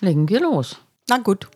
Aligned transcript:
Legen 0.00 0.28
wir 0.28 0.40
los. 0.40 0.78
Na 1.08 1.18
gut. 1.18 1.48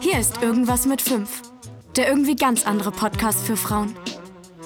Hier 0.00 0.18
ist 0.18 0.42
Irgendwas 0.42 0.86
mit 0.86 1.02
5. 1.02 1.42
Der 1.96 2.08
irgendwie 2.08 2.36
ganz 2.36 2.66
andere 2.66 2.90
Podcast 2.90 3.44
für 3.44 3.56
Frauen. 3.56 3.94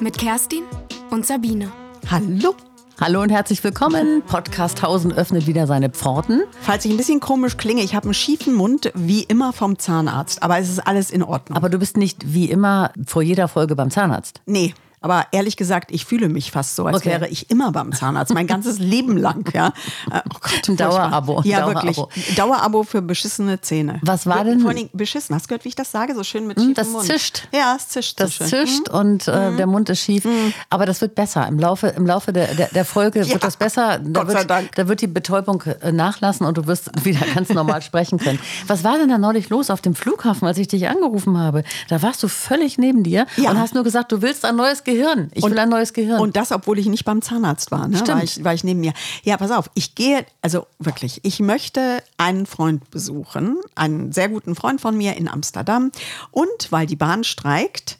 Mit 0.01 0.17
Kerstin 0.17 0.63
und 1.11 1.27
Sabine. 1.27 1.73
Hallo. 2.09 2.55
Hallo 3.01 3.23
und 3.23 3.31
herzlich 3.31 3.63
willkommen. 3.65 4.23
Podcast 4.25 4.81
Hausen 4.83 5.13
öffnet 5.13 5.49
wieder 5.49 5.67
seine 5.67 5.91
Pforten. 5.91 6.43
Falls 6.61 6.85
ich 6.85 6.93
ein 6.93 6.97
bisschen 6.97 7.19
komisch 7.19 7.57
klinge, 7.57 7.83
ich 7.83 7.95
habe 7.97 8.05
einen 8.05 8.15
schiefen 8.15 8.55
Mund, 8.55 8.93
wie 8.95 9.25
immer 9.25 9.53
vom 9.53 9.79
Zahnarzt. 9.81 10.45
Aber 10.45 10.59
es 10.59 10.71
ist 10.71 10.79
alles 10.87 11.11
in 11.11 11.25
Ordnung. 11.25 11.57
Aber 11.57 11.69
du 11.69 11.79
bist 11.79 11.97
nicht 11.97 12.35
wie 12.35 12.49
immer 12.49 12.93
vor 13.05 13.23
jeder 13.23 13.49
Folge 13.49 13.75
beim 13.75 13.91
Zahnarzt. 13.91 14.41
nee, 14.47 14.75
aber 15.05 15.27
ehrlich 15.33 15.57
gesagt, 15.57 15.91
ich 15.93 16.05
fühle 16.07 16.29
mich 16.29 16.51
fast 16.51 16.75
so, 16.77 16.87
als 16.87 16.97
Okay. 16.97 17.11
wäre 17.11 17.29
ich 17.29 17.51
immer 17.51 17.71
beim 17.73 17.93
Zahnarzt, 17.93 18.33
mein 18.33 18.47
ganzes 18.47 18.79
Leben 18.79 19.17
lang. 19.17 19.49
Ja. 19.55 19.73
Oh 20.11 20.19
Gott, 20.41 20.69
Ein 20.69 20.77
Dauerabo. 20.77 21.43
Ja, 21.45 21.61
Dauerabo. 21.61 22.09
wirklich. 22.09 22.35
Dauerabo 22.37 22.83
für 22.83 23.03
beschissene 23.03 23.61
Zähne. 23.61 24.01
Was 24.03 24.27
war 24.27 24.43
denn- 24.45 24.61
Vor 24.61 24.71
allem 24.71 24.89
beschissen. 24.93 25.35
Hast 25.37 25.45
du 25.45 25.49
gehört, 25.49 25.65
wie 25.65 25.69
ich 25.69 25.75
das 25.77 25.91
sage? 25.93 26.15
So 26.15 26.25
schön 26.25 26.47
mit 26.47 26.57
Hm, 26.57 26.63
schiefem 26.69 26.75
das 26.75 26.89
Mund. 26.89 27.05
zischt. 27.05 27.49
Ja, 27.53 27.75
es 27.77 27.89
zischt. 27.89 28.19
Das 28.19 28.37
so 28.37 28.45
schön. 28.47 28.61
Mhm. 28.63 28.67
zischt 28.67 28.89
und 28.89 29.29
äh, 29.29 29.55
der 29.57 29.67
Mund 29.67 29.91
ist 29.91 30.01
schief. 30.01 30.27
Aber 30.71 30.87
das 30.87 31.01
wird 31.03 31.15
besser. 31.15 31.47
Im 31.47 31.59
Laufe, 31.59 31.89
im 31.89 32.07
Laufe 32.07 32.33
der, 32.33 32.55
der, 32.55 32.69
der 32.69 32.85
Folge 32.87 33.21
Ja, 33.21 33.29
wird 33.29 33.45
das 33.45 33.57
besser. 33.57 33.99
Da 34.03 34.23
Gott 34.23 34.31
sei 34.33 34.39
wird, 34.39 34.51
Dank. 34.51 34.75
Da 34.75 34.89
wird 34.89 35.01
die 35.03 35.07
Betäubung 35.07 35.63
äh, 35.83 35.93
nachlassen 35.93 36.47
und 36.47 36.57
du 36.57 36.67
wirst 36.67 36.91
wieder 37.05 37.21
ganz 37.35 37.51
normal 37.51 37.83
sprechen 37.83 38.19
können. 38.19 38.39
Was 38.67 38.85
war 38.85 38.97
denn 38.99 39.09
da 39.11 39.19
neulich 39.19 39.51
los 39.51 39.69
auf 39.71 39.81
dem 39.83 39.95
Flughafen, 39.95 40.49
als 40.49 40.57
ich 40.59 40.69
dich 40.69 40.89
angerufen 40.89 41.37
habe? 41.39 41.63
Da 41.89 42.01
warst 42.03 42.23
du 42.23 42.29
völlig 42.29 42.79
neben 42.79 43.03
dir 43.03 43.27
Ja. 43.37 43.51
und 43.51 43.59
hast 43.59 43.75
nur 43.75 43.85
gesagt, 43.85 44.11
du 44.13 44.23
willst 44.23 44.45
ein 44.47 44.57
neues 44.57 44.83
Gehirn. 44.85 44.94
Ich 45.35 45.45
will 45.45 45.59
ein 45.59 45.69
neues 45.69 45.93
Gehirn. 45.93 46.21
Und 46.21 46.37
das, 46.37 46.53
obwohl 46.53 46.79
ich 46.79 46.87
nicht 46.87 47.05
beim 47.05 47.23
Zahnarzt 47.23 47.71
war, 47.71 47.89
ne? 47.89 47.97
Stimmt. 47.97 48.17
War, 48.17 48.25
ich, 48.25 48.45
war 48.45 48.55
ich 48.55 48.65
neben 48.65 48.81
mir. 48.81 48.93
Ja, 49.23 49.37
pass 49.37 49.51
auf, 49.51 49.71
ich 49.75 49.95
gehe, 49.95 50.25
also 50.43 50.67
wirklich, 50.79 51.21
ich 51.23 51.41
möchte 51.41 52.03
einen 52.19 52.47
Freund 52.47 52.91
besuchen, 52.91 53.59
einen 53.75 54.13
sehr 54.13 54.29
guten 54.29 54.55
Freund 54.55 54.81
von 54.81 54.97
mir 54.97 55.17
in 55.17 55.29
Amsterdam. 55.29 55.91
Und 56.31 56.71
weil 56.71 56.87
die 56.87 56.97
Bahn 56.97 57.25
streikt, 57.25 57.99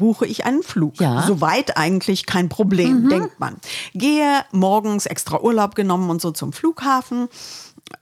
buche 0.00 0.26
ich 0.26 0.46
einen 0.46 0.62
Flug. 0.62 0.98
Ja. 1.00 1.20
Mhm. 1.20 1.26
Soweit 1.26 1.76
eigentlich 1.76 2.26
kein 2.26 2.48
Problem, 2.48 3.08
denkt 3.08 3.38
man. 3.38 3.56
Gehe 3.92 4.44
morgens 4.50 5.06
extra 5.06 5.40
Urlaub 5.40 5.74
genommen 5.74 6.10
und 6.10 6.20
so 6.22 6.30
zum 6.30 6.52
Flughafen 6.52 7.28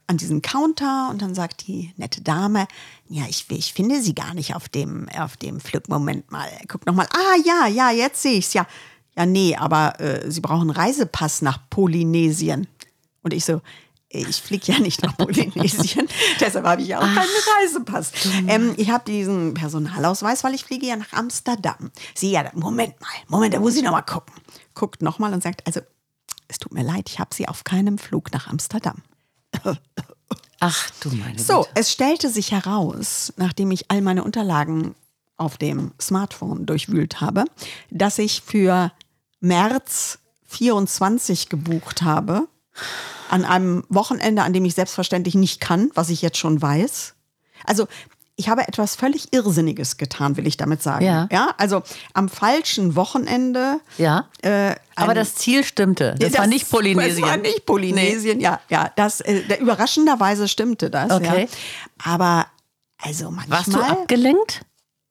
an 0.07 0.17
diesen 0.17 0.43
Counter 0.43 1.09
und 1.11 1.23
dann 1.23 1.35
sagt 1.35 1.67
die 1.67 1.93
nette 1.97 2.23
Dame, 2.23 2.67
ja, 3.09 3.25
ich, 3.29 3.47
ich 3.51 3.73
finde 3.73 4.03
sie 4.03 4.15
gar 4.15 4.35
nicht 4.35 4.55
auf 4.55 4.69
dem, 4.69 5.09
auf 5.17 5.37
dem 5.37 5.61
Flug. 5.61 5.89
Moment 5.89 6.31
mal, 6.31 6.49
guck 6.69 6.87
noch 6.87 6.95
mal. 6.95 7.07
Ah, 7.13 7.37
ja, 7.45 7.67
ja, 7.67 7.91
jetzt 7.91 8.23
sehe 8.23 8.39
ich's, 8.39 8.55
ja. 8.55 8.67
Ja, 9.17 9.27
nee, 9.27 9.57
aber 9.57 10.01
äh, 10.01 10.31
sie 10.31 10.41
brauchen 10.41 10.63
einen 10.63 10.71
Reisepass 10.71 11.43
nach 11.43 11.59
Polynesien. 11.71 12.69
Und 13.23 13.35
ich 13.35 13.45
so, 13.45 13.61
ich 14.09 14.41
fliege 14.41 14.73
ja 14.73 14.79
nicht 14.79 15.03
nach 15.03 15.17
Polynesien, 15.19 16.09
deshalb 16.41 16.65
habe 16.65 16.83
ich 16.83 16.89
ja 16.89 16.99
auch 16.99 17.03
keinen 17.03 17.29
Reisepass. 17.61 18.13
Ähm, 18.47 18.75
ich 18.77 18.91
habe 18.91 19.05
diesen 19.05 19.55
Personalausweis, 19.55 20.45
weil 20.45 20.55
ich 20.55 20.65
fliege 20.65 20.87
ja 20.87 20.97
nach 20.97 21.13
Amsterdam. 21.13 21.91
Sie, 22.15 22.31
ja, 22.31 22.51
Moment 22.55 23.01
mal, 23.01 23.09
Moment, 23.27 23.55
da 23.55 23.61
muss 23.61 23.77
ich 23.77 23.83
noch 23.83 23.93
mal 23.93 24.03
gucken. 24.03 24.35
Guckt 24.75 25.03
noch 25.03 25.19
mal 25.19 25.33
und 25.35 25.43
sagt, 25.43 25.67
also, 25.67 25.81
es 26.47 26.59
tut 26.59 26.73
mir 26.73 26.83
leid, 26.83 27.11
ich 27.11 27.19
habe 27.19 27.35
sie 27.35 27.49
auf 27.49 27.65
keinem 27.65 27.99
Flug 27.99 28.33
nach 28.33 28.47
Amsterdam. 28.47 29.03
Ach 30.61 30.91
du 31.01 31.11
meine 31.11 31.39
So, 31.39 31.59
Güte. 31.63 31.71
es 31.75 31.93
stellte 31.93 32.31
sich 32.31 32.53
heraus, 32.53 33.33
nachdem 33.37 33.71
ich 33.71 33.91
all 33.91 34.03
meine 34.03 34.25
Unterlagen 34.25 34.95
auf 35.37 35.57
dem 35.57 35.93
Smartphone 36.01 36.67
durchwühlt 36.67 37.21
habe, 37.21 37.45
dass 37.91 38.19
ich 38.19 38.43
für 38.43 38.93
März 39.41 40.19
24 40.47 41.49
gebucht 41.49 42.03
habe. 42.03 42.49
An 43.31 43.45
einem 43.45 43.85
Wochenende, 43.89 44.43
an 44.43 44.53
dem 44.53 44.65
ich 44.65 44.75
selbstverständlich 44.75 45.35
nicht 45.35 45.61
kann, 45.61 45.91
was 45.95 46.09
ich 46.11 46.23
jetzt 46.23 46.39
schon 46.39 46.61
weiß. 46.61 47.15
Also, 47.65 47.87
ich 48.39 48.49
habe 48.49 48.67
etwas 48.67 48.95
völlig 48.95 49.33
Irrsinniges 49.33 49.97
getan, 49.97 50.37
will 50.37 50.47
ich 50.47 50.57
damit 50.57 50.81
sagen. 50.81 51.05
Ja. 51.05 51.29
ja 51.31 51.55
also 51.59 51.83
am 52.15 52.29
falschen 52.29 52.95
Wochenende. 52.95 53.81
Ja. 53.99 54.29
Äh, 54.43 54.77
Aber 54.95 55.13
das 55.13 55.35
Ziel 55.35 55.65
stimmte. 55.65 56.15
Das, 56.19 56.33
Ja, 56.33 56.39
war 56.39 56.47
nicht 56.47 56.71
Polynesien. 56.71 57.23
Das 57.23 57.31
war 57.31 57.37
nicht 57.37 57.67
Polynesien, 57.67 58.41
ja. 58.41 58.61
ja 58.71 58.93
das, 58.95 59.21
äh, 59.21 59.43
der, 59.43 59.61
überraschenderweise 59.61 60.47
stimmte 60.47 60.89
das. 60.89 61.11
Okay. 61.11 61.49
Ja. 61.51 62.13
Aber 62.13 62.47
also 63.03 63.33
manchmal. 63.33 63.59
Warst 63.59 63.75
du 63.75 63.81
abgelenkt? 63.81 64.63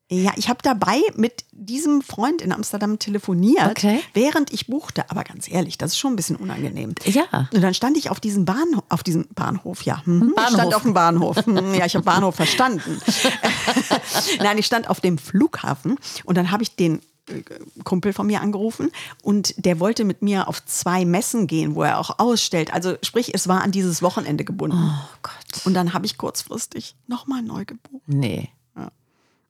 Ja, 0.10 0.32
ich 0.38 0.48
habe 0.48 0.60
dabei 0.64 1.02
mit 1.18 1.44
diesem 1.52 2.02
Freund 2.02 2.42
in 2.42 2.54
Amsterdam 2.54 2.98
telefoniert, 2.98 3.72
Okay. 3.72 4.00
während 4.14 4.54
ich 4.54 4.68
buchte. 4.68 5.10
Aber 5.12 5.26
ganz 5.26 5.50
ehrlich, 5.52 5.78
das 5.78 5.92
ist 5.92 5.98
schon 6.00 6.14
ein 6.14 6.16
bisschen 6.16 6.38
unangenehm. 6.38 6.96
Ja. 7.04 7.50
Und 7.54 7.62
dann 7.62 7.74
stand 7.74 7.98
ich 7.98 8.10
auf 8.10 8.22
diesem 8.22 8.46
Bahnhof, 8.46 8.84
auf 8.88 9.04
diesem 9.04 9.28
Bahnhof, 9.36 9.82
ja. 9.82 9.98
Ich 10.06 10.06
Bahnhof. 10.06 10.50
stand 10.54 10.74
auf 10.76 10.84
dem 10.84 10.94
Bahnhof. 10.94 11.46
Mhm, 11.46 11.74
Ja, 11.74 11.86
ich 11.86 11.96
habe 11.96 12.06
Bahnhof 12.06 12.36
verstanden. 12.36 13.02
Nein, 14.40 14.58
ich 14.58 14.66
stand 14.66 14.90
auf 14.90 15.02
dem 15.02 15.18
Flughafen 15.18 15.98
und 16.24 16.38
dann 16.38 16.52
habe 16.52 16.64
ich 16.64 16.76
den 16.76 17.02
äh, 17.30 17.42
Kumpel 17.84 18.14
von 18.14 18.28
mir 18.28 18.42
angerufen 18.42 18.92
und 19.24 19.54
der 19.58 19.80
wollte 19.80 20.06
mit 20.06 20.22
mir 20.22 20.48
auf 20.48 20.66
zwei 20.66 21.04
Messen 21.06 21.48
gehen, 21.48 21.76
wo 21.76 21.84
er 21.84 22.00
auch 22.00 22.20
ausstellt. 22.20 22.74
Also 22.74 22.96
sprich, 23.04 23.34
es 23.34 23.48
war 23.48 23.62
an 23.62 23.72
dieses 23.72 24.02
Wochenende 24.02 24.46
gebunden. 24.46 24.78
Oh 24.90 25.10
Gott. 25.22 25.66
Und 25.66 25.74
dann 25.74 25.94
habe 25.94 26.06
ich 26.06 26.18
kurzfristig 26.18 26.96
nochmal 27.08 27.42
neu 27.42 27.66
gebucht. 27.66 28.04
Nee. 28.08 28.50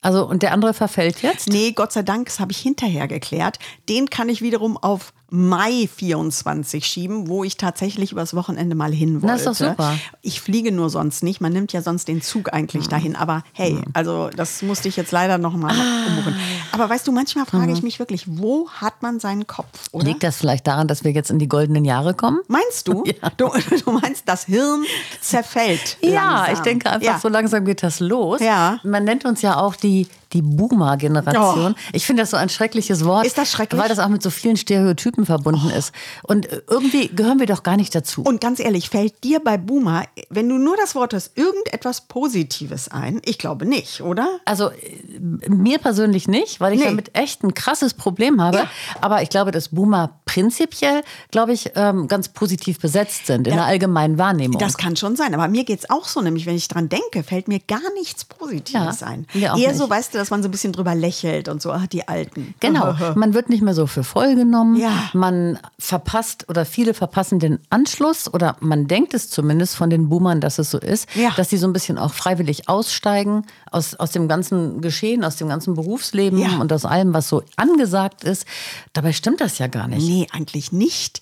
Also, 0.01 0.27
und 0.27 0.43
der 0.43 0.53
andere 0.53 0.73
verfällt 0.73 1.21
jetzt? 1.21 1.49
Nee, 1.49 1.71
Gott 1.71 1.91
sei 1.91 2.03
Dank, 2.03 2.27
das 2.27 2.39
habe 2.39 2.51
ich 2.51 2.59
hinterher 2.59 3.07
geklärt. 3.07 3.57
Den 3.89 4.09
kann 4.09 4.29
ich 4.29 4.41
wiederum 4.41 4.77
auf 4.77 5.13
Mai 5.29 5.89
24 5.93 6.85
schieben, 6.85 7.27
wo 7.27 7.43
ich 7.43 7.57
tatsächlich 7.57 8.11
übers 8.13 8.33
Wochenende 8.33 8.75
mal 8.75 8.93
hin 8.93 9.15
wollte. 9.21 9.27
Na, 9.27 9.35
ist 9.35 9.45
doch 9.47 9.53
super. 9.55 9.93
Ich 10.21 10.39
fliege 10.41 10.71
nur 10.71 10.89
sonst 10.89 11.23
nicht. 11.23 11.41
Man 11.41 11.51
nimmt 11.51 11.73
ja 11.73 11.81
sonst 11.81 12.07
den 12.07 12.21
Zug 12.21 12.53
eigentlich 12.53 12.87
dahin. 12.87 13.15
Aber 13.15 13.43
hey, 13.53 13.77
also 13.93 14.29
das 14.35 14.61
musste 14.61 14.87
ich 14.87 14.95
jetzt 14.95 15.11
leider 15.11 15.37
noch 15.37 15.53
mal 15.55 15.71
Ah. 15.73 16.07
umbuchen. 16.07 16.35
Aber 16.71 16.89
weißt 16.89 17.05
du, 17.07 17.11
manchmal 17.11 17.45
frage 17.45 17.71
ich 17.73 17.83
mich 17.83 17.99
wirklich, 17.99 18.23
wo 18.27 18.69
hat 18.69 19.01
man 19.01 19.19
seinen 19.19 19.47
Kopf? 19.47 19.67
Oder? 19.91 20.05
Liegt 20.05 20.23
das 20.23 20.37
vielleicht 20.37 20.65
daran, 20.67 20.87
dass 20.87 21.03
wir 21.03 21.11
jetzt 21.11 21.29
in 21.29 21.39
die 21.39 21.47
goldenen 21.49 21.83
Jahre 21.85 22.13
kommen? 22.13 22.39
Meinst 22.47 22.87
du? 22.87 23.03
du? 23.37 23.49
Du 23.85 23.91
meinst, 23.91 24.23
das 24.27 24.45
Hirn 24.45 24.83
zerfällt. 25.21 25.97
Ja, 26.07 26.37
langsam. 26.45 26.53
ich 26.53 26.59
denke 26.61 26.89
einfach, 26.89 27.05
Ja. 27.05 27.19
so 27.19 27.27
langsam 27.27 27.65
geht 27.65 27.83
das 27.83 27.99
los. 27.99 28.39
Ja. 28.39 28.79
Man 28.83 29.03
nennt 29.03 29.25
uns 29.25 29.41
ja 29.41 29.57
auch 29.59 29.75
die, 29.75 30.07
die 30.33 30.41
Boomer-Generation. 30.41 31.73
Oh. 31.77 31.79
Ich 31.93 32.05
finde 32.05 32.23
das 32.23 32.31
so 32.31 32.37
ein 32.37 32.49
schreckliches 32.49 33.03
Wort. 33.05 33.25
Ist 33.25 33.37
das 33.37 33.51
schrecklich? 33.51 33.81
Weil 33.81 33.89
das 33.89 33.99
auch 33.99 34.07
mit 34.07 34.23
so 34.23 34.29
vielen 34.29 34.55
Stereotypen 34.57 35.16
verbunden 35.25 35.69
ist. 35.69 35.91
Und 36.23 36.47
irgendwie 36.69 37.07
gehören 37.09 37.39
wir 37.39 37.45
doch 37.47 37.63
gar 37.63 37.77
nicht 37.77 37.93
dazu. 37.95 38.21
Und 38.23 38.41
ganz 38.41 38.59
ehrlich, 38.59 38.89
fällt 38.89 39.23
dir 39.23 39.39
bei 39.39 39.57
Boomer, 39.57 40.03
wenn 40.29 40.47
du 40.49 40.57
nur 40.57 40.75
das 40.77 40.95
Wort 40.95 41.13
hast, 41.13 41.37
irgendetwas 41.37 42.01
Positives 42.01 42.89
ein? 42.89 43.21
Ich 43.25 43.37
glaube 43.37 43.65
nicht, 43.65 44.01
oder? 44.01 44.39
Also 44.45 44.69
äh, 44.69 45.49
mir 45.49 45.79
persönlich 45.79 46.27
nicht, 46.27 46.59
weil 46.59 46.73
ich 46.73 46.79
Nee. 46.79 46.85
damit 46.85 47.17
echt 47.17 47.43
ein 47.43 47.53
krasses 47.53 47.93
Problem 47.93 48.41
habe. 48.41 48.57
Ja. 48.57 48.69
Aber 49.01 49.21
ich 49.21 49.29
glaube, 49.29 49.51
dass 49.51 49.69
Boomer 49.69 50.19
prinzipiell, 50.25 51.01
glaube 51.31 51.53
ich, 51.53 51.71
ähm, 51.75 52.07
ganz 52.07 52.29
positiv 52.29 52.79
besetzt 52.79 53.25
sind 53.27 53.47
in 53.47 53.53
Ja. 53.53 53.59
der 53.61 53.65
allgemeinen 53.65 54.17
Wahrnehmung. 54.17 54.57
Das 54.59 54.77
kann 54.77 54.95
schon 54.95 55.15
sein, 55.15 55.33
aber 55.33 55.47
mir 55.47 55.63
geht 55.63 55.79
es 55.79 55.89
auch 55.89 56.05
so, 56.05 56.21
nämlich 56.21 56.45
wenn 56.45 56.55
ich 56.55 56.67
dran 56.67 56.89
denke, 56.89 57.23
fällt 57.23 57.47
mir 57.47 57.59
gar 57.59 57.81
nichts 57.95 58.25
Positives 58.25 58.99
Ja, 59.01 59.07
ein. 59.07 59.25
Eher 59.33 59.55
nicht. 59.55 59.75
so, 59.75 59.89
weißt 59.89 60.13
du, 60.13 60.17
dass 60.17 60.29
man 60.29 60.41
so 60.43 60.47
ein 60.49 60.51
bisschen 60.51 60.73
drüber 60.73 60.95
lächelt 60.95 61.47
und 61.49 61.61
so, 61.61 61.71
ach, 61.71 61.87
die 61.87 62.07
Alten. 62.07 62.53
Genau, 62.59 62.93
man 63.15 63.33
wird 63.33 63.49
nicht 63.49 63.61
mehr 63.61 63.73
so 63.73 63.87
für 63.87 64.03
voll 64.03 64.35
genommen. 64.35 64.75
Ja. 64.75 65.06
Man 65.13 65.59
verpasst 65.79 66.45
oder 66.49 66.65
viele 66.65 66.93
verpassen 66.93 67.39
den 67.39 67.59
Anschluss 67.69 68.31
oder 68.33 68.55
man 68.59 68.87
denkt 68.87 69.13
es 69.13 69.29
zumindest 69.29 69.75
von 69.75 69.89
den 69.89 70.09
Boomern, 70.09 70.41
dass 70.41 70.59
es 70.59 70.71
so 70.71 70.77
ist, 70.77 71.07
Ja. 71.15 71.31
dass 71.35 71.49
die 71.49 71.57
so 71.57 71.67
ein 71.67 71.73
bisschen 71.73 71.97
auch 71.97 72.13
freiwillig 72.13 72.69
aussteigen 72.69 73.45
aus, 73.71 73.95
aus 73.95 74.11
dem 74.11 74.27
ganzen 74.27 74.81
Geschehen, 74.81 75.23
aus 75.23 75.35
dem 75.37 75.47
ganzen 75.49 75.73
Berufsleben 75.73 76.39
Ja. 76.39 76.57
und 76.57 76.71
aus 76.73 76.85
allem, 76.85 77.13
was 77.13 77.29
so 77.29 77.43
angesagt 77.55 78.23
ist. 78.23 78.45
Dabei 78.93 79.13
stimmt 79.13 79.41
das 79.41 79.57
ja 79.57 79.67
gar 79.67 79.87
nicht. 79.87 80.07
Nee, 80.07 80.27
eigentlich 80.31 80.71
nicht. 80.71 81.21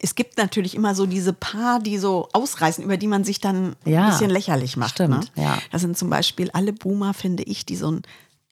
Es 0.00 0.14
gibt 0.14 0.36
natürlich 0.36 0.74
immer 0.74 0.94
so 0.94 1.06
diese 1.06 1.32
paar, 1.32 1.80
die 1.80 1.96
so 1.96 2.28
ausreißen, 2.34 2.84
über 2.84 2.98
die 2.98 3.06
man 3.06 3.24
sich 3.24 3.40
dann 3.40 3.74
Ja, 3.86 4.04
ein 4.04 4.10
bisschen 4.10 4.28
lächerlich 4.30 4.76
macht. 4.76 4.90
stimmt, 4.90 5.34
ne? 5.36 5.42
ja. 5.42 5.58
Das 5.72 5.80
sind 5.80 5.96
zum 5.96 6.10
Beispiel 6.10 6.50
alle 6.50 6.74
Boomer, 6.74 7.14
finde 7.14 7.42
ich, 7.44 7.64
die 7.64 7.76
so 7.76 7.90
ein 7.90 8.02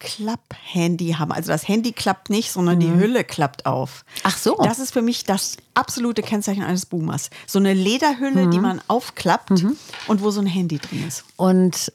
Klapp-Handy 0.02 1.12
haben. 1.19 1.32
Also 1.32 1.52
das 1.52 1.66
Handy 1.69 1.93
klappt 1.93 2.31
nicht, 2.31 2.50
sondern 2.52 2.81
die 2.81 2.90
Hülle 2.93 3.25
klappt 3.25 3.66
auf. 3.66 4.04
Mhm. 4.16 4.20
Ach 4.25 4.37
so. 4.38 4.56
Das 4.62 4.78
ist 4.78 4.93
für 4.93 5.02
mich 5.02 5.25
das 5.25 5.56
absolute 5.75 6.22
Kennzeichen 6.22 6.62
eines 6.62 6.87
Boomers. 6.87 7.31
So 7.46 7.58
eine 7.58 7.75
Lederhülle, 7.75 8.46
Mhm. 8.46 8.50
die 8.50 8.58
man 8.60 8.81
aufklappt 8.88 9.50
und 9.50 10.22
wo 10.22 10.31
so 10.31 10.40
ein 10.40 10.46
Handy 10.46 10.78
drin 10.78 11.06
ist. 11.06 11.25
Und 11.37 11.93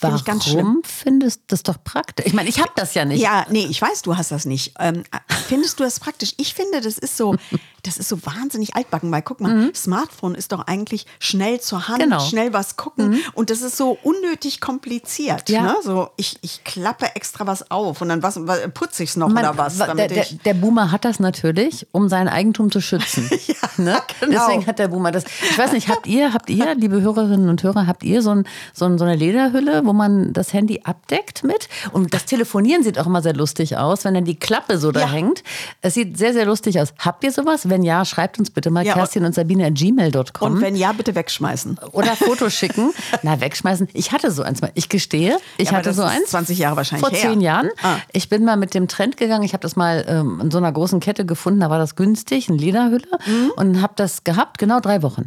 warum 0.00 0.16
ich 0.16 0.24
ganz 0.24 0.46
schlimm. 0.46 0.82
findest 0.84 1.40
du 1.40 1.44
das 1.48 1.62
doch 1.62 1.76
praktisch? 1.82 2.26
Ich 2.26 2.32
meine, 2.32 2.48
ich 2.48 2.60
habe 2.60 2.72
das 2.76 2.94
ja 2.94 3.04
nicht. 3.04 3.20
Ja, 3.20 3.46
nee, 3.50 3.66
ich 3.68 3.80
weiß, 3.80 4.02
du 4.02 4.16
hast 4.16 4.30
das 4.30 4.44
nicht. 4.44 4.74
Ähm, 4.78 5.02
findest 5.48 5.78
du 5.80 5.84
das 5.84 6.00
praktisch? 6.00 6.34
Ich 6.36 6.54
finde, 6.54 6.80
das 6.80 6.98
ist 6.98 7.16
so, 7.16 7.36
das 7.82 7.96
ist 7.96 8.08
so 8.08 8.24
wahnsinnig 8.26 8.76
altbacken, 8.76 9.10
weil 9.10 9.22
guck 9.22 9.40
mal, 9.40 9.70
Smartphone 9.74 10.34
ist 10.34 10.52
doch 10.52 10.66
eigentlich 10.66 11.06
schnell 11.18 11.60
zur 11.60 11.88
Hand, 11.88 12.00
Genau. 12.02 12.20
schnell 12.20 12.52
was 12.52 12.76
gucken 12.76 13.20
und 13.34 13.50
das 13.50 13.62
ist 13.62 13.76
so 13.76 13.98
unnötig 14.02 14.60
kompliziert. 14.60 15.48
Ja. 15.48 15.62
Ne? 15.62 15.76
So, 15.82 16.10
ich, 16.16 16.38
ich 16.42 16.64
klappe 16.64 17.14
extra 17.14 17.46
was 17.46 17.70
auf 17.70 18.00
und 18.00 18.08
dann 18.08 18.22
was, 18.22 18.38
putze 18.74 19.02
ich 19.02 19.10
es 19.10 19.16
noch 19.16 19.28
Man- 19.28 19.44
oder 19.44 19.56
was, 19.58 19.78
der, 19.78 20.08
der, 20.08 20.26
der 20.44 20.54
Boomer 20.54 20.92
hat 20.92 21.04
das 21.04 21.20
natürlich, 21.20 21.86
um 21.92 22.08
sein 22.08 22.28
Eigentum 22.28 22.70
zu 22.70 22.80
schützen. 22.80 23.28
ne? 23.76 23.98
genau. 24.20 24.46
Deswegen 24.46 24.66
hat 24.66 24.78
der 24.78 24.88
Boomer 24.88 25.10
das. 25.12 25.24
Ich 25.50 25.58
weiß 25.58 25.72
nicht, 25.72 25.88
habt 25.88 26.06
ihr, 26.06 26.32
habt 26.32 26.50
ihr, 26.50 26.74
liebe 26.74 27.00
Hörerinnen 27.00 27.48
und 27.48 27.62
Hörer, 27.62 27.86
habt 27.86 28.02
ihr 28.02 28.22
so, 28.22 28.30
ein, 28.30 28.44
so, 28.72 28.84
ein, 28.84 28.98
so 28.98 29.04
eine 29.04 29.16
Lederhülle, 29.16 29.82
wo 29.90 29.92
man 29.92 30.32
das 30.32 30.52
Handy 30.52 30.82
abdeckt 30.84 31.42
mit? 31.42 31.68
Und 31.90 32.14
das 32.14 32.24
Telefonieren 32.24 32.84
sieht 32.84 32.96
auch 32.96 33.06
immer 33.06 33.22
sehr 33.22 33.34
lustig 33.34 33.76
aus, 33.76 34.04
wenn 34.04 34.14
dann 34.14 34.24
die 34.24 34.38
Klappe 34.38 34.78
so 34.78 34.92
da 34.92 35.00
Ja. 35.00 35.10
hängt. 35.10 35.42
Es 35.82 35.94
sieht 35.94 36.16
sehr, 36.16 36.32
sehr 36.32 36.46
lustig 36.46 36.80
aus. 36.80 36.94
Habt 37.00 37.24
ihr 37.24 37.32
sowas? 37.32 37.68
Wenn 37.68 37.82
ja, 37.82 38.04
schreibt 38.04 38.38
uns 38.38 38.50
bitte 38.50 38.70
mal 38.70 38.86
Ja, 38.86 38.94
Kerstin 38.94 39.24
und 39.24 39.34
Sabine 39.34 39.66
at 39.66 39.74
gmail.com. 39.74 40.52
Und 40.52 40.60
wenn 40.60 40.76
ja, 40.76 40.92
bitte 40.92 41.16
wegschmeißen. 41.16 41.78
oder 41.90 42.14
Fotos 42.16 42.54
schicken. 42.54 42.92
Na, 43.24 43.40
wegschmeißen. 43.40 43.88
Ich 43.94 44.12
hatte 44.12 44.30
so 44.30 44.42
eins 44.42 44.60
mal. 44.62 44.70
Ich 44.74 44.88
gestehe, 44.88 45.38
ich 45.58 45.70
Ja, 45.70 45.78
hatte 45.78 45.92
so 45.92 46.02
eins. 46.02 46.26
20 46.30 46.56
Jahre 46.58 46.76
wahrscheinlich 46.76 47.08
Vor 47.08 47.16
her. 47.18 47.28
zehn 47.30 47.40
Jahren. 47.40 47.70
Ah. 47.82 47.96
Ich 48.12 48.28
bin 48.28 48.44
mal 48.44 48.56
mit 48.56 48.74
dem 48.74 48.86
Trend 48.86 49.16
gegangen. 49.16 49.42
Ich 49.42 49.54
habe 49.54 49.62
das 49.62 49.74
mal 49.74 50.04
ähm, 50.06 50.38
in 50.40 50.50
so 50.52 50.58
einer 50.58 50.70
großen 50.70 51.00
Kette 51.00 51.26
gefunden. 51.26 51.58
Da 51.58 51.70
war 51.70 51.78
das 51.78 51.96
günstig, 51.96 52.48
eine 52.48 52.58
Lederhülle. 52.58 53.08
Mhm. 53.26 53.50
Und 53.56 53.82
habe 53.82 53.94
das 53.96 54.22
gehabt, 54.22 54.58
genau 54.58 54.78
drei 54.78 55.02
Wochen. 55.02 55.26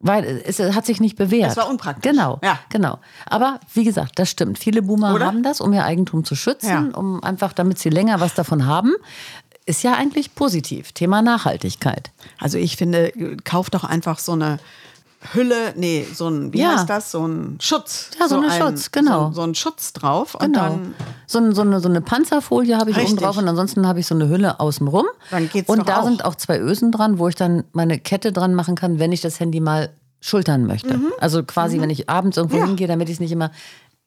Weil 0.00 0.42
es 0.46 0.60
hat 0.60 0.86
sich 0.86 1.00
nicht 1.00 1.16
bewährt. 1.16 1.50
Es 1.50 1.56
war 1.56 1.68
unpraktisch. 1.68 2.10
Genau, 2.12 2.38
Ja. 2.42 2.60
genau. 2.68 2.98
Aber 3.26 3.58
wie 3.74 3.82
gesagt, 3.82 4.18
das 4.20 4.30
stimmt. 4.30 4.58
Viele 4.58 4.80
Boomer 4.82 5.12
Oder? 5.14 5.26
haben 5.26 5.42
das, 5.42 5.60
um 5.60 5.72
ihr 5.72 5.84
Eigentum 5.84 6.24
zu 6.24 6.36
schützen, 6.36 6.68
Ja. 6.92 6.96
um 6.96 7.22
einfach, 7.24 7.52
damit 7.52 7.78
sie 7.80 7.90
länger 7.90 8.20
was 8.20 8.34
davon 8.34 8.64
haben. 8.66 8.94
Ist 9.66 9.82
ja 9.82 9.94
eigentlich 9.94 10.34
positiv. 10.36 10.92
Thema 10.92 11.20
Nachhaltigkeit. 11.20 12.10
Also 12.38 12.58
ich 12.58 12.76
finde, 12.76 13.12
kauf 13.44 13.70
doch 13.70 13.82
einfach 13.84 14.18
so 14.20 14.32
eine 14.32 14.58
Hülle, 15.34 15.72
nee, 15.76 16.06
so 16.14 16.28
ein, 16.28 16.52
wie 16.52 16.60
Ja. 16.60 16.76
heißt 16.76 16.88
das? 16.88 17.10
So 17.10 17.26
ein 17.26 17.58
Schutz. 17.60 18.10
Ja, 18.20 18.28
so 18.28 18.36
eine 18.36 18.50
Schutz, 18.52 18.92
genau. 18.92 19.28
So, 19.28 19.34
so 19.34 19.42
ein 19.42 19.54
Schutz 19.54 19.92
drauf 19.92 20.34
und 20.36 20.40
Genau. 20.52 20.60
dann 20.60 20.94
so, 21.26 21.38
ein- 21.40 21.54
so, 21.54 21.62
eine, 21.62 21.80
so 21.80 21.88
eine 21.88 22.00
Panzerfolie 22.00 22.76
habe 22.78 22.90
ich 22.90 22.96
oben 22.96 23.04
Richtig. 23.06 23.22
drauf 23.22 23.36
und 23.36 23.48
ansonsten 23.48 23.86
habe 23.86 23.98
ich 24.00 24.06
so 24.06 24.14
eine 24.14 24.28
Hülle 24.28 24.60
außenrum. 24.60 25.06
Dann 25.30 25.48
geht's 25.50 25.68
und 25.68 25.88
da 25.88 26.00
auch. 26.00 26.04
sind 26.04 26.24
auch 26.24 26.36
zwei 26.36 26.60
Ösen 26.60 26.92
dran, 26.92 27.18
wo 27.18 27.26
ich 27.28 27.34
dann 27.34 27.64
meine 27.72 27.98
Kette 27.98 28.32
dran 28.32 28.54
machen 28.54 28.76
kann, 28.76 28.98
wenn 29.00 29.10
ich 29.10 29.20
das 29.20 29.40
Handy 29.40 29.58
mal 29.60 29.90
schultern 30.20 30.66
möchte. 30.66 31.00
Also 31.20 31.42
quasi, 31.44 31.80
wenn 31.80 31.90
ich 31.90 32.08
abends 32.08 32.36
irgendwo 32.36 32.56
Mhm. 32.56 32.62
Ja. 32.62 32.66
hingehe, 32.68 32.86
damit 32.88 33.08
ich 33.08 33.14
es 33.14 33.20
nicht 33.20 33.32
immer 33.32 33.50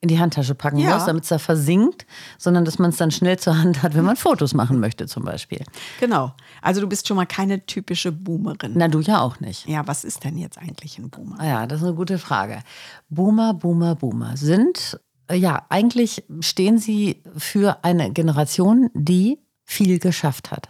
in 0.02 0.08
die 0.08 0.20
Handtasche 0.20 0.56
packen 0.56 0.78
Ja. 0.80 0.96
muss, 0.96 1.06
damit 1.06 1.24
es 1.24 1.30
da 1.30 1.38
versinkt, 1.38 2.06
sondern 2.40 2.66
dass 2.66 2.80
man 2.80 2.90
es 2.90 2.98
dann 2.98 3.12
schnell 3.12 3.38
zur 3.38 3.58
Hand 3.58 3.84
hat, 3.84 3.94
wenn 3.94 4.04
man 4.04 4.16
Fotos 4.16 4.54
machen 4.56 4.80
möchte 4.80 5.06
zum 5.06 5.24
Beispiel. 5.24 5.64
Genau. 6.00 6.34
Also 6.62 6.82
du 6.82 6.88
bist 6.88 7.08
schon 7.08 7.18
mal 7.18 7.26
keine 7.28 7.66
typische 7.66 8.12
Boomerin. 8.12 8.72
Na, 8.76 8.88
du 8.88 9.00
ja 9.00 9.22
auch 9.22 9.40
nicht. 9.40 9.68
Ja, 9.68 9.86
was 9.88 10.04
ist 10.04 10.24
denn 10.24 10.38
jetzt 10.38 10.58
eigentlich 10.58 10.98
ein 10.98 11.10
Boomer? 11.12 11.38
Ah 11.40 11.46
Ja, 11.48 11.68
das 11.68 11.82
ist 11.82 11.86
eine 11.88 11.96
gute 11.96 12.18
Frage. 12.18 12.64
Boomer, 13.10 13.54
Boomer, 13.54 13.94
Boomer 13.96 14.38
sind, 14.38 15.00
äh, 15.28 15.36
ja, 15.36 15.66
eigentlich 15.70 16.24
stehen 16.40 16.80
sie 16.80 17.22
für 17.38 17.84
eine 17.84 18.12
Generation, 18.12 18.90
die 18.96 19.40
viel 19.66 20.00
geschafft 20.00 20.50
hat. 20.52 20.70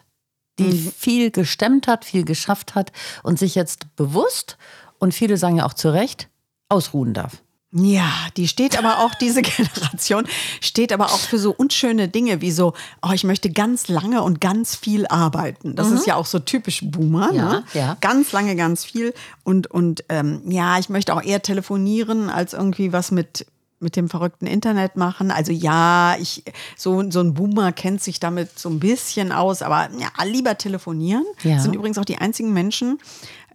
Die 0.60 0.74
viel 0.77 1.31
gestemmt 1.31 1.88
hat, 1.88 2.04
viel 2.06 2.25
geschafft 2.25 2.75
hat 2.75 2.92
und 3.24 3.39
sich 3.39 3.56
jetzt 3.56 3.95
bewusst, 3.95 4.57
und 5.00 5.13
viele 5.13 5.38
sagen 5.38 5.56
ja 5.57 5.66
auch 5.66 5.74
zu 5.74 5.89
Recht, 5.92 6.30
ausruhen 6.69 7.13
darf. 7.13 7.42
Ja, 7.74 8.12
die 8.36 8.50
steht 8.50 8.78
aber 8.78 9.00
auch, 9.00 9.16
diese 9.16 9.42
Generation 9.42 10.28
steht 10.60 10.92
aber 10.92 11.06
auch 11.06 11.20
für 11.20 11.40
so 11.40 11.52
unschöne 11.52 12.10
Dinge 12.10 12.42
wie 12.42 12.52
so, 12.52 12.74
oh, 13.02 13.12
ich 13.14 13.24
möchte 13.24 13.50
ganz 13.50 13.88
lange 13.88 14.24
und 14.24 14.42
ganz 14.42 14.76
viel 14.76 15.08
arbeiten. 15.08 15.76
Das 15.76 15.90
ist 15.90 16.06
ja 16.06 16.16
auch 16.16 16.26
so 16.26 16.40
typisch 16.40 16.82
Boomer. 16.84 17.32
Mhm. 17.32 17.38
Ja, 17.38 17.50
ne? 17.50 17.64
ja. 17.74 17.98
Ganz 18.02 18.32
lange, 18.34 18.56
ganz 18.56 18.84
viel. 18.84 19.14
Und, 19.44 19.68
und 19.68 20.04
ähm, 20.10 20.42
ja, 20.48 20.80
ich 20.80 20.90
möchte 20.90 21.14
auch 21.14 21.24
eher 21.24 21.42
telefonieren, 21.42 22.30
als 22.30 22.54
irgendwie 22.54 22.92
was 22.92 23.12
mit 23.12 23.46
mit 23.82 23.96
dem 23.96 24.10
verrückten 24.10 24.46
Internet 24.46 24.96
machen. 24.96 25.32
Also 25.32 25.52
ja, 25.52 26.16
ich 26.20 26.44
so, 26.78 27.10
so 27.10 27.20
ein 27.20 27.34
Boomer 27.34 27.72
kennt 27.72 28.02
sich 28.02 28.20
damit 28.20 28.60
so 28.60 28.70
ein 28.70 28.80
bisschen 28.80 29.32
aus, 29.32 29.64
aber 29.64 29.90
ja, 29.98 30.10
lieber 30.24 30.56
telefonieren. 30.58 31.26
Ja. 31.44 31.56
Das 31.56 31.64
sind 31.64 31.76
übrigens 31.76 31.98
auch 31.98 32.06
die 32.06 32.20
einzigen 32.20 32.54
Menschen, 32.54 33.00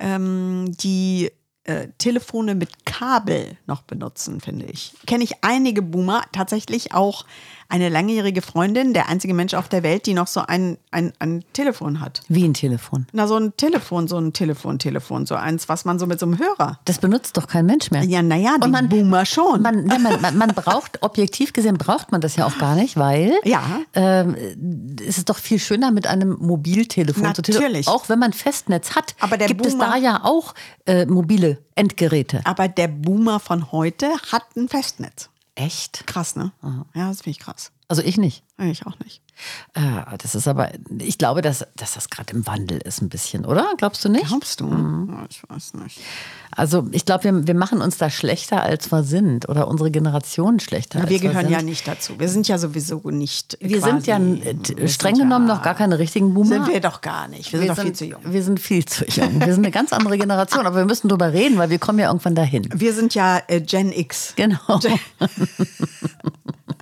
ähm, 0.00 0.72
die 0.80 1.30
äh, 1.66 1.88
Telefone 1.98 2.54
mit 2.54 2.86
Kabel 2.86 3.56
noch 3.66 3.82
benutzen, 3.82 4.40
finde 4.40 4.66
ich. 4.66 4.94
Kenne 5.06 5.24
ich 5.24 5.42
einige 5.42 5.82
Boomer, 5.82 6.22
tatsächlich 6.32 6.94
auch 6.94 7.26
eine 7.68 7.88
langjährige 7.88 8.42
Freundin, 8.42 8.92
der 8.94 9.08
einzige 9.08 9.34
Mensch 9.34 9.54
auf 9.54 9.68
der 9.68 9.82
Welt, 9.82 10.06
die 10.06 10.14
noch 10.14 10.26
so 10.26 10.40
ein, 10.40 10.78
ein, 10.90 11.12
ein 11.18 11.44
Telefon 11.52 12.00
hat. 12.00 12.22
Wie 12.28 12.44
ein 12.44 12.54
Telefon. 12.54 13.06
Na, 13.12 13.26
so 13.26 13.36
ein 13.36 13.56
Telefon, 13.56 14.06
so 14.08 14.18
ein 14.18 14.32
Telefon-Telefon, 14.32 15.26
so 15.26 15.34
eins, 15.34 15.68
was 15.68 15.84
man 15.84 15.98
so 15.98 16.06
mit 16.06 16.20
so 16.20 16.26
einem 16.26 16.38
Hörer. 16.38 16.78
Das 16.84 16.98
benutzt 16.98 17.36
doch 17.36 17.46
kein 17.48 17.66
Mensch 17.66 17.90
mehr. 17.90 18.04
Ja, 18.04 18.22
naja, 18.22 18.56
die 18.62 18.68
man- 18.70 18.88
Boomer 18.88 19.26
schon. 19.26 19.62
Man, 19.62 19.84
man, 19.86 20.02
man, 20.20 20.36
man 20.38 20.48
braucht, 20.54 21.02
objektiv 21.02 21.52
gesehen 21.52 21.76
braucht 21.78 22.12
man 22.12 22.20
das 22.20 22.36
ja 22.36 22.46
auch 22.46 22.58
gar 22.58 22.74
nicht, 22.76 22.96
weil 22.96 23.32
Ja. 23.44 23.62
ähm, 23.94 24.36
es 25.06 25.18
ist 25.18 25.28
doch 25.28 25.38
viel 25.38 25.58
schöner 25.58 25.90
mit 25.90 26.06
einem 26.06 26.36
Mobiltelefon 26.40 27.34
zu 27.34 27.42
telefonieren. 27.42 27.72
Natürlich. 27.72 27.88
Auch 27.88 28.08
wenn 28.08 28.18
man 28.18 28.32
Festnetz 28.32 28.94
hat, 28.94 29.14
Aber 29.20 29.36
der 29.36 29.48
gibt 29.48 29.64
es 29.66 29.72
Boomer- 29.72 29.90
da 29.90 29.96
ja 29.96 30.20
auch 30.24 30.54
äh, 30.86 31.06
mobile 31.06 31.58
Endgeräte. 31.74 32.40
Aber 32.44 32.68
der 32.68 32.88
Boomer 32.88 33.40
von 33.40 33.72
heute 33.72 34.08
hat 34.32 34.44
ein 34.56 34.68
Festnetz. 34.68 35.28
Echt? 35.56 36.06
Krass, 36.06 36.36
ne? 36.36 36.52
Ja, 36.94 37.08
das 37.08 37.22
finde 37.22 37.30
ich 37.30 37.38
krass. 37.40 37.72
Also 37.88 38.02
ich 38.02 38.16
nicht. 38.18 38.44
Ich 38.58 38.86
auch 38.86 38.98
nicht. 39.00 39.22
Äh, 39.74 40.16
das 40.18 40.34
ist 40.34 40.48
aber, 40.48 40.70
ich 40.98 41.18
glaube, 41.18 41.42
dass, 41.42 41.66
dass 41.76 41.94
das 41.94 42.10
gerade 42.10 42.32
im 42.32 42.46
Wandel 42.46 42.78
ist 42.78 43.02
ein 43.02 43.08
bisschen, 43.08 43.44
oder? 43.44 43.74
Glaubst 43.76 44.04
du 44.04 44.08
nicht? 44.08 44.26
Glaubst 44.26 44.60
du? 44.60 44.68
Ja, 44.68 45.26
ich 45.28 45.42
weiß 45.48 45.74
nicht. 45.74 46.00
Also 46.50 46.86
ich 46.92 47.04
glaube, 47.04 47.24
wir, 47.24 47.46
wir 47.46 47.54
machen 47.54 47.82
uns 47.82 47.98
da 47.98 48.08
schlechter, 48.08 48.62
als 48.62 48.90
wir 48.90 49.02
sind. 49.02 49.48
Oder 49.48 49.68
unsere 49.68 49.90
Generation 49.90 50.60
schlechter, 50.60 51.00
als 51.00 51.10
wir 51.10 51.18
gehören 51.18 51.46
sind. 51.46 51.50
ja 51.50 51.62
nicht 51.62 51.86
dazu. 51.86 52.18
Wir 52.18 52.28
sind 52.28 52.48
ja 52.48 52.58
sowieso 52.58 53.00
nicht. 53.10 53.58
Wir 53.60 53.82
sind 53.82 54.06
ja 54.06 54.16
äh, 54.16 54.56
wir 54.76 54.88
streng 54.88 55.16
sind 55.16 55.24
genommen 55.24 55.48
ja, 55.48 55.54
noch 55.54 55.62
gar 55.62 55.74
keine 55.74 55.98
richtigen 55.98 56.32
Boomer. 56.32 56.64
Sind 56.64 56.68
wir 56.68 56.80
doch 56.80 57.00
gar 57.00 57.28
nicht. 57.28 57.52
Wir, 57.52 57.60
sind 57.60 57.68
doch 57.70 57.78
viel 57.78 57.92
zu 57.92 58.04
jung. 58.06 58.20
Wir 58.24 58.42
sind 58.42 58.60
viel 58.60 58.84
zu 58.84 59.04
jung. 59.04 59.40
Wir 59.40 59.52
sind 59.52 59.64
eine 59.64 59.70
ganz 59.70 59.92
andere 59.92 60.16
Generation, 60.16 60.66
aber 60.66 60.76
wir 60.76 60.86
müssen 60.86 61.08
drüber 61.08 61.32
reden, 61.32 61.58
weil 61.58 61.70
wir 61.70 61.78
kommen 61.78 61.98
ja 61.98 62.08
irgendwann 62.08 62.34
dahin. 62.34 62.68
Wir 62.74 62.94
sind 62.94 63.14
ja 63.14 63.40
äh, 63.48 63.60
Gen 63.60 63.92
X. 63.92 64.32
Genau. 64.36 64.58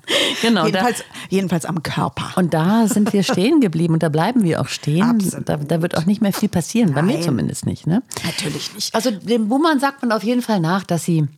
genau. 0.43 0.63
Da, 0.63 0.67
Jedenfalls, 0.69 1.05
jedenfalls 1.31 1.65
am 1.65 1.83
Körper. 1.83 2.33
und 2.37 2.55
da 2.55 2.87
sind 2.87 3.13
wir 3.13 3.23
stehen 3.23 3.61
geblieben 3.61 3.95
und 3.95 4.03
da 4.03 4.09
bleiben 4.09 4.43
wir 4.43 4.61
auch 4.61 4.69
stehen. 4.69 5.23
Da, 5.45 5.57
da 5.57 5.83
wird 5.83 5.97
auch 5.97 6.07
nicht 6.07 6.21
mehr 6.21 6.33
viel 6.33 6.49
passieren, 6.49 6.95
bei 6.95 7.03
mir 7.03 7.15
Nein. 7.15 7.23
zumindest 7.23 7.67
nicht. 7.67 7.87
Ne? 7.87 8.03
Natürlich 8.25 8.75
nicht. 8.75 8.95
Also 8.95 9.11
den 9.11 9.49
Boomern 9.49 9.81
sagt 9.81 10.03
man 10.03 10.13
auf 10.13 10.23
jeden 10.23 10.43
Fall 10.43 10.61
nach, 10.61 10.85
dass 10.85 11.05
sie 11.05 11.29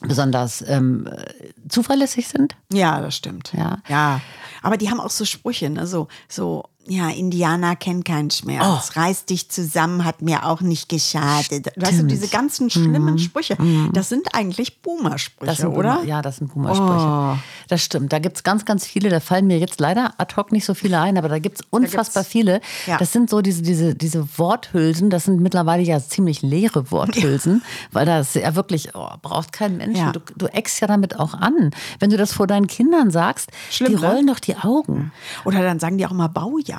besonders 0.00 0.64
ähm, 0.66 1.06
äh, 1.06 1.68
zuverlässig 1.68 2.28
sind. 2.28 2.56
Ja, 2.72 3.00
das 3.00 3.16
stimmt. 3.16 3.52
Ja. 3.56 3.78
ja. 3.88 4.20
Aber 4.62 4.76
die 4.76 4.90
haben 4.90 5.00
auch 5.00 5.10
so 5.10 5.24
Sprüche, 5.24 5.70
ne? 5.70 5.86
so, 5.86 6.08
so, 6.28 6.64
ja, 6.86 7.08
Indianer 7.08 7.76
kennen 7.76 8.04
keinen 8.04 8.30
Schmerz. 8.30 8.90
Oh. 8.94 9.00
Reiß 9.00 9.24
dich 9.24 9.48
zusammen, 9.48 10.04
hat 10.04 10.20
mir 10.22 10.44
auch 10.46 10.60
nicht 10.60 10.88
geschadet. 10.88 11.68
Weißt 11.76 12.00
du, 12.00 12.04
diese 12.04 12.28
ganzen 12.28 12.68
schlimmen 12.70 13.18
Sprüche, 13.18 13.56
das 13.92 14.08
sind 14.08 14.28
eigentlich 14.34 14.82
Boomer-Sprüche, 14.82 15.44
Mhm. 15.44 15.46
Das 15.46 15.58
sind 15.58 15.68
oder? 15.68 16.02
Ja, 16.04 16.20
das 16.22 16.36
sind 16.36 16.52
Boomer-Sprüche. 16.52 17.38
Das 17.68 17.82
stimmt. 17.82 18.12
Da 18.12 18.18
gibt 18.18 18.36
es 18.36 18.42
ganz, 18.42 18.64
ganz 18.64 18.84
viele. 18.86 19.08
Da 19.08 19.20
fallen 19.20 19.46
mir 19.46 19.58
jetzt 19.58 19.80
leider 19.80 20.12
ad 20.18 20.34
hoc 20.36 20.52
nicht 20.52 20.64
so 20.66 20.74
viele 20.74 21.00
ein, 21.00 21.16
aber 21.16 21.28
da 21.28 21.38
gibt 21.38 21.60
es 21.60 21.66
unfassbar 21.70 22.22
gibt's- 22.22 22.32
viele. 22.32 22.60
Ja. 22.86 22.98
Das 22.98 23.12
sind 23.12 23.30
so 23.30 23.40
diese, 23.40 23.62
diese, 23.62 23.94
diese 23.94 24.26
Worthülsen. 24.38 25.08
Das 25.08 25.24
sind 25.24 25.40
mittlerweile 25.40 25.82
ja 25.82 25.98
ziemlich 26.00 26.42
leere 26.42 26.90
Worthülsen, 26.90 27.62
weil 27.92 28.04
das 28.04 28.34
ja 28.34 28.54
wirklich 28.54 28.94
oh, 28.94 29.08
braucht 29.22 29.52
kein 29.52 29.76
Mensch. 29.78 29.98
Ja. 29.98 30.12
Du, 30.12 30.20
du 30.36 30.46
eckst 30.46 30.80
ja 30.80 30.86
damit 30.86 31.18
auch 31.18 31.32
an. 31.34 31.70
Wenn 31.98 32.10
du 32.10 32.16
das 32.18 32.32
vor 32.32 32.46
deinen 32.46 32.66
Kindern 32.66 33.10
sagst, 33.10 33.50
Schlimm, 33.70 33.96
die 33.96 34.00
ne? 34.02 34.06
rollen 34.10 34.26
doch 34.26 34.38
die 34.40 34.56
Augen. 34.56 35.12
Oder 35.46 35.62
dann 35.62 35.80
sagen 35.80 35.96
die 35.96 36.04
auch 36.06 36.10
immer 36.10 36.28
Baujahr. 36.28 36.73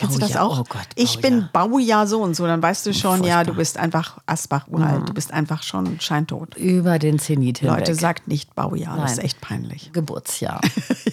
Kennst 0.00 0.16
du 0.16 0.20
das 0.20 0.32
Baujahr, 0.32 0.46
auch? 0.46 0.60
oh 0.60 0.64
Gott, 0.68 0.86
ich 0.94 1.20
bin 1.20 1.48
Baujahr 1.52 2.06
so 2.06 2.22
und 2.22 2.34
so. 2.34 2.46
Dann 2.46 2.62
weißt 2.62 2.86
du 2.86 2.94
schon, 2.94 3.22
ja, 3.22 3.34
Furchtbar. 3.34 3.44
du 3.44 3.54
bist 3.54 3.76
einfach 3.76 4.18
Asbach 4.24 4.66
uralt. 4.68 5.08
Du 5.08 5.12
bist 5.12 5.32
einfach 5.32 5.62
schon 5.62 6.00
scheintot. 6.00 6.56
Über 6.56 6.98
den 6.98 7.18
Zenit 7.18 7.58
hinweg. 7.58 7.80
Leute, 7.80 7.94
sagt 7.94 8.26
nicht 8.26 8.54
Baujahr. 8.54 8.96
Das 8.96 9.12
ist 9.12 9.16
Nein. 9.18 9.26
echt 9.26 9.40
peinlich. 9.40 9.90
Geburtsjahr. 9.92 10.60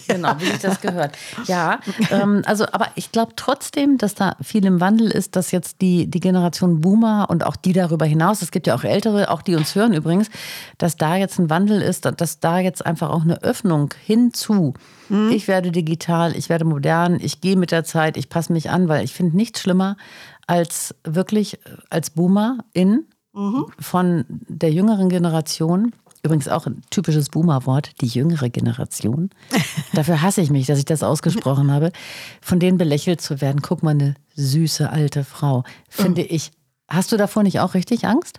Genau, 0.08 0.32
wie 0.38 0.46
sich 0.46 0.60
das 0.60 0.80
gehört. 0.80 1.18
Ja, 1.44 1.80
ähm, 2.10 2.42
also, 2.46 2.64
aber 2.72 2.86
ich 2.94 3.12
glaube 3.12 3.32
trotzdem, 3.36 3.98
dass 3.98 4.14
da 4.14 4.36
viel 4.40 4.64
im 4.64 4.80
Wandel 4.80 5.10
ist, 5.10 5.36
dass 5.36 5.50
jetzt 5.50 5.82
die, 5.82 6.06
die 6.06 6.20
Generation 6.20 6.80
Boomer 6.80 7.26
und 7.28 7.44
auch 7.44 7.56
die 7.56 7.74
darüber 7.74 8.06
hinaus, 8.06 8.40
es 8.40 8.50
gibt 8.50 8.66
ja 8.66 8.74
auch 8.74 8.84
Ältere, 8.84 9.30
auch 9.30 9.42
die 9.42 9.54
uns 9.54 9.74
hören 9.74 9.92
übrigens, 9.92 10.30
dass 10.78 10.96
da 10.96 11.16
jetzt 11.16 11.38
ein 11.38 11.50
Wandel 11.50 11.82
ist, 11.82 12.06
dass 12.06 12.40
da 12.40 12.58
jetzt 12.58 12.86
einfach 12.86 13.10
auch 13.10 13.20
eine 13.20 13.42
Öffnung 13.42 13.92
hinzu. 14.02 14.72
Ich 15.30 15.48
werde 15.48 15.72
digital, 15.72 16.36
ich 16.36 16.48
werde 16.48 16.64
modern, 16.64 17.18
ich 17.20 17.40
gehe 17.40 17.56
mit 17.56 17.70
der 17.70 17.84
Zeit, 17.84 18.16
ich 18.16 18.28
passe 18.28 18.52
mich 18.52 18.70
an, 18.70 18.88
weil 18.88 19.04
ich 19.04 19.12
finde 19.12 19.36
nichts 19.36 19.60
schlimmer 19.60 19.96
als 20.46 20.94
wirklich 21.04 21.58
als 21.90 22.10
Boomer 22.10 22.58
in 22.72 23.06
von 23.78 24.24
der 24.28 24.72
jüngeren 24.72 25.08
Generation 25.08 25.92
Übrigens 26.22 26.48
auch 26.48 26.66
ein 26.66 26.82
typisches 26.90 27.28
Boomer-Wort, 27.28 28.00
die 28.00 28.06
jüngere 28.06 28.48
Generation. 28.48 29.30
Dafür 29.92 30.20
hasse 30.20 30.40
ich 30.40 30.50
mich, 30.50 30.66
dass 30.66 30.78
ich 30.78 30.84
das 30.84 31.02
ausgesprochen 31.02 31.70
habe. 31.70 31.92
Von 32.40 32.58
denen 32.58 32.76
belächelt 32.76 33.20
zu 33.20 33.40
werden, 33.40 33.62
guck 33.62 33.82
mal, 33.82 33.90
eine 33.90 34.14
süße 34.34 34.90
alte 34.90 35.24
Frau, 35.24 35.64
finde 35.88 36.22
ich. 36.22 36.50
Hast 36.88 37.12
du 37.12 37.16
davor 37.16 37.42
nicht 37.44 37.60
auch 37.60 37.74
richtig 37.74 38.06
Angst? 38.06 38.38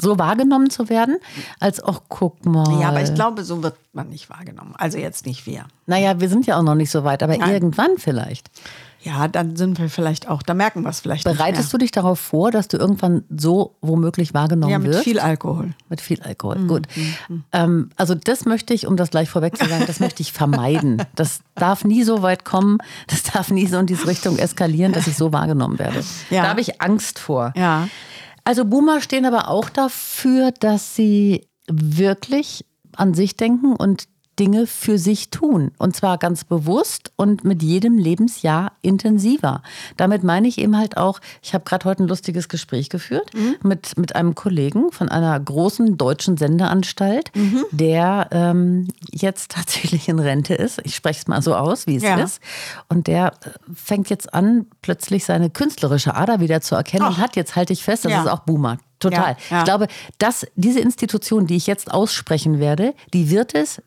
So 0.00 0.18
wahrgenommen 0.18 0.70
zu 0.70 0.88
werden, 0.88 1.18
als 1.60 1.80
auch 1.80 2.02
guck 2.08 2.44
mal. 2.44 2.80
Ja, 2.80 2.88
aber 2.88 3.02
ich 3.02 3.14
glaube, 3.14 3.44
so 3.44 3.62
wird 3.62 3.76
man 3.92 4.08
nicht 4.08 4.28
wahrgenommen. 4.28 4.74
Also 4.76 4.98
jetzt 4.98 5.24
nicht 5.24 5.46
wir. 5.46 5.66
Naja, 5.86 6.20
wir 6.20 6.28
sind 6.28 6.46
ja 6.46 6.58
auch 6.58 6.62
noch 6.62 6.74
nicht 6.74 6.90
so 6.90 7.04
weit, 7.04 7.22
aber 7.22 7.36
Nein. 7.36 7.50
irgendwann 7.50 7.96
vielleicht. 7.98 8.50
Ja, 9.04 9.28
dann 9.28 9.54
sind 9.54 9.78
wir 9.78 9.90
vielleicht 9.90 10.28
auch, 10.28 10.42
da 10.42 10.54
merken 10.54 10.82
wir 10.82 10.88
es 10.88 11.00
vielleicht 11.00 11.24
Bereitest 11.24 11.70
du 11.72 11.76
dich 11.76 11.90
darauf 11.90 12.18
vor, 12.18 12.50
dass 12.50 12.68
du 12.68 12.78
irgendwann 12.78 13.22
so 13.36 13.76
womöglich 13.82 14.32
wahrgenommen 14.32 14.70
mehr. 14.70 14.78
Ja, 14.78 14.78
mit 14.78 14.92
wirst? 14.92 15.04
viel 15.04 15.20
Alkohol. 15.20 15.74
Mit 15.90 16.00
viel 16.00 16.22
Alkohol, 16.22 16.66
gut. 16.66 16.86
Ähm, 17.52 17.90
also 17.96 18.14
das 18.14 18.46
möchte 18.46 18.72
ich, 18.72 18.86
um 18.86 18.96
das 18.96 19.10
gleich 19.10 19.28
vorweg 19.28 19.58
zu 19.58 19.68
sagen, 19.68 19.84
das 19.86 20.00
möchte 20.00 20.22
ich 20.22 20.32
vermeiden. 20.32 21.02
Das 21.14 21.40
darf 21.54 21.84
nie 21.84 22.02
so 22.02 22.22
weit 22.22 22.46
kommen, 22.46 22.78
das 23.06 23.22
darf 23.24 23.50
nie 23.50 23.66
so 23.66 23.78
in 23.78 23.86
diese 23.86 24.06
Richtung 24.06 24.38
eskalieren, 24.38 24.92
dass 24.92 25.06
ich 25.06 25.16
so 25.16 25.32
wahrgenommen 25.32 25.78
werde. 25.78 26.02
Ja. 26.30 26.42
Da 26.42 26.48
habe 26.48 26.62
ich 26.62 26.80
Angst 26.80 27.18
vor. 27.18 27.52
Ja. 27.56 27.88
Also 28.44 28.64
Boomer 28.64 29.00
stehen 29.00 29.24
aber 29.24 29.48
auch 29.48 29.70
dafür, 29.70 30.52
dass 30.52 30.94
sie 30.94 31.48
wirklich 31.66 32.64
an 32.94 33.14
sich 33.14 33.36
denken 33.36 33.74
und 33.74 34.06
Dinge 34.38 34.66
für 34.66 34.98
sich 34.98 35.30
tun. 35.30 35.70
Und 35.78 35.94
zwar 35.96 36.18
ganz 36.18 36.44
bewusst 36.44 37.12
und 37.16 37.44
mit 37.44 37.62
jedem 37.62 37.98
Lebensjahr 37.98 38.72
intensiver. 38.82 39.62
Damit 39.96 40.22
meine 40.24 40.48
ich 40.48 40.58
eben 40.58 40.76
halt 40.76 40.96
auch, 40.96 41.20
ich 41.42 41.54
habe 41.54 41.64
gerade 41.64 41.84
heute 41.88 42.02
ein 42.04 42.08
lustiges 42.08 42.48
Gespräch 42.48 42.88
geführt 42.90 43.30
mit, 43.62 43.96
mit 43.96 44.16
einem 44.16 44.34
Kollegen 44.34 44.90
von 44.92 45.08
einer 45.08 45.38
großen 45.38 45.96
deutschen 45.96 46.36
Sendeanstalt, 46.36 47.30
der 47.70 48.28
ähm, 48.32 48.88
jetzt 49.10 49.52
tatsächlich 49.52 50.08
in 50.08 50.18
Rente 50.18 50.54
ist. 50.54 50.80
Ich 50.84 50.94
spreche 50.94 51.20
es 51.20 51.26
mal 51.26 51.42
so 51.42 51.54
aus, 51.54 51.86
wie 51.86 51.96
es 51.96 52.02
Ja. 52.02 52.16
ist. 52.20 52.40
Und 52.88 53.06
der 53.06 53.28
äh, 53.44 53.50
fängt 53.74 54.10
jetzt 54.10 54.34
an, 54.34 54.66
plötzlich 54.82 55.24
seine 55.24 55.50
künstlerische 55.50 56.14
Ader 56.14 56.40
wieder 56.40 56.60
zu 56.60 56.74
erkennen 56.74 57.06
und 57.06 57.14
Ach. 57.16 57.18
hat 57.18 57.36
jetzt, 57.36 57.56
halte 57.56 57.72
ich 57.72 57.82
fest, 57.84 58.04
das 58.04 58.12
Ja. 58.12 58.22
ist 58.22 58.28
auch 58.28 58.40
Boomer. 58.40 58.78
Total. 59.00 59.32
Ja, 59.32 59.36
ja. 59.50 59.58
Ich 59.58 59.64
glaube, 59.64 59.86
dass 60.18 60.46
diese 60.54 60.80
Institution, 60.80 61.46
die 61.46 61.56
ich 61.56 61.66
jetzt 61.66 61.90
aussprechen 61.90 62.58
werde, 62.58 62.94
die 63.12 63.28
wird 63.30 63.54
es 63.54 63.82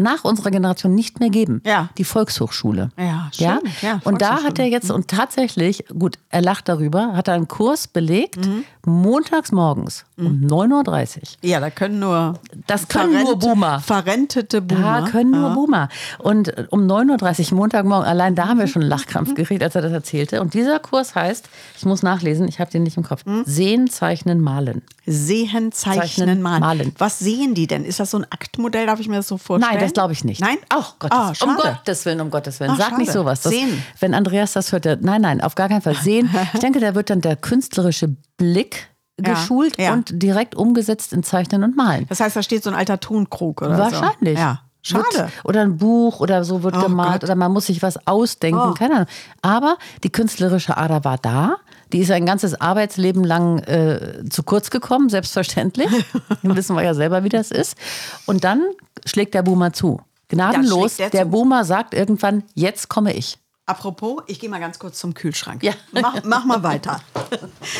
nach 0.00 0.24
unserer 0.24 0.50
Generation 0.50 0.94
nicht 0.94 1.20
mehr 1.20 1.30
geben. 1.30 1.62
Ja. 1.64 1.90
Die 1.98 2.04
Volkshochschule. 2.04 2.90
Ja, 2.98 3.30
ja? 3.34 3.58
stimmt. 3.58 3.82
Ja, 3.82 4.00
und 4.04 4.20
da 4.22 4.42
hat 4.42 4.58
er 4.58 4.66
jetzt, 4.66 4.90
und 4.90 5.08
tatsächlich, 5.08 5.84
gut, 5.98 6.18
er 6.30 6.42
lacht 6.42 6.68
darüber, 6.68 7.12
hat 7.14 7.28
er 7.28 7.34
einen 7.34 7.48
Kurs 7.48 7.86
belegt, 7.88 8.46
Mhm. 8.46 8.64
Montags 8.86 9.52
morgens 9.52 10.04
um 10.16 10.40
9.30 10.44 11.16
Uhr. 11.16 11.22
Ja, 11.42 11.60
da 11.60 11.70
können 11.70 11.98
nur. 12.00 12.34
Das 12.66 12.88
können 12.88 13.22
nur 13.22 13.38
Boomer. 13.38 13.80
Verrentete 13.80 14.60
Boomer. 14.62 15.02
Da 15.02 15.08
können 15.08 15.30
nur 15.30 15.50
Boomer. 15.50 15.88
Und 16.18 16.48
äh, 16.48 16.66
um 16.70 16.80
9.30 16.86 17.52
Uhr 17.52 17.58
Montagmorgen, 17.58 18.06
allein 18.06 18.34
da 18.34 18.48
haben 18.48 18.58
wir 18.58 18.66
schon 18.66 18.82
einen 18.82 18.90
Lachkrampf 18.90 19.34
gekriegt, 19.34 19.62
als 19.62 19.74
er 19.74 19.82
das 19.82 19.92
erzählte. 19.92 20.40
Und 20.40 20.54
dieser 20.54 20.78
Kurs 20.78 21.14
heißt, 21.14 21.48
ich 21.78 21.84
muss 21.84 22.02
nachlesen, 22.02 22.48
ich 22.48 22.60
habe 22.60 22.70
den 22.70 22.82
nicht 22.82 22.96
im 22.96 23.02
Kopf, 23.04 23.24
Hm? 23.24 23.42
Sehen, 23.46 23.88
Zeichnen, 23.88 24.40
Malen. 24.40 24.82
Sehen, 25.06 25.72
zeichnen, 25.72 26.40
malen. 26.40 26.60
malen. 26.60 26.94
Was 26.98 27.18
sehen 27.18 27.54
die 27.54 27.66
denn? 27.66 27.84
Ist 27.84 27.98
das 27.98 28.12
so 28.12 28.18
ein 28.18 28.24
Aktmodell? 28.30 28.86
Darf 28.86 29.00
ich 29.00 29.08
mir 29.08 29.16
das 29.16 29.26
so 29.28 29.38
vorstellen? 29.38 29.72
Nein, 29.74 29.82
das 29.82 29.92
glaube 29.92 30.12
ich 30.12 30.24
nicht. 30.24 30.40
Nein? 30.40 30.58
Ach 30.68 30.94
Gottes, 31.00 31.18
um 31.18 31.34
schade. 31.56 31.62
Gottes 31.78 32.04
Willen, 32.06 32.20
um 32.20 32.30
Gottes 32.30 32.60
Willen. 32.60 32.70
Ach, 32.74 32.78
Sag 32.78 32.98
nicht 32.98 33.08
schade. 33.08 33.18
sowas. 33.18 33.40
Das, 33.40 33.52
Sehen. 33.52 33.82
Wenn 33.98 34.14
Andreas 34.14 34.52
das 34.52 34.70
hört, 34.72 34.84
der, 34.84 34.96
nein, 35.00 35.20
nein, 35.22 35.40
auf 35.40 35.54
gar 35.56 35.68
keinen 35.68 35.82
Fall. 35.82 35.94
Sehen. 35.96 36.30
Ich 36.54 36.60
denke, 36.60 36.80
da 36.80 36.94
wird 36.94 37.10
dann 37.10 37.20
der 37.20 37.36
künstlerische 37.36 38.14
Blick 38.40 38.88
Ja, 39.20 39.34
geschult 39.34 39.78
ja. 39.78 39.92
und 39.92 40.22
direkt 40.22 40.54
umgesetzt 40.54 41.12
in 41.12 41.22
Zeichnen 41.22 41.62
und 41.62 41.76
Malen. 41.76 42.06
Das 42.08 42.20
heißt, 42.20 42.34
da 42.36 42.42
steht 42.42 42.64
so 42.64 42.70
ein 42.70 42.76
alter 42.76 42.98
Tonkrug 43.00 43.60
oder 43.62 43.76
Wahrscheinlich. 43.78 44.38
so. 44.38 44.44
Ja. 44.44 44.62
Schade. 44.82 45.04
Wird, 45.14 45.30
oder 45.44 45.60
ein 45.60 45.76
Buch 45.76 46.20
oder 46.20 46.42
so 46.42 46.62
wird 46.62 46.74
Oh 46.74 46.80
gemalt 46.80 47.12
Gott. 47.20 47.24
oder 47.24 47.34
man 47.34 47.52
muss 47.52 47.66
sich 47.66 47.82
was 47.82 48.06
ausdenken, 48.06 48.58
Oh. 48.70 48.72
keine 48.72 48.94
Ahnung. 48.94 49.06
Aber 49.42 49.76
die 50.04 50.10
künstlerische 50.10 50.78
Ader 50.78 51.04
war 51.04 51.18
da. 51.18 51.56
Die 51.92 51.98
ist 51.98 52.10
ein 52.10 52.24
ganzes 52.24 52.58
Arbeitsleben 52.58 53.22
lang 53.22 53.58
äh, 53.64 54.24
zu 54.30 54.42
kurz 54.42 54.70
gekommen, 54.70 55.10
selbstverständlich. 55.10 55.90
Dann 56.42 56.56
wissen 56.56 56.74
wir 56.76 56.82
ja 56.82 56.94
selber, 56.94 57.24
wie 57.24 57.28
das 57.28 57.50
ist. 57.50 57.76
Und 58.24 58.42
dann 58.44 58.62
schlägt 59.04 59.34
der 59.34 59.42
Boomer 59.42 59.74
zu. 59.74 60.00
Gnadenlos. 60.28 60.96
der 60.96 61.10
der. 61.10 61.24
Boomer 61.26 61.64
sagt 61.66 61.92
irgendwann, 61.92 62.44
jetzt 62.54 62.88
komme 62.88 63.12
ich. 63.12 63.36
Apropos, 63.70 64.22
ich 64.26 64.40
gehe 64.40 64.50
mal 64.50 64.58
ganz 64.58 64.80
kurz 64.80 64.98
zum 64.98 65.14
Kühlschrank. 65.14 65.62
Ja. 65.62 65.74
Mach, 65.92 66.24
mach 66.24 66.44
mal 66.44 66.62
weiter. 66.64 67.00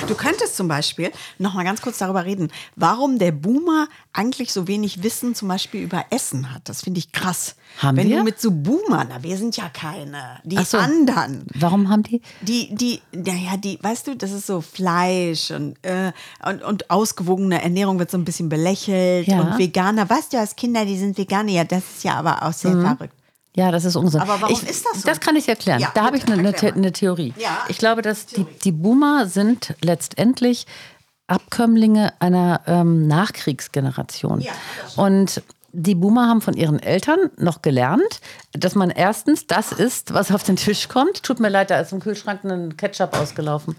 Du 0.06 0.14
könntest 0.14 0.56
zum 0.56 0.68
Beispiel 0.68 1.10
noch 1.38 1.54
mal 1.54 1.64
ganz 1.64 1.82
kurz 1.82 1.98
darüber 1.98 2.24
reden, 2.24 2.52
warum 2.76 3.18
der 3.18 3.32
Boomer 3.32 3.88
eigentlich 4.12 4.52
so 4.52 4.68
wenig 4.68 5.02
Wissen 5.02 5.34
zum 5.34 5.48
Beispiel 5.48 5.82
über 5.82 6.04
Essen 6.10 6.54
hat. 6.54 6.68
Das 6.68 6.82
finde 6.82 6.98
ich 7.00 7.10
krass. 7.10 7.56
Haben 7.78 7.96
Wenn 7.96 8.08
wir? 8.08 8.18
du 8.18 8.24
mit 8.24 8.40
so 8.40 8.52
Boomern, 8.52 9.08
na, 9.10 9.22
wir 9.24 9.36
sind 9.36 9.56
ja 9.56 9.68
keine, 9.68 10.38
die 10.44 10.62
so. 10.62 10.78
anderen. 10.78 11.46
Warum 11.54 11.88
haben 11.88 12.04
die? 12.04 12.20
Die, 12.40 12.72
die, 12.74 13.00
naja, 13.12 13.56
die, 13.56 13.78
weißt 13.82 14.06
du, 14.06 14.16
das 14.16 14.30
ist 14.30 14.46
so 14.46 14.60
Fleisch 14.60 15.50
und, 15.50 15.76
äh, 15.84 16.12
und, 16.46 16.62
und 16.62 16.90
ausgewogene 16.90 17.62
Ernährung 17.62 17.98
wird 17.98 18.10
so 18.12 18.18
ein 18.18 18.24
bisschen 18.24 18.48
belächelt 18.48 19.26
Ja. 19.26 19.40
und 19.40 19.58
Veganer. 19.58 20.08
Weißt 20.08 20.32
du, 20.32 20.38
als 20.38 20.54
Kinder, 20.54 20.84
die 20.84 20.98
sind 20.98 21.18
Veganer, 21.18 21.50
ja, 21.50 21.64
das 21.64 21.82
ist 21.96 22.04
ja 22.04 22.14
aber 22.14 22.42
auch 22.44 22.52
sehr 22.52 22.72
verrückt. 22.80 23.14
Ja, 23.56 23.70
das 23.70 23.84
ist 23.84 23.96
Unsinn. 23.96 24.20
Aber 24.20 24.40
warum 24.40 24.54
ich, 24.54 24.68
ist 24.68 24.86
das 24.86 25.02
so? 25.02 25.08
Das 25.08 25.20
kann 25.20 25.34
ich 25.36 25.48
erklären. 25.48 25.80
Ja, 25.80 25.90
da 25.94 26.04
habe 26.04 26.16
ich 26.16 26.24
eine, 26.26 26.34
eine, 26.34 26.72
eine 26.72 26.92
Theorie. 26.92 27.34
Ja. 27.36 27.64
Ich 27.68 27.78
glaube, 27.78 28.02
dass 28.02 28.26
die, 28.26 28.44
die 28.64 28.72
Boomer 28.72 29.26
sind 29.26 29.74
letztendlich 29.82 30.66
Abkömmlinge 31.26 32.12
einer 32.20 32.60
ähm, 32.66 33.06
Nachkriegsgeneration. 33.06 34.40
Ja, 34.40 34.52
Und 34.96 35.42
die 35.72 35.94
Boomer 35.94 36.28
haben 36.28 36.40
von 36.40 36.54
ihren 36.54 36.78
Eltern 36.80 37.30
noch 37.36 37.62
gelernt, 37.62 38.20
dass 38.52 38.74
man 38.74 38.90
erstens 38.90 39.46
das 39.46 39.72
isst, 39.72 40.12
was 40.12 40.32
auf 40.32 40.42
den 40.42 40.56
Tisch 40.56 40.88
kommt. 40.88 41.22
Tut 41.22 41.40
mir 41.40 41.48
leid, 41.48 41.70
da 41.70 41.78
ist 41.80 41.92
im 41.92 42.00
Kühlschrank 42.00 42.44
ein 42.44 42.76
Ketchup 42.76 43.16
ausgelaufen. 43.16 43.76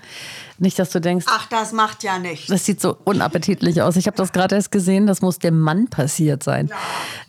Nicht, 0.57 0.79
dass 0.79 0.91
du 0.91 1.01
denkst, 1.01 1.25
Ach, 1.29 1.47
das 1.49 1.71
macht 1.73 2.03
ja 2.03 2.19
nichts. 2.19 2.47
das 2.47 2.65
sieht 2.65 2.79
so 2.79 2.95
unappetitlich 3.03 3.81
aus. 3.81 3.95
Ich 3.95 4.07
habe 4.07 4.17
das 4.17 4.31
gerade 4.31 4.55
erst 4.55 4.71
gesehen. 4.71 5.07
Das 5.07 5.21
muss 5.21 5.39
dem 5.39 5.59
Mann 5.59 5.87
passiert 5.89 6.43
sein. 6.43 6.71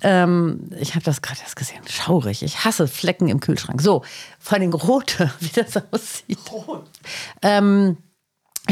Ähm, 0.02 0.70
ich 0.78 0.94
habe 0.94 1.04
das 1.04 1.22
gerade 1.22 1.40
erst 1.40 1.56
gesehen. 1.56 1.80
Schaurig. 1.88 2.42
Ich 2.42 2.64
hasse 2.64 2.86
Flecken 2.86 3.28
im 3.28 3.40
Kühlschrank. 3.40 3.80
So, 3.82 4.02
vor 4.38 4.58
allem 4.58 4.72
rote, 4.72 5.30
wie 5.40 5.48
das 5.48 5.76
aussieht. 5.90 6.38
Ähm, 7.40 7.96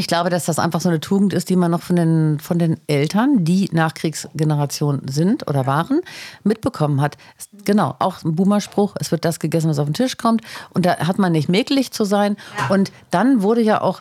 ich 0.00 0.07
glaube, 0.07 0.30
dass 0.30 0.47
das 0.47 0.59
einfach 0.59 0.80
so 0.80 0.88
eine 0.88 0.99
Tugend 0.99 1.35
ist, 1.35 1.50
die 1.50 1.57
man 1.57 1.71
noch 1.71 1.83
von 1.83 1.95
den, 1.95 2.40
von 2.40 2.59
den 2.59 2.80
Eltern, 2.87 3.45
die 3.45 3.69
Nachkriegsgeneration 3.71 5.02
sind 5.11 5.47
oder 5.47 5.66
waren, 5.66 6.00
mitbekommen 6.42 7.02
hat. 7.02 7.19
Genau, 7.66 7.97
auch 7.99 8.25
ein 8.25 8.35
Boomerspruch, 8.35 8.97
es 8.99 9.11
wird 9.12 9.26
das 9.26 9.40
gegessen, 9.40 9.69
was 9.69 9.78
auf 9.78 9.87
den 9.87 9.92
Tisch 9.92 10.16
kommt. 10.16 10.40
Und 10.71 10.87
da 10.87 10.97
hat 11.07 11.19
man 11.19 11.33
nicht 11.33 11.50
mäkelig 11.50 11.92
zu 11.92 12.04
sein. 12.04 12.38
Und 12.71 12.92
dann 13.11 13.42
wurde 13.42 13.61
ja 13.61 13.83
auch, 13.83 14.00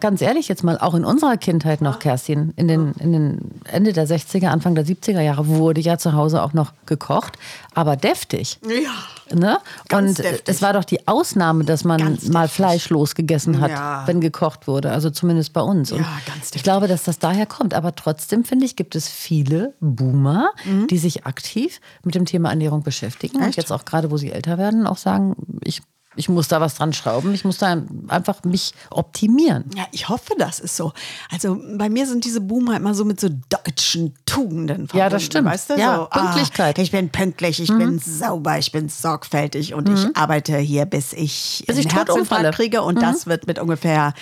ganz 0.00 0.22
ehrlich 0.22 0.48
jetzt 0.48 0.64
mal, 0.64 0.78
auch 0.78 0.94
in 0.94 1.04
unserer 1.04 1.36
Kindheit 1.36 1.80
noch, 1.82 1.98
Kerstin, 1.98 2.52
in 2.56 2.66
den, 2.68 2.92
in 2.98 3.12
den 3.12 3.50
Ende 3.64 3.92
der 3.92 4.06
60er, 4.08 4.46
Anfang 4.48 4.74
der 4.74 4.86
70er 4.86 5.20
Jahre 5.20 5.46
wurde 5.48 5.80
ja 5.80 5.98
zu 5.98 6.14
Hause 6.14 6.42
auch 6.42 6.52
noch 6.54 6.72
gekocht, 6.86 7.34
aber 7.74 7.96
deftig. 7.96 8.58
Ja. 8.64 9.36
Ne? 9.36 9.58
Und 9.92 10.18
deftig. 10.18 10.42
es 10.46 10.62
war 10.62 10.72
doch 10.72 10.84
die 10.84 11.06
Ausnahme, 11.08 11.64
dass 11.64 11.84
man 11.84 12.16
mal 12.30 12.48
fleischlos 12.48 13.14
gegessen 13.14 13.60
hat, 13.60 13.70
Ja. 13.70 14.02
wenn 14.06 14.20
gekocht 14.20 14.66
wurde. 14.68 14.92
Also 14.92 15.10
zumindest 15.10 15.52
bei 15.52 15.60
uns. 15.60 15.90
Und 15.92 15.98
Ja, 16.00 16.06
ganz 16.26 16.36
ich 16.36 16.42
deftig. 16.52 16.62
glaube, 16.62 16.86
dass 16.88 17.02
das 17.04 17.18
daher 17.18 17.46
kommt. 17.46 17.74
Aber 17.74 17.94
trotzdem, 17.94 18.44
finde 18.44 18.64
ich, 18.66 18.76
gibt 18.76 18.94
es 18.94 19.08
viele 19.08 19.74
Boomer, 19.80 20.50
Mhm. 20.64 20.86
die 20.86 20.98
sich 20.98 21.26
aktiv 21.26 21.80
mit 22.04 22.14
dem 22.14 22.24
Thema 22.24 22.50
Ernährung 22.50 22.82
beschäftigen. 22.82 23.38
Und 23.38 23.48
Echt? 23.48 23.56
jetzt 23.58 23.72
auch 23.72 23.84
gerade, 23.84 24.10
wo 24.10 24.16
sie 24.16 24.30
älter 24.30 24.58
werden, 24.58 24.86
auch 24.86 24.96
sagen, 24.96 25.34
ich, 25.64 25.82
ich 26.16 26.28
muss 26.28 26.48
da 26.48 26.60
was 26.60 26.74
dran 26.74 26.92
schrauben. 26.92 27.34
Ich 27.34 27.44
muss 27.44 27.58
da 27.58 27.82
einfach 28.08 28.42
mich 28.44 28.72
optimieren. 28.90 29.64
Ja, 29.76 29.86
ich 29.92 30.08
hoffe, 30.08 30.34
das 30.38 30.60
ist 30.60 30.76
so. 30.76 30.92
Also 31.30 31.60
bei 31.76 31.88
mir 31.88 32.06
sind 32.06 32.24
diese 32.24 32.40
Boomer 32.40 32.76
immer 32.76 32.94
so 32.94 33.04
mit 33.04 33.20
so 33.20 33.28
deutschen 33.28 34.14
Tugenden 34.24 34.88
verbunden. 34.88 34.98
Ja, 34.98 35.08
das 35.08 35.22
stimmt. 35.22 35.48
Weißt 35.48 35.70
du? 35.70 35.74
Ja, 35.78 36.08
so, 36.12 36.20
Pünktlichkeit. 36.20 36.78
Ah, 36.78 36.82
ich 36.82 36.90
bin 36.90 37.10
pünktlich, 37.10 37.60
ich 37.60 37.68
bin 37.68 37.98
sauber, 37.98 38.58
ich 38.58 38.72
bin 38.72 38.88
sorgfältig 38.88 39.74
und 39.74 39.88
ich 39.88 40.16
arbeite 40.16 40.56
hier, 40.58 40.86
bis 40.86 41.12
ich 41.12 41.64
Bis 41.66 41.76
einen 41.76 41.86
ich. 41.86 41.94
Herzinfarkt 41.94 42.54
kriege 42.54 42.82
und 42.82 43.00
das 43.00 43.26
wird 43.26 43.46
mit 43.46 43.58
ungefähr 43.58 44.14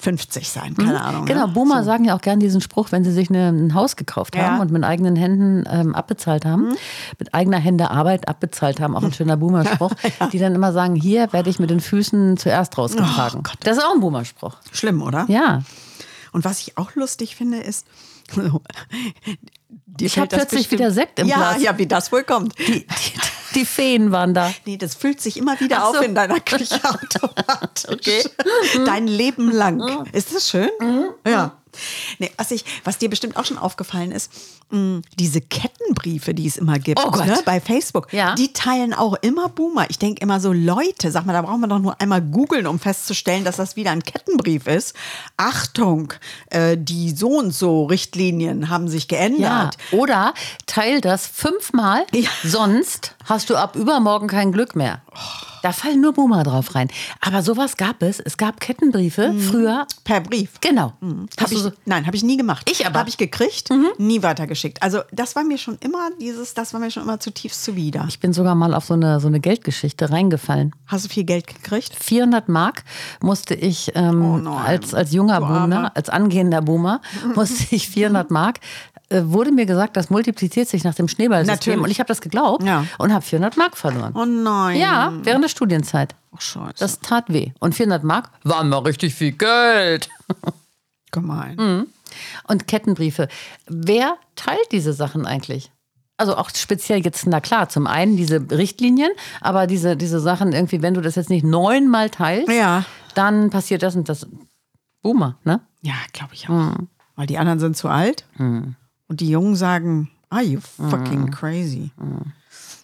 50 0.00 0.48
sein, 0.48 0.74
keine 0.76 1.00
Ahnung. 1.02 1.24
Genau, 1.26 1.46
ne? 1.46 1.52
Boomer 1.52 1.82
sagen 1.84 2.04
ja 2.04 2.14
auch 2.16 2.20
gern 2.20 2.38
diesen 2.40 2.60
Spruch, 2.60 2.92
wenn 2.92 3.04
sie 3.04 3.12
sich 3.12 3.28
eine, 3.30 3.48
ein 3.48 3.74
Haus 3.74 3.96
gekauft 3.96 4.36
Ja. 4.36 4.44
haben 4.44 4.60
und 4.60 4.70
mit 4.70 4.84
eigenen 4.84 5.16
Händen 5.16 5.64
ähm, 5.70 5.94
abbezahlt 5.94 6.44
haben, 6.44 6.74
mit 7.18 7.34
eigener 7.34 7.58
Hände 7.58 7.90
Arbeit 7.90 8.28
abbezahlt 8.28 8.80
haben, 8.80 8.94
auch 8.96 9.02
ein 9.02 9.12
schöner 9.14 9.36
Boomer-Spruch, 9.36 9.92
die 10.32 10.38
dann 10.38 10.54
immer 10.54 10.72
sagen, 10.72 10.94
hier 10.94 11.32
werde 11.32 11.50
ich 11.50 11.58
mit 11.58 11.70
den 11.70 11.80
Füßen 11.80 12.36
zuerst 12.36 12.78
rausgetragen. 12.78 13.42
das 13.60 13.76
ist 13.78 13.84
auch 13.84 13.92
ein 13.94 14.00
Boomer-Spruch. 14.00 14.56
Schlimm, 14.72 15.02
oder? 15.02 15.26
Ja. 15.28 15.62
Und 16.32 16.44
was 16.44 16.60
ich 16.60 16.78
auch 16.78 16.94
lustig 16.94 17.34
finde, 17.36 17.58
ist. 17.58 17.86
dir 18.36 20.06
Ich 20.06 20.18
hab 20.18 20.30
fällt 20.30 20.32
das 20.32 20.38
plötzlich 20.40 20.68
bestimmt- 20.68 20.80
wieder 20.80 20.90
Sekt 20.92 21.18
im 21.18 21.26
ja, 21.26 21.36
Glas. 21.36 21.62
Ja, 21.62 21.78
wie 21.78 21.86
das 21.86 22.12
wohl 22.12 22.22
kommt. 22.22 22.56
Die, 22.58 22.86
die, 22.86 22.86
die 23.54 23.64
Feen 23.64 24.12
waren 24.12 24.34
da. 24.34 24.52
Nee, 24.66 24.76
das 24.76 24.94
füllt 24.94 25.20
sich 25.20 25.36
immer 25.36 25.58
wieder 25.60 25.80
so. 25.92 25.98
auf 25.98 26.02
in 26.02 26.14
deiner 26.14 26.40
Küche 26.40 26.80
automatisch. 26.84 28.24
Dein 28.86 29.06
Leben 29.06 29.50
lang. 29.50 30.06
Ist 30.12 30.34
das 30.34 30.48
schön? 30.48 30.70
Ja. 31.26 31.52
Nee, 32.18 32.32
was, 32.36 32.50
ich, 32.50 32.64
was 32.82 32.98
dir 32.98 33.08
bestimmt 33.08 33.36
auch 33.36 33.44
schon 33.44 33.58
aufgefallen 33.58 34.10
ist, 34.10 34.32
mh, 34.70 35.02
diese 35.16 35.40
Kettenbriefe, 35.40 36.34
die 36.34 36.46
es 36.48 36.56
immer 36.56 36.78
gibt 36.80 36.98
Oh 37.04 37.10
ne, 37.14 37.38
bei 37.44 37.60
Facebook, 37.60 38.12
Ja. 38.12 38.34
die 38.34 38.52
teilen 38.52 38.94
auch 38.94 39.14
immer 39.20 39.48
Boomer. 39.48 39.88
Ich 39.88 39.98
denke 39.98 40.20
immer 40.22 40.40
so, 40.40 40.52
Leute, 40.52 41.12
sag 41.12 41.24
mal, 41.26 41.34
da 41.34 41.42
brauchen 41.42 41.60
wir 41.60 41.68
doch 41.68 41.78
nur 41.78 42.00
einmal 42.00 42.20
googeln, 42.22 42.66
um 42.66 42.80
festzustellen, 42.80 43.44
dass 43.44 43.56
das 43.56 43.76
wieder 43.76 43.92
ein 43.92 44.02
Kettenbrief 44.02 44.66
ist. 44.66 44.94
Achtung, 45.36 46.14
äh, 46.50 46.76
die 46.76 47.10
so 47.14 47.28
und 47.38 47.52
so 47.54 47.84
Richtlinien 47.84 48.70
haben 48.70 48.88
sich 48.88 49.04
Ja, 49.08 49.18
geändert. 49.18 49.76
oder 49.92 50.34
teil 50.66 51.00
das 51.00 51.26
fünfmal, 51.28 52.04
Ja. 52.12 52.30
sonst 52.42 53.14
hast 53.28 53.50
du 53.50 53.56
ab 53.56 53.76
übermorgen 53.76 54.26
kein 54.28 54.52
Glück 54.52 54.74
mehr. 54.76 55.02
Da 55.62 55.72
fallen 55.72 56.00
nur 56.00 56.12
Boomer 56.12 56.44
drauf 56.44 56.76
rein. 56.76 56.88
Aber 57.20 57.42
sowas 57.42 57.76
gab 57.76 58.00
es. 58.02 58.20
Es 58.20 58.36
gab 58.36 58.60
Kettenbriefe 58.60 59.34
früher. 59.34 59.86
Per 60.04 60.20
Brief. 60.20 60.60
Genau. 60.60 60.92
Hab 61.02 61.40
Hast 61.40 61.50
du 61.52 61.56
ich, 61.56 61.62
so, 61.62 61.72
nein, 61.84 62.06
habe 62.06 62.16
ich 62.16 62.22
nie 62.22 62.36
gemacht. 62.36 62.70
Ich 62.70 62.86
aber. 62.86 63.00
Habe 63.00 63.08
ich 63.08 63.16
gekriegt, 63.16 63.68
nie 63.98 64.22
weitergeschickt. 64.22 64.80
Also 64.82 65.00
das 65.10 65.34
war 65.34 65.42
mir 65.42 65.58
schon 65.58 65.76
immer 65.80 66.10
dieses, 66.20 66.54
das 66.54 66.72
war 66.74 66.80
mir 66.80 66.92
schon 66.92 67.02
immer 67.02 67.18
zutiefst 67.18 67.64
zuwider. 67.64 68.04
ich 68.08 68.20
bin 68.20 68.32
sogar 68.32 68.54
mal 68.54 68.72
auf 68.72 68.84
so 68.84 68.94
eine, 68.94 69.18
so 69.18 69.26
eine 69.26 69.40
Geldgeschichte 69.40 70.10
reingefallen. 70.10 70.72
Hast 70.86 71.06
du 71.06 71.08
viel 71.08 71.24
Geld 71.24 71.48
gekriegt? 71.48 71.92
400 71.98 72.48
Mark 72.48 72.84
musste 73.20 73.54
ich 73.54 73.92
ähm, 73.96 74.46
Oh 74.46 74.50
als, 74.52 74.94
als 74.94 75.12
junger 75.12 75.40
Du 75.40 75.46
Boomer, 75.46 75.58
Armer. 75.60 75.96
als 75.96 76.08
angehender 76.08 76.62
Boomer, 76.62 77.00
musste 77.34 77.74
ich 77.74 77.88
400 77.88 78.30
Mark. 78.30 78.60
Äh, 79.10 79.22
wurde 79.24 79.52
mir 79.52 79.64
gesagt, 79.64 79.96
das 79.96 80.10
multipliziert 80.10 80.68
sich 80.68 80.84
nach 80.84 80.94
dem 80.94 81.08
Schneeballsystem. 81.08 81.54
Natürlich. 81.54 81.80
Und 81.80 81.90
ich 81.90 81.98
habe 81.98 82.08
das 82.08 82.20
geglaubt 82.20 82.62
Ja. 82.62 82.84
und 82.98 83.12
habe 83.12 83.24
400 83.24 83.56
Mark 83.56 83.76
verloren. 83.76 84.12
Oh 84.14 84.26
nein. 84.26 84.78
Ja, 84.78 85.12
während 85.22 85.44
der 85.44 85.48
Studienzeit. 85.48 86.14
Oh, 86.32 86.36
scheiße. 86.38 86.74
Das 86.78 87.00
tat 87.00 87.24
weh. 87.28 87.52
Und 87.58 87.74
400 87.74 88.04
Mark 88.04 88.30
waren 88.44 88.68
mal 88.68 88.78
richtig 88.80 89.14
viel 89.14 89.32
Geld. 89.32 90.10
gemein. 91.10 91.56
Mhm. 91.56 91.86
Und 92.48 92.66
Kettenbriefe. 92.66 93.28
Wer 93.66 94.16
teilt 94.36 94.72
diese 94.72 94.92
Sachen 94.92 95.24
eigentlich? 95.26 95.70
Also 96.18 96.36
auch 96.36 96.50
speziell 96.54 97.00
jetzt, 97.04 97.26
na 97.26 97.40
klar, 97.40 97.68
zum 97.68 97.86
einen 97.86 98.16
diese 98.16 98.44
Richtlinien, 98.50 99.10
aber 99.40 99.66
diese, 99.66 99.96
diese 99.96 100.18
Sachen 100.20 100.52
irgendwie, 100.52 100.82
wenn 100.82 100.94
du 100.94 101.00
das 101.00 101.14
jetzt 101.14 101.30
nicht 101.30 101.44
neunmal 101.44 102.10
teilst, 102.10 102.50
Ja. 102.50 102.84
dann 103.14 103.50
passiert 103.50 103.82
das 103.82 103.94
und 103.96 104.08
das. 104.08 104.26
Boomer, 105.00 105.38
ne? 105.44 105.60
Ja, 105.80 105.94
glaube 106.12 106.34
ich 106.34 106.48
auch. 106.50 106.74
Weil 107.14 107.26
die 107.26 107.38
anderen 107.38 107.60
sind 107.60 107.76
zu 107.76 107.88
alt. 107.88 108.24
Und 109.08 109.20
die 109.20 109.30
Jungen 109.30 109.56
sagen, 109.56 110.10
are 110.30 110.42
you 110.42 110.60
fucking 110.60 111.30
crazy? 111.30 111.90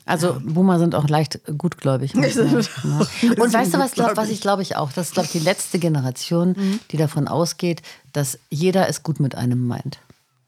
Also 0.06 0.38
Boomer 0.42 0.78
sind 0.78 0.94
auch 0.94 1.08
leicht 1.08 1.40
gutgläubig. 1.56 2.12
sagen, 2.30 2.66
ne? 2.84 3.06
Und 3.42 3.52
weißt 3.52 3.74
du, 3.74 3.78
was, 3.78 3.92
glaub, 3.92 4.16
was 4.16 4.30
ich 4.30 4.40
glaube 4.40 4.62
ich 4.62 4.76
auch? 4.76 4.92
Das 4.92 5.08
ist, 5.08 5.14
glaube 5.14 5.26
ich, 5.26 5.32
die 5.32 5.38
letzte 5.38 5.78
Generation, 5.78 6.80
die 6.90 6.96
davon 6.96 7.28
ausgeht, 7.28 7.82
dass 8.12 8.38
jeder 8.50 8.88
es 8.88 9.02
gut 9.02 9.20
mit 9.20 9.34
einem 9.34 9.66
meint. 9.66 9.98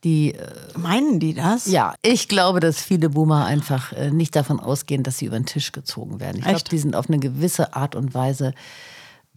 Die, 0.05 0.35
äh, 0.35 0.47
Meinen 0.77 1.21
die 1.21 1.35
das? 1.35 1.67
ja, 1.67 1.95
ich 2.03 2.29
glaube, 2.29 2.61
dass 2.61 2.81
viele 2.83 3.09
Boomer 3.09 3.47
einfach 3.47 3.93
äh, 3.93 4.11
nicht 4.11 4.37
davon 4.37 4.61
ausgehen, 4.61 5.03
dass 5.03 5.19
sie 5.19 5.27
über 5.27 5.39
den 5.39 5.47
Tisch 5.47 5.73
gezogen 5.73 6.21
werden. 6.21 6.37
Ich 6.37 6.45
glaube, 6.45 6.63
die 6.71 6.79
sind 6.79 6.95
auf 6.95 7.09
eine 7.09 7.19
gewisse 7.19 7.75
Art 7.75 7.97
und 7.97 8.15
Weise 8.15 8.53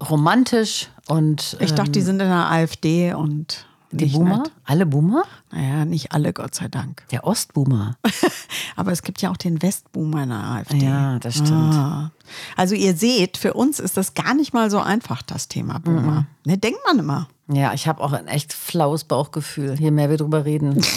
romantisch 0.10 0.90
und 1.08 1.58
Ich 1.60 1.74
dachte, 1.74 1.92
die 1.92 2.02
sind 2.02 2.22
in 2.22 2.28
der 2.28 2.52
AfD 2.52 3.14
und 3.14 3.66
die 3.92 4.06
nicht 4.06 4.16
Boomer, 4.16 4.38
nett. 4.40 4.52
alle 4.66 4.86
Boomer, 4.86 5.24
Naja, 5.52 5.86
nicht 5.86 6.12
alle, 6.12 6.32
Gott 6.34 6.54
sei 6.56 6.68
Dank. 6.68 7.04
der 7.12 7.24
Ostboomer. 7.26 7.98
Aber 8.76 8.92
es 8.92 9.02
gibt 9.04 9.22
ja 9.22 9.32
auch 9.32 9.38
den 9.38 9.62
Westboomer 9.62 10.24
in 10.24 10.30
der 10.30 10.38
AfD. 10.44 10.78
Ja, 10.78 11.20
das 11.20 11.36
stimmt. 11.36 11.52
Ah. 11.52 12.12
Also 12.56 12.76
ihr 12.76 12.96
seht, 12.96 13.38
für 13.38 13.54
uns 13.54 13.80
ist 13.80 13.98
das 13.98 14.14
gar 14.14 14.34
nicht 14.36 14.54
mal 14.54 14.70
so 14.70 14.80
einfach, 14.80 15.22
das 15.22 15.48
Thema 15.48 15.80
Boomer. 15.80 16.26
Ne, 16.46 16.58
denkt 16.58 16.80
man 16.86 17.00
immer. 17.00 17.28
Ja, 17.48 17.74
ich 17.74 17.88
habe 17.88 18.04
auch 18.04 18.14
ein 18.14 18.28
echt 18.28 18.54
flaues 18.54 19.04
Bauchgefühl, 19.06 19.74
je 19.80 19.90
mehr 19.92 20.10
wir 20.12 20.18
drüber 20.18 20.46
reden. 20.46 20.80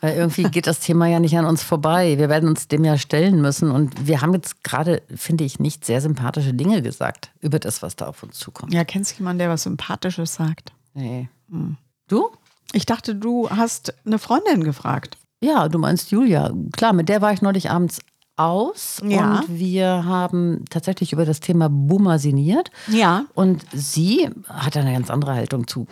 Weil 0.00 0.14
irgendwie 0.14 0.42
geht 0.44 0.66
das 0.66 0.80
Thema 0.80 1.06
ja 1.06 1.18
nicht 1.20 1.36
an 1.38 1.46
uns 1.46 1.62
vorbei. 1.62 2.18
Wir 2.18 2.28
werden 2.28 2.50
uns 2.50 2.68
dem 2.68 2.84
ja 2.84 2.98
stellen 2.98 3.40
müssen. 3.40 3.70
Und 3.70 4.06
wir 4.06 4.20
haben 4.20 4.34
jetzt 4.34 4.62
gerade, 4.62 5.02
finde 5.14 5.42
ich, 5.44 5.58
nicht 5.58 5.86
sehr 5.86 6.02
sympathische 6.02 6.52
Dinge 6.52 6.82
gesagt 6.82 7.30
über 7.40 7.58
das, 7.58 7.80
was 7.82 7.96
da 7.96 8.06
auf 8.06 8.22
uns 8.22 8.38
zukommt. 8.38 8.74
Ja, 8.74 8.84
kennst 8.84 9.12
du 9.12 9.18
jemanden, 9.20 9.38
der 9.38 9.48
was 9.48 9.62
Sympathisches 9.62 10.34
sagt? 10.34 10.72
Nee. 10.92 11.28
Du? 12.08 12.30
Ich 12.72 12.86
dachte, 12.86 13.14
du 13.14 13.48
hast 13.50 13.94
eine 14.04 14.18
Freundin 14.18 14.62
gefragt. 14.62 15.16
Ja, 15.40 15.68
du 15.68 15.78
meinst 15.78 16.10
Julia. 16.10 16.52
Klar, 16.76 16.92
mit 16.92 17.08
der 17.08 17.20
war 17.20 17.32
ich 17.32 17.42
neulich 17.42 17.70
abends 17.70 18.00
aus. 18.36 19.00
Ja. 19.02 19.40
Und 19.40 19.58
wir 19.58 20.04
haben 20.04 20.64
tatsächlich 20.68 21.12
über 21.12 21.24
das 21.24 21.40
Thema 21.40 21.68
Boomer 21.68 22.18
sinniert. 22.18 22.70
Ja. 22.88 23.24
Und 23.34 23.64
sie 23.72 24.28
hat 24.48 24.76
eine 24.76 24.92
ganz 24.92 25.10
andere 25.10 25.34
Haltung 25.34 25.66
zu. 25.66 25.86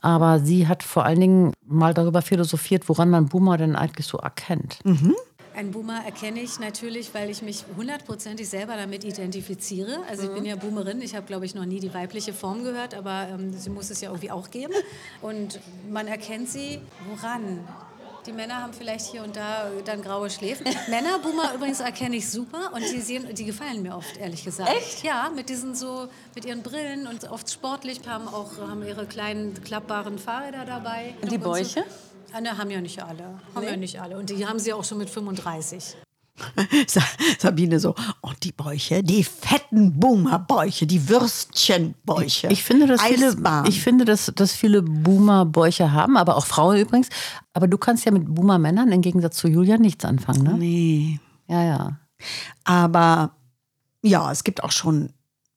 Aber 0.00 0.40
sie 0.40 0.66
hat 0.66 0.82
vor 0.82 1.04
allen 1.04 1.20
Dingen 1.20 1.52
mal 1.66 1.94
darüber 1.94 2.22
philosophiert, 2.22 2.88
woran 2.88 3.10
man 3.10 3.28
Boomer 3.28 3.56
denn 3.56 3.76
eigentlich 3.76 4.06
so 4.06 4.18
erkennt. 4.18 4.78
Ein 5.54 5.70
Boomer 5.70 6.04
erkenne 6.04 6.40
ich 6.40 6.58
natürlich, 6.58 7.12
weil 7.14 7.28
ich 7.30 7.42
mich 7.42 7.64
hundertprozentig 7.76 8.48
selber 8.48 8.76
damit 8.76 9.04
identifiziere. 9.04 10.00
Also 10.08 10.24
ich 10.24 10.34
bin 10.34 10.44
ja 10.44 10.56
Boomerin. 10.56 11.00
Ich 11.02 11.14
habe, 11.14 11.26
glaube 11.26 11.44
ich, 11.44 11.54
noch 11.54 11.66
nie 11.66 11.80
die 11.80 11.92
weibliche 11.92 12.32
Form 12.32 12.64
gehört, 12.64 12.94
aber 12.94 13.28
ähm, 13.30 13.52
sie 13.52 13.70
muss 13.70 13.90
es 13.90 14.00
ja 14.00 14.08
irgendwie 14.10 14.30
auch 14.30 14.50
geben. 14.50 14.72
Und 15.20 15.60
man 15.90 16.06
erkennt 16.08 16.48
sie 16.48 16.80
woran? 17.08 17.66
Die 18.26 18.32
Männer 18.32 18.62
haben 18.62 18.72
vielleicht 18.72 19.06
hier 19.06 19.24
und 19.24 19.34
da 19.34 19.68
dann 19.84 20.00
graue 20.00 20.30
Schläfen. 20.30 20.64
Männer, 20.88 21.18
Boomer 21.18 21.54
übrigens 21.54 21.80
erkenne 21.80 22.16
ich 22.16 22.30
super 22.30 22.70
und 22.72 22.82
die, 22.82 23.00
sehen, 23.00 23.34
die 23.34 23.44
gefallen 23.44 23.82
mir 23.82 23.96
oft, 23.96 24.16
ehrlich 24.16 24.44
gesagt. 24.44 24.70
Echt? 24.70 25.02
Ja, 25.02 25.30
mit 25.34 25.48
diesen 25.48 25.74
so, 25.74 26.08
mit 26.34 26.44
ihren 26.44 26.62
Brillen 26.62 27.08
und 27.08 27.28
oft 27.30 27.50
sportlich, 27.50 28.00
haben 28.06 28.28
auch 28.28 28.58
haben 28.58 28.86
ihre 28.86 29.06
kleinen 29.06 29.62
klappbaren 29.64 30.18
Fahrräder 30.18 30.64
dabei. 30.64 31.14
Und 31.20 31.32
die 31.32 31.38
so. 31.38 31.82
Ah, 32.34 32.40
ne, 32.40 32.56
haben 32.56 32.70
ja 32.70 32.80
nicht 32.80 33.02
alle. 33.02 33.38
Haben 33.54 33.64
ja 33.66 33.76
nicht 33.76 34.00
alle. 34.00 34.18
Und 34.18 34.30
die 34.30 34.46
haben 34.46 34.58
sie 34.58 34.72
auch 34.72 34.84
schon 34.84 34.98
mit 34.98 35.10
35. 35.10 35.96
Sa- 36.86 37.02
Sabine 37.38 37.78
so, 37.78 37.94
und 38.22 38.42
die 38.42 38.52
Bäuche, 38.52 39.02
die 39.02 39.22
fetten 39.22 39.98
Boomer-Bäuche, 40.00 40.86
die 40.86 41.06
Würstchenbäuche. 41.08 42.48
Ich 42.50 42.64
finde, 42.64 42.86
dass 42.86 43.02
viele, 43.02 43.36
ich 43.68 43.80
finde, 43.82 44.04
dass, 44.06 44.32
dass 44.34 44.52
viele 44.52 44.82
Boomer 44.82 45.44
Bäuche 45.44 45.92
haben, 45.92 46.16
aber 46.16 46.36
auch 46.36 46.46
Frauen 46.46 46.78
übrigens. 46.78 47.08
Aber 47.52 47.68
du 47.68 47.76
kannst 47.76 48.06
ja 48.06 48.12
mit 48.12 48.34
Boomer 48.34 48.58
Männern 48.58 48.90
im 48.92 49.02
Gegensatz 49.02 49.36
zu 49.36 49.46
Julia 49.48 49.76
nichts 49.76 50.04
anfangen, 50.06 50.42
ne? 50.42 50.54
Nee. 50.54 51.20
Ja, 51.48 51.62
ja. 51.64 51.98
Aber 52.64 53.36
ja, 54.02 54.32
es 54.32 54.42
gibt 54.42 54.64
auch 54.64 54.72
schon 54.72 55.12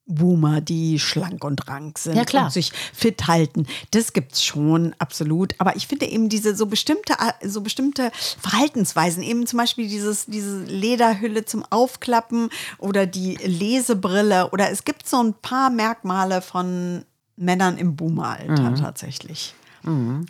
Boomer, 0.08 0.62
die 0.62 1.00
schlank 1.00 1.44
und 1.44 1.68
rank 1.68 1.98
sind 1.98 2.16
Ja, 2.16 2.26
klar. 2.26 2.46
und 2.46 2.52
sich 2.52 2.72
fit 2.94 3.26
halten. 3.28 3.66
Das 3.92 4.14
gibt's 4.14 4.44
schon, 4.44 4.94
absolut. 5.00 5.56
Aber 5.58 5.76
ich 5.76 5.88
finde 5.88 6.06
eben 6.06 6.30
diese 6.30 6.56
so 6.56 6.68
bestimmte, 6.68 7.16
so 7.44 7.62
bestimmte 7.62 8.12
Verhaltensweisen, 8.40 9.24
eben 9.24 9.48
zum 9.48 9.58
Beispiel 9.58 9.88
dieses, 9.88 10.28
diese 10.28 10.64
Lederhülle 10.66 11.46
zum 11.46 11.64
Aufklappen 11.72 12.50
oder 12.78 13.08
die 13.08 13.36
Lesebrille 13.44 14.52
oder 14.52 14.70
es 14.70 14.84
gibt 14.86 15.08
so 15.10 15.22
ein 15.24 15.34
paar 15.34 15.72
Merkmale 15.72 16.42
von 16.44 17.04
Männern 17.36 17.78
im 17.80 17.96
Boomeralter 17.96 18.70
Mhm. 18.72 18.76
tatsächlich. 18.76 19.56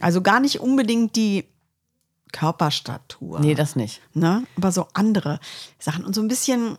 Also 0.01 0.21
gar 0.21 0.39
nicht 0.39 0.59
unbedingt 0.61 1.15
die 1.15 1.45
Körperstatur. 2.31 3.39
Nee, 3.39 3.55
das 3.55 3.75
nicht. 3.75 4.01
Ne? 4.13 4.43
Aber 4.57 4.71
so 4.71 4.87
andere 4.93 5.39
Sachen 5.79 6.03
und 6.05 6.13
so 6.13 6.21
ein 6.21 6.27
bisschen 6.27 6.77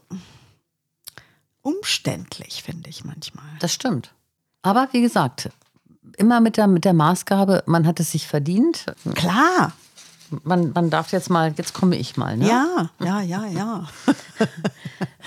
umständlich, 1.67 2.63
finde 2.63 2.89
ich 2.89 3.05
manchmal. 3.05 3.45
Das 3.59 3.73
stimmt. 3.73 4.13
Aber 4.63 4.89
wie 4.93 5.03
gesagt, 5.03 5.51
immer 6.17 6.41
mit 6.41 6.57
der, 6.57 6.69
mit 6.69 6.85
der 6.85 6.93
Maßgabe, 6.93 7.65
man 7.67 7.87
hat 7.87 7.99
es 7.99 8.13
sich 8.13 8.27
verdient. 8.29 8.87
Klar, 9.15 9.73
Man, 10.45 10.73
man 10.73 10.91
darf 10.91 11.13
jetzt 11.13 11.31
mal, 11.31 11.55
jetzt 11.57 11.73
komme 11.73 11.97
ich 11.97 12.17
mal. 12.17 12.37
Ne? 12.37 12.49
ja, 12.49 12.91
ja, 13.01 13.21
ja, 13.21 13.47
ja. 13.47 13.89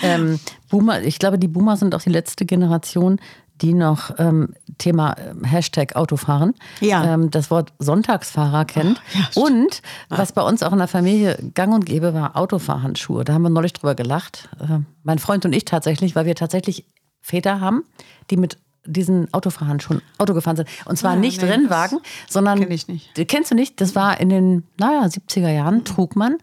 Ähm, 0.01 0.39
Boomer, 0.69 1.01
ich 1.01 1.19
glaube, 1.19 1.37
die 1.37 1.49
Boomer 1.49 1.75
sind 1.75 1.93
auch 1.93 2.01
die 2.01 2.09
letzte 2.09 2.45
Generation, 2.45 3.19
die 3.61 3.73
noch 3.73 4.11
ähm, 4.17 4.53
Thema 4.77 5.15
ähm, 5.17 5.43
Hashtag 5.43 5.95
Autofahren, 5.95 6.53
Ja. 6.79 7.03
ähm, 7.13 7.29
das 7.31 7.51
Wort 7.51 7.73
Sonntagsfahrer 7.79 8.65
kennt. 8.65 9.01
und 9.35 9.81
was 10.09 10.31
bei 10.31 10.41
uns 10.41 10.63
auch 10.63 10.71
in 10.71 10.79
der 10.79 10.87
Familie 10.87 11.37
gang 11.53 11.73
und 11.73 11.85
gäbe 11.85 12.13
war, 12.13 12.35
Autofahrhandschuhe. 12.37 13.23
Da 13.23 13.33
haben 13.33 13.41
wir 13.43 13.49
neulich 13.49 13.73
drüber 13.73 13.95
gelacht. 13.95 14.49
Äh, 14.59 14.79
mein 15.03 15.19
Freund 15.19 15.45
und 15.45 15.53
ich 15.53 15.65
tatsächlich, 15.65 16.15
weil 16.15 16.25
wir 16.25 16.35
tatsächlich 16.35 16.85
Väter 17.21 17.59
haben, 17.61 17.83
die 18.29 18.37
mit 18.37 18.57
diesen 18.85 19.31
Autofahrhandschuhen 19.33 20.01
Auto 20.17 20.33
gefahren 20.33 20.55
sind. 20.55 20.69
Und 20.85 20.97
zwar 20.97 21.11
Ah, 21.11 21.15
nicht 21.17 21.41
nee, 21.41 21.49
Rennwagen, 21.49 21.99
sondern. 22.29 22.59
kenn 22.59 22.71
ich 22.71 22.87
nicht. 22.87 23.13
Kennst 23.27 23.51
du 23.51 23.55
nicht? 23.55 23.79
Das 23.81 23.93
war 23.93 24.19
in 24.19 24.29
den, 24.29 24.63
naja, 24.79 25.03
70er 25.05 25.49
Jahren, 25.49 25.83
trug 25.83 26.15
man 26.15 26.37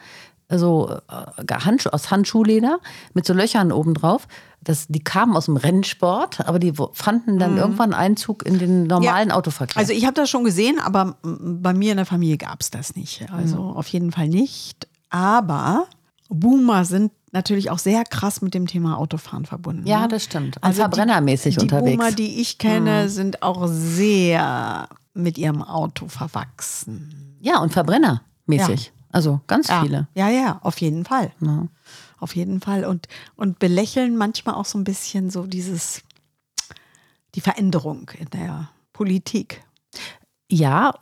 so 0.51 0.97
äh, 1.09 1.55
Handschuhe 1.55 1.93
aus 1.93 2.11
Handschuhleder 2.11 2.79
mit 3.15 3.27
so 3.27 3.33
Löchern 3.35 3.73
oben 3.73 3.95
drauf. 3.95 4.29
Das, 4.63 4.87
die 4.89 5.01
kamen 5.03 5.37
aus 5.37 5.45
dem 5.47 5.57
Rennsport, 5.57 6.47
aber 6.49 6.59
die 6.59 6.73
fanden 6.93 7.39
dann 7.39 7.57
irgendwann 7.57 7.95
Einzug 7.95 8.45
in 8.45 8.59
den 8.59 8.85
normalen 8.89 9.27
Mhm. 9.29 9.31
Ja. 9.31 9.37
Autoverkehr. 9.37 9.77
Also 9.77 9.93
ich 9.93 10.05
habe 10.05 10.15
das 10.15 10.29
schon 10.31 10.43
gesehen, 10.45 10.79
aber 10.81 11.17
bei 11.23 11.73
mir 11.73 11.93
in 11.93 11.97
der 11.99 12.07
Familie 12.07 12.37
gab 12.37 12.61
es 12.61 12.71
das 12.71 12.97
nicht. 12.97 13.27
Also 13.33 13.57
Mhm. 13.63 13.77
auf 13.77 13.87
jeden 13.89 14.11
Fall 14.13 14.29
nicht. 14.29 14.89
Aber 15.11 15.87
Boomer 16.29 16.85
sind 16.85 17.13
natürlich 17.33 17.71
auch 17.71 17.79
sehr 17.79 18.03
krass 18.05 18.41
mit 18.43 18.55
dem 18.55 18.67
Thema 18.67 18.99
Autofahren 18.99 19.45
verbunden. 19.47 19.87
ja, 19.87 20.03
ne? 20.03 20.09
das 20.09 20.25
stimmt. 20.25 20.63
Also 20.65 20.81
verbrennermäßig 20.81 21.61
unterwegs. 21.61 21.83
Mhm. 21.85 21.91
Die 21.91 21.97
Boomer, 21.97 22.13
die 22.13 22.41
ich 22.41 22.59
kenne, 22.59 23.09
sind 23.09 23.43
auch 23.43 23.67
sehr 23.69 24.89
mit 25.15 25.39
ihrem 25.39 25.63
Auto 25.63 26.09
verwachsen. 26.09 27.37
Ja, 27.41 27.59
und 27.61 27.73
Verbrennermäßig. 27.73 28.93
Also 29.17 29.41
ganz 29.47 29.69
Ja. 29.69 29.81
viele. 29.83 30.09
Ja, 30.15 30.29
ja, 30.29 30.59
auf 30.63 30.79
jeden 30.79 31.07
Fall. 31.07 31.33
Ja. 31.41 31.69
Auf 32.19 32.37
jeden 32.37 32.61
Fall. 32.61 32.85
Und, 32.85 33.09
und 33.35 33.59
belächeln 33.59 34.17
manchmal 34.19 34.55
auch 34.57 34.67
so 34.67 34.77
ein 34.77 34.85
bisschen 34.85 35.31
so 35.31 35.47
dieses, 35.47 36.03
die 37.35 37.41
Veränderung 37.41 38.11
in 38.19 38.29
der 38.31 38.69
Politik. 38.93 39.63
Ja, 40.51 40.93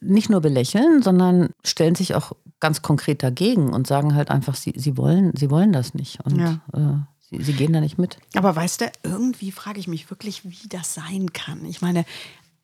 nicht 0.00 0.28
nur 0.28 0.40
belächeln, 0.40 1.02
sondern 1.02 1.50
stellen 1.64 1.94
sich 1.94 2.16
auch 2.16 2.32
ganz 2.58 2.82
konkret 2.82 3.22
dagegen 3.22 3.72
und 3.72 3.86
sagen 3.86 4.16
halt 4.16 4.28
einfach, 4.30 4.56
sie, 4.56 4.72
sie, 4.76 4.96
wollen, 4.96 5.32
sie 5.36 5.48
wollen 5.50 5.72
das 5.72 5.94
nicht. 5.94 6.18
Und 6.24 6.40
Ja. 6.40 6.60
äh, 6.72 6.98
sie, 7.20 7.44
sie 7.44 7.52
gehen 7.52 7.72
da 7.72 7.80
nicht 7.80 7.96
mit. 7.98 8.18
Aber 8.34 8.56
weißt 8.56 8.80
du, 8.80 8.92
irgendwie 9.04 9.52
frage 9.52 9.78
ich 9.78 9.86
mich 9.86 10.10
wirklich, 10.10 10.44
wie 10.44 10.68
das 10.68 10.94
sein 10.94 11.32
kann. 11.32 11.64
Ich 11.64 11.80
meine, 11.80 12.04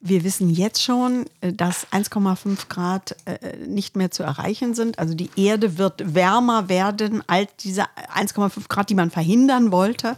wir 0.00 0.22
wissen 0.24 0.48
jetzt 0.50 0.82
schon, 0.82 1.26
äh, 1.40 1.52
dass 1.52 1.86
1,5 1.92 2.68
Grad 2.68 3.16
äh, 3.24 3.56
nicht 3.66 3.96
mehr 3.96 4.10
zu 4.10 4.22
erreichen 4.22 4.74
sind. 4.74 4.98
Also 4.98 5.14
die 5.14 5.30
Erde 5.36 5.78
wird 5.78 6.14
wärmer 6.14 6.68
werden 6.68 7.22
als 7.26 7.50
diese 7.60 7.84
1,5 8.14 8.68
Grad, 8.68 8.90
die 8.90 8.94
man 8.94 9.10
verhindern 9.10 9.72
wollte. 9.72 10.16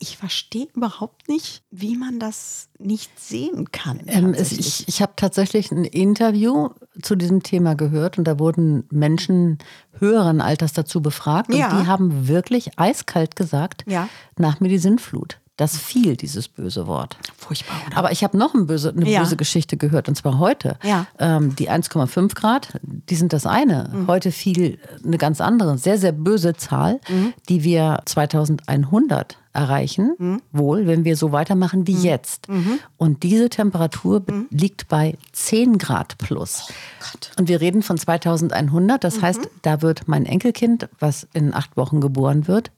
Ich 0.00 0.18
verstehe 0.18 0.66
überhaupt 0.74 1.28
nicht, 1.28 1.62
wie 1.70 1.96
man 1.96 2.18
das 2.18 2.68
nicht 2.78 3.18
sehen 3.18 3.70
kann. 3.72 4.00
Ähm, 4.06 4.34
ich 4.34 4.86
ich 4.86 5.00
habe 5.00 5.12
tatsächlich 5.16 5.70
ein 5.70 5.84
Interview 5.84 6.70
zu 7.00 7.14
diesem 7.14 7.42
Thema 7.42 7.74
gehört 7.74 8.18
und 8.18 8.24
da 8.24 8.38
wurden 8.38 8.84
Menschen 8.90 9.58
höheren 9.98 10.40
Alters 10.42 10.72
dazu 10.74 11.00
befragt 11.00 11.48
und 11.48 11.56
Ja. 11.56 11.80
die 11.80 11.86
haben 11.86 12.28
wirklich 12.28 12.78
eiskalt 12.78 13.36
gesagt, 13.36 13.84
Ja. 13.86 14.08
nach 14.36 14.60
mir 14.60 14.68
die 14.68 14.78
Sinnflut. 14.78 15.38
Das 15.56 15.76
fiel, 15.78 16.16
dieses 16.16 16.48
böse 16.48 16.88
Wort. 16.88 17.16
Furchtbar, 17.36 17.76
oder? 17.86 17.96
Aber 17.96 18.10
ich 18.10 18.24
habe 18.24 18.36
noch 18.36 18.54
ein 18.54 18.66
böse, 18.66 18.90
eine 18.90 19.08
Ja. 19.08 19.20
böse 19.20 19.36
Geschichte 19.36 19.76
gehört, 19.76 20.08
und 20.08 20.16
zwar 20.16 20.40
heute. 20.40 20.76
Ja. 20.82 21.06
Ähm, 21.20 21.54
die 21.54 21.70
1,5 21.70 22.34
Grad, 22.34 22.80
die 22.82 23.14
sind 23.14 23.32
das 23.32 23.46
eine. 23.46 23.88
Mhm. 23.92 24.08
Heute 24.08 24.32
fiel 24.32 24.78
eine 25.04 25.16
ganz 25.16 25.40
andere, 25.40 25.78
sehr, 25.78 25.96
sehr 25.96 26.10
böse 26.10 26.54
Zahl, 26.54 27.00
Mhm. 27.08 27.34
die 27.48 27.62
wir 27.62 28.00
2100 28.04 29.38
erreichen, 29.52 30.14
Mhm. 30.18 30.42
wohl, 30.50 30.88
wenn 30.88 31.04
wir 31.04 31.16
so 31.16 31.30
weitermachen 31.30 31.86
wie 31.86 31.92
jetzt. 31.94 32.48
Und 32.96 33.22
diese 33.22 33.48
Temperatur 33.48 34.24
Mhm. 34.28 34.46
liegt 34.50 34.88
bei 34.88 35.16
10 35.30 35.78
Grad 35.78 36.18
plus. 36.18 36.64
Oh 36.68 37.18
Und 37.38 37.48
wir 37.48 37.60
reden 37.60 37.82
von 37.82 37.96
2100, 37.96 38.96
Mhm. 38.96 39.00
das 39.02 39.22
heißt, 39.22 39.48
da 39.62 39.82
wird 39.82 40.08
mein 40.08 40.26
Enkelkind, 40.26 40.88
was 40.98 41.28
in 41.32 41.54
acht 41.54 41.76
Wochen 41.76 42.00
geboren 42.00 42.48
wird, 42.48 42.72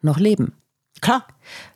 noch 0.00 0.18
leben. 0.20 0.52
Klar. 1.00 1.26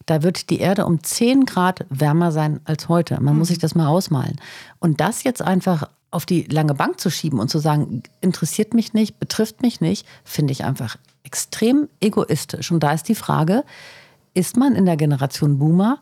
Da 0.06 0.22
wird 0.22 0.48
die 0.48 0.60
Erde 0.60 0.86
um 0.86 1.02
10 1.02 1.44
Grad 1.44 1.84
wärmer 1.90 2.32
sein 2.32 2.60
als 2.64 2.88
heute. 2.88 3.20
Man 3.20 3.36
muss 3.36 3.48
sich 3.48 3.58
das 3.58 3.74
mal 3.74 3.88
ausmalen. 3.88 4.40
Und 4.78 5.00
das 5.00 5.22
jetzt 5.22 5.42
einfach 5.42 5.90
auf 6.10 6.24
die 6.24 6.44
lange 6.44 6.74
Bank 6.74 6.98
zu 6.98 7.10
schieben 7.10 7.38
und 7.38 7.50
zu 7.50 7.58
sagen, 7.58 8.02
interessiert 8.22 8.72
mich 8.72 8.94
nicht, 8.94 9.20
betrifft 9.20 9.60
mich 9.60 9.82
nicht, 9.82 10.06
finde 10.24 10.52
ich 10.52 10.64
einfach 10.64 10.96
extrem 11.24 11.88
egoistisch. 12.00 12.70
Und 12.72 12.80
da 12.80 12.92
ist 12.92 13.08
die 13.08 13.14
Frage, 13.14 13.64
ist 14.32 14.56
man 14.56 14.74
in 14.74 14.86
der 14.86 14.96
Generation 14.96 15.58
Boomer 15.58 15.98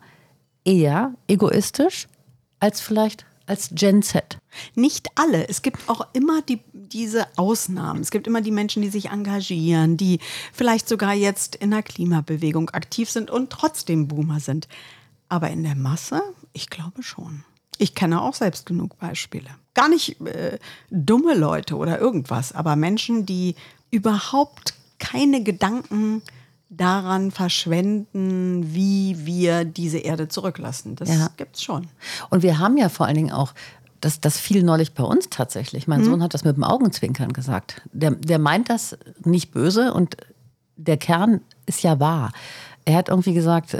eher 0.63 1.13
egoistisch 1.27 2.07
als 2.59 2.79
vielleicht 2.79 3.25
als 3.47 3.69
Gen 3.73 4.01
Z? 4.01 4.37
Nicht 4.75 5.07
alle. 5.15 5.47
Es 5.47 5.61
gibt 5.61 5.89
auch 5.89 6.07
immer 6.13 6.41
die, 6.41 6.59
diese 6.73 7.27
Ausnahmen. 7.37 8.01
Es 8.01 8.11
gibt 8.11 8.27
immer 8.27 8.41
die 8.41 8.51
Menschen, 8.51 8.81
die 8.81 8.89
sich 8.89 9.09
engagieren, 9.09 9.97
die 9.97 10.19
vielleicht 10.53 10.87
sogar 10.87 11.13
jetzt 11.13 11.55
in 11.55 11.71
der 11.71 11.83
Klimabewegung 11.83 12.69
aktiv 12.71 13.09
sind 13.09 13.31
und 13.31 13.49
trotzdem 13.49 14.07
Boomer 14.07 14.39
sind. 14.39 14.67
Aber 15.29 15.49
in 15.49 15.63
der 15.63 15.75
Masse, 15.75 16.21
ich 16.53 16.69
glaube 16.69 17.03
schon. 17.03 17.43
Ich 17.77 17.95
kenne 17.95 18.21
auch 18.21 18.33
selbst 18.33 18.65
genug 18.65 18.97
Beispiele. 18.97 19.49
Gar 19.73 19.89
nicht 19.89 20.19
äh, 20.21 20.57
dumme 20.89 21.35
Leute 21.35 21.75
oder 21.75 21.99
irgendwas, 21.99 22.53
aber 22.53 22.75
Menschen, 22.75 23.25
die 23.25 23.55
überhaupt 23.91 24.73
keine 24.99 25.43
Gedanken 25.43 26.23
daran 26.69 27.31
verschwenden, 27.31 28.73
wie 28.73 29.25
wir 29.25 29.63
diese 29.65 29.99
Erde 29.99 30.27
zurücklassen. 30.27 30.95
Das 30.95 31.09
Ja. 31.09 31.29
gibt's 31.37 31.63
schon. 31.63 31.87
Und 32.29 32.43
wir 32.43 32.59
haben 32.59 32.77
ja 32.77 32.89
vor 32.89 33.05
allen 33.05 33.15
Dingen 33.15 33.31
auch, 33.31 33.53
das, 34.01 34.19
das 34.19 34.37
fiel 34.37 34.63
neulich 34.63 34.93
bei 34.93 35.03
uns 35.03 35.29
tatsächlich. 35.29 35.87
Mein 35.87 36.03
Sohn 36.03 36.21
hat 36.21 36.33
das 36.33 36.43
mit 36.43 36.55
dem 36.55 36.63
Augenzwinkern 36.63 37.33
gesagt. 37.33 37.81
Der, 37.93 38.11
der 38.11 38.37
meint 38.37 38.69
das 38.69 38.97
nicht 39.23 39.51
böse 39.51 39.93
und 39.93 40.17
der 40.75 40.97
Kern 40.97 41.41
ist 41.65 41.81
ja 41.83 41.99
wahr. 41.99 42.31
Er 42.85 42.95
hat 42.95 43.09
irgendwie 43.09 43.33
gesagt, 43.33 43.75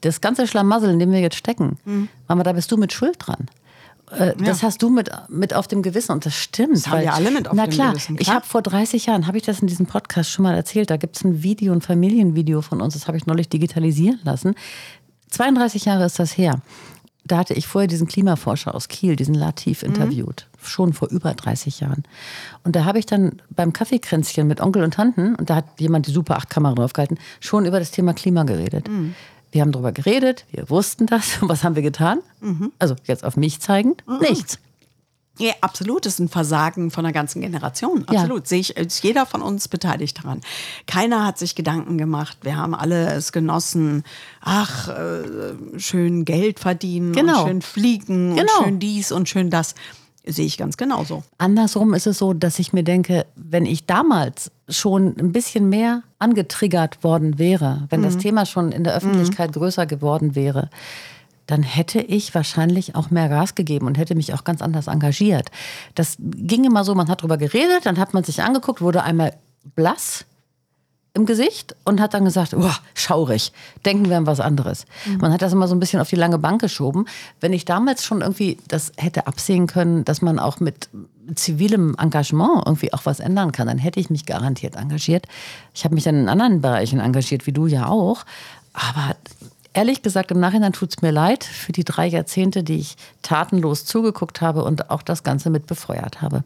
das 0.00 0.20
ganze 0.20 0.46
Schlamassel, 0.46 0.90
in 0.90 0.98
dem 0.98 1.12
wir 1.12 1.20
jetzt 1.20 1.36
stecken, 1.36 1.78
Mama, 2.28 2.42
da 2.42 2.52
bist 2.52 2.72
du 2.72 2.76
mit 2.76 2.92
Schuld 2.92 3.16
dran. 3.18 3.46
Äh, 4.10 4.34
Das 4.44 4.62
hast 4.62 4.82
du 4.82 4.90
mit, 4.90 5.10
mit 5.28 5.54
auf 5.54 5.68
dem 5.68 5.82
Gewissen 5.82 6.12
und 6.12 6.26
das 6.26 6.34
stimmt. 6.34 6.76
Das 6.76 6.88
haben 6.88 7.00
wir 7.02 7.14
alle 7.14 7.30
mit 7.30 7.48
auf 7.48 7.54
na 7.54 7.66
dem 7.66 7.70
klar, 7.72 7.90
Gewissen, 7.92 8.16
Ich 8.18 8.24
klar. 8.24 8.36
habe 8.36 8.46
vor 8.46 8.62
30 8.62 9.06
Jahren, 9.06 9.26
habe 9.26 9.36
ich 9.38 9.44
das 9.44 9.60
in 9.60 9.66
diesem 9.66 9.86
Podcast 9.86 10.30
schon 10.30 10.42
mal 10.42 10.54
erzählt, 10.54 10.90
da 10.90 10.96
gibt 10.96 11.16
es 11.16 11.24
ein 11.24 11.42
Video, 11.42 11.72
ein 11.72 11.80
Familienvideo 11.80 12.60
von 12.62 12.80
uns, 12.80 12.94
das 12.94 13.06
habe 13.06 13.16
ich 13.16 13.26
neulich 13.26 13.48
digitalisieren 13.48 14.20
lassen. 14.24 14.54
32 15.30 15.84
Jahre 15.84 16.04
ist 16.06 16.18
das 16.18 16.36
her. 16.36 16.60
Da 17.24 17.36
hatte 17.36 17.54
ich 17.54 17.66
vorher 17.68 17.86
diesen 17.86 18.08
Klimaforscher 18.08 18.74
aus 18.74 18.88
Kiel, 18.88 19.14
diesen 19.14 19.34
Latif, 19.34 19.82
interviewt. 19.84 20.46
Schon 20.62 20.92
vor 20.94 21.08
über 21.10 21.32
30 21.34 21.78
Jahren. 21.80 22.02
Und 22.64 22.74
da 22.74 22.84
habe 22.86 22.98
ich 22.98 23.06
dann 23.06 23.40
beim 23.50 23.72
Kaffeekränzchen 23.72 24.48
mit 24.48 24.60
Onkel 24.60 24.82
und 24.82 24.94
Tanten, 24.94 25.34
und 25.36 25.48
da 25.50 25.56
hat 25.56 25.66
jemand 25.78 26.06
die 26.06 26.10
Super 26.12 26.36
8 26.38 26.50
Kamera 26.50 26.74
draufgehalten, 26.74 27.18
schon 27.38 27.66
über 27.66 27.78
das 27.78 27.90
Thema 27.92 28.14
Klima 28.14 28.42
geredet. 28.44 28.88
Wir 29.52 29.62
haben 29.62 29.72
darüber 29.72 29.92
geredet, 29.92 30.44
wir 30.50 30.70
wussten 30.70 31.06
das. 31.06 31.42
Und 31.42 31.48
was 31.50 31.64
haben 31.64 31.74
wir 31.74 31.82
getan? 31.82 32.20
Also 32.78 32.96
jetzt 33.04 33.24
auf 33.24 33.36
mich 33.36 33.60
zeigend, 33.60 34.04
nichts. 34.20 34.58
Ja, 35.38 35.52
absolut. 35.62 36.04
Das 36.04 36.14
ist 36.14 36.18
ein 36.18 36.28
Versagen 36.28 36.90
von 36.90 37.04
einer 37.06 37.14
ganzen 37.14 37.40
Generation. 37.40 38.04
Absolut. 38.06 38.46
Sehe 38.46 38.60
ich, 38.60 38.76
ist 38.76 39.02
jeder 39.02 39.24
von 39.24 39.40
uns 39.40 39.68
beteiligt 39.68 40.18
daran. 40.22 40.42
Keiner 40.86 41.24
hat 41.24 41.38
sich 41.38 41.54
Gedanken 41.54 41.96
gemacht. 41.96 42.36
Wir 42.42 42.56
haben 42.56 42.74
alle 42.74 43.10
es 43.14 43.32
genossen. 43.32 44.02
Ach, 44.42 44.88
äh, 44.88 45.24
schön 45.78 46.26
Geld 46.26 46.60
verdienen, 46.60 47.12
Genau. 47.12 47.46
schön 47.46 47.62
fliegen, 47.62 48.36
Genau. 48.36 48.58
und 48.58 48.64
schön 48.64 48.78
dies 48.80 49.12
und 49.12 49.28
schön 49.30 49.48
das. 49.48 49.74
Sehe 50.26 50.44
ich 50.44 50.58
ganz 50.58 50.76
genauso. 50.76 51.24
Andersrum 51.38 51.94
ist 51.94 52.06
es 52.06 52.18
so, 52.18 52.34
dass 52.34 52.58
ich 52.58 52.74
mir 52.74 52.82
denke, 52.84 53.24
wenn 53.34 53.64
ich 53.64 53.86
damals 53.86 54.50
schon 54.68 55.16
ein 55.18 55.32
bisschen 55.32 55.70
mehr 55.70 56.02
angetriggert 56.20 57.02
worden 57.02 57.38
wäre, 57.38 57.86
wenn 57.90 58.02
das 58.02 58.18
Thema 58.18 58.46
schon 58.46 58.72
in 58.72 58.84
der 58.84 58.94
Öffentlichkeit 58.94 59.52
größer 59.52 59.86
geworden 59.86 60.34
wäre, 60.34 60.70
dann 61.46 61.62
hätte 61.64 62.00
ich 62.00 62.32
wahrscheinlich 62.34 62.94
auch 62.94 63.10
mehr 63.10 63.28
Gas 63.28 63.56
gegeben 63.56 63.86
und 63.86 63.98
hätte 63.98 64.14
mich 64.14 64.32
auch 64.34 64.44
ganz 64.44 64.62
anders 64.62 64.86
engagiert. 64.86 65.50
Das 65.96 66.16
ging 66.20 66.64
immer 66.64 66.84
so, 66.84 66.94
man 66.94 67.08
hat 67.08 67.22
drüber 67.22 67.38
geredet, 67.38 67.86
dann 67.86 67.98
hat 67.98 68.14
man 68.14 68.22
sich 68.22 68.42
angeguckt, 68.42 68.80
wurde 68.80 69.02
einmal 69.02 69.34
blass 69.74 70.26
im 71.12 71.26
Gesicht 71.26 71.74
und 71.84 72.00
hat 72.00 72.14
dann 72.14 72.24
gesagt, 72.24 72.54
oh, 72.54 72.70
schaurig, 72.94 73.52
denken 73.84 74.08
wir 74.08 74.16
an 74.16 74.26
was 74.26 74.38
anderes. 74.38 74.86
Man 75.18 75.32
hat 75.32 75.42
das 75.42 75.52
immer 75.52 75.66
so 75.66 75.74
ein 75.74 75.80
bisschen 75.80 76.00
auf 76.00 76.08
die 76.08 76.16
lange 76.16 76.38
Bank 76.38 76.60
geschoben. 76.60 77.06
Wenn 77.40 77.52
ich 77.52 77.64
damals 77.64 78.04
schon 78.04 78.20
irgendwie 78.20 78.58
das 78.68 78.92
hätte 78.96 79.26
absehen 79.26 79.66
können, 79.66 80.04
dass 80.04 80.22
man 80.22 80.38
auch 80.38 80.60
mit 80.60 80.88
zivilem 81.36 81.94
Engagement 81.98 82.62
irgendwie 82.66 82.92
auch 82.92 83.06
was 83.06 83.20
ändern 83.20 83.52
kann, 83.52 83.66
dann 83.66 83.78
hätte 83.78 84.00
ich 84.00 84.10
mich 84.10 84.26
garantiert 84.26 84.76
engagiert. 84.76 85.26
Ich 85.74 85.84
habe 85.84 85.94
mich 85.94 86.04
dann 86.04 86.14
in 86.16 86.28
anderen 86.28 86.60
Bereichen 86.60 87.00
engagiert, 87.00 87.46
wie 87.46 87.52
du 87.52 87.66
ja 87.66 87.86
auch. 87.86 88.24
Aber 88.72 89.16
ehrlich 89.72 90.02
gesagt, 90.02 90.30
im 90.30 90.40
Nachhinein 90.40 90.72
tut 90.72 90.90
es 90.96 91.02
mir 91.02 91.10
leid 91.12 91.44
für 91.44 91.72
die 91.72 91.84
drei 91.84 92.06
Jahrzehnte, 92.06 92.62
die 92.62 92.76
ich 92.78 92.96
tatenlos 93.22 93.84
zugeguckt 93.84 94.40
habe 94.40 94.64
und 94.64 94.90
auch 94.90 95.02
das 95.02 95.22
Ganze 95.22 95.50
mit 95.50 95.66
befeuert 95.66 96.22
habe. 96.22 96.42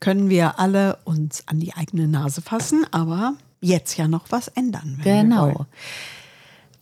Können 0.00 0.28
wir 0.28 0.58
alle 0.58 0.98
uns 1.04 1.42
an 1.46 1.58
die 1.60 1.74
eigene 1.74 2.06
Nase 2.08 2.42
fassen, 2.42 2.84
aber 2.90 3.34
jetzt 3.60 3.96
ja 3.96 4.06
noch 4.08 4.26
was 4.30 4.48
ändern. 4.48 5.00
Genau. 5.02 5.66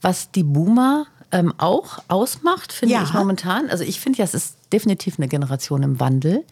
Was 0.03 0.31
die 0.31 0.43
Boomer 0.43 1.07
ähm, 1.33 1.55
auch 1.57 1.99
ausmacht, 2.09 2.73
finde 2.73 2.95
Ja. 2.95 3.03
ich 3.03 3.13
momentan, 3.15 3.71
also 3.71 3.85
ich 3.85 4.01
finde 4.01 4.19
ja, 4.19 4.25
es 4.25 4.35
ist 4.35 4.57
definitiv 4.73 5.19
eine 5.19 5.29
Generation 5.29 5.83
im 5.83 5.99
Wandel, 6.01 6.45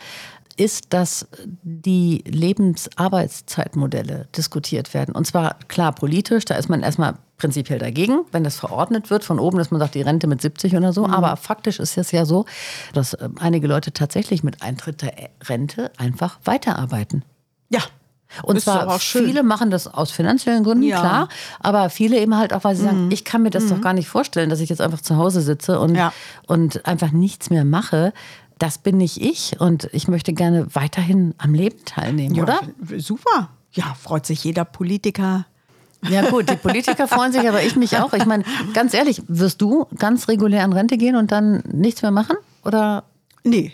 ist, 0.57 0.93
dass 0.93 1.27
die 1.63 2.23
Lebensarbeitszeitmodelle 2.27 4.27
diskutiert 4.37 4.95
werden. 4.95 5.15
Und 5.15 5.27
zwar 5.27 5.57
klar 5.69 5.93
politisch, 5.93 6.45
da 6.45 6.55
ist 6.57 6.69
man 6.69 6.83
erstmal 6.83 7.15
prinzipiell 7.39 7.79
dagegen, 7.79 8.21
wenn 8.31 8.45
das 8.45 8.57
verordnet 8.57 9.11
wird 9.11 9.25
von 9.25 9.39
oben, 9.39 9.59
dass 9.59 9.71
man 9.71 9.81
sagt, 9.81 9.95
die 9.95 10.03
Rente 10.03 10.27
mit 10.27 10.41
70 10.41 10.77
oder 10.77 10.93
so. 10.93 11.07
Aber 11.07 11.37
faktisch 11.37 11.81
ist 11.81 11.99
es 11.99 12.13
ja 12.13 12.25
so, 12.25 12.45
dass 12.93 13.15
äh, 13.15 13.29
einige 13.41 13.67
Leute 13.67 13.93
tatsächlich 13.93 14.45
mit 14.45 14.63
Eintritt 14.63 15.03
der 15.03 15.13
Rente 15.49 15.91
einfach 15.97 16.39
weiterarbeiten. 16.45 17.25
Ja. 17.69 17.81
Und 18.45 18.57
Ist 18.57 18.65
zwar 18.65 18.87
doch 18.87 18.95
auch 18.95 19.01
schön. 19.01 19.27
viele 19.27 19.43
machen 19.43 19.71
das 19.71 19.87
aus 19.87 20.11
finanziellen 20.11 20.65
Gründen, 20.65 20.85
Ja. 20.85 20.97
Mhm. 20.97 21.01
klar, 21.03 21.29
aber 21.61 21.91
viele 21.91 22.19
eben 22.19 22.35
halt 22.35 22.55
auch, 22.55 22.65
weil 22.65 22.75
sie 22.75 22.83
sagen, 22.83 23.11
ich 23.11 23.27
kann 23.27 23.43
mir 23.43 23.51
das 23.51 23.69
doch 23.69 23.83
gar 23.83 23.93
nicht 23.93 24.09
vorstellen, 24.09 24.49
dass 24.49 24.61
ich 24.61 24.71
jetzt 24.71 24.81
einfach 24.81 25.03
zu 25.03 25.19
Hause 25.19 25.43
sitze 25.43 25.79
und, 25.79 25.95
Ja. 25.97 26.15
und 26.47 26.87
einfach 26.87 27.13
nichts 27.13 27.51
mehr 27.51 27.67
mache. 27.67 28.15
Das 28.59 28.79
bin 28.79 28.97
nicht 28.97 29.21
ich 29.21 29.61
und 29.61 29.89
ich 29.93 30.09
möchte 30.09 30.33
gerne 30.33 30.67
weiterhin 30.75 31.35
am 31.39 31.55
Leben 31.55 31.85
teilnehmen, 31.85 32.35
Ja, 32.35 32.43
oder? 32.45 32.61
Super. 32.99 33.51
Ja, 33.73 33.95
freut 34.01 34.27
sich 34.27 34.45
jeder 34.45 34.65
Politiker. 34.65 35.47
Ja 36.09 36.29
gut, 36.29 36.51
die 36.51 36.57
Politiker 36.57 37.07
freuen 37.07 37.33
sich, 37.33 37.49
aber 37.49 37.63
ich 37.63 37.77
mich 37.77 37.97
auch. 37.99 38.13
Ich 38.13 38.27
meine, 38.27 38.45
ganz 38.75 38.93
ehrlich, 38.93 39.23
wirst 39.29 39.63
du 39.63 39.87
ganz 39.99 40.29
regulär 40.29 40.65
an 40.65 40.73
Rente 40.73 40.99
gehen 40.99 41.17
und 41.17 41.31
dann 41.31 41.63
nichts 41.71 42.03
mehr 42.03 42.11
machen? 42.11 42.37
Oder 42.65 43.05
Nee, 43.45 43.73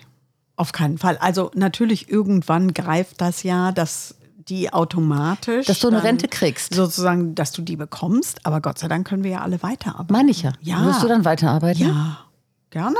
auf 0.56 0.72
keinen 0.72 0.98
Fall. 0.98 1.16
Also 1.18 1.50
natürlich 1.54 2.10
irgendwann 2.10 2.74
greift 2.74 3.20
das 3.20 3.42
ja, 3.42 3.72
dass 3.72 4.14
die 4.48 4.72
automatisch. 4.72 5.66
Dass 5.66 5.78
du 5.78 5.88
eine 5.88 6.02
Rente 6.02 6.26
kriegst. 6.28 6.74
Sozusagen, 6.74 7.34
dass 7.34 7.52
du 7.52 7.62
die 7.62 7.76
bekommst. 7.76 8.44
Aber 8.46 8.60
Gott 8.60 8.78
sei 8.78 8.88
Dank 8.88 9.06
können 9.06 9.24
wir 9.24 9.30
ja 9.30 9.40
alle 9.40 9.62
weiterarbeiten. 9.62 10.12
Meine 10.12 10.30
ich 10.30 10.42
ja. 10.42 10.52
Ja. 10.60 10.84
Wirst 10.86 11.02
du 11.02 11.08
dann 11.08 11.24
weiterarbeiten? 11.24 11.82
Ja, 11.82 12.18
gerne. 12.70 12.96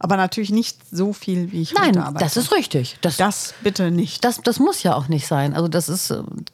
Aber 0.00 0.16
natürlich 0.16 0.50
nicht 0.50 0.78
so 0.90 1.12
viel, 1.12 1.50
wie 1.52 1.62
ich 1.62 1.72
Nein, 1.72 1.90
heute 1.90 2.02
arbeite. 2.02 2.24
das 2.24 2.36
ist 2.36 2.52
richtig. 2.52 2.98
Das, 3.00 3.16
Das 3.16 3.54
bitte 3.62 3.90
nicht. 3.90 4.22
das, 4.24 4.40
das 4.42 4.58
muss 4.58 4.82
ja 4.82 4.94
auch 4.96 5.08
nicht 5.08 5.26
sein. 5.26 5.54
Also 5.54 5.68
das 5.68 5.88
ist, 5.88 6.12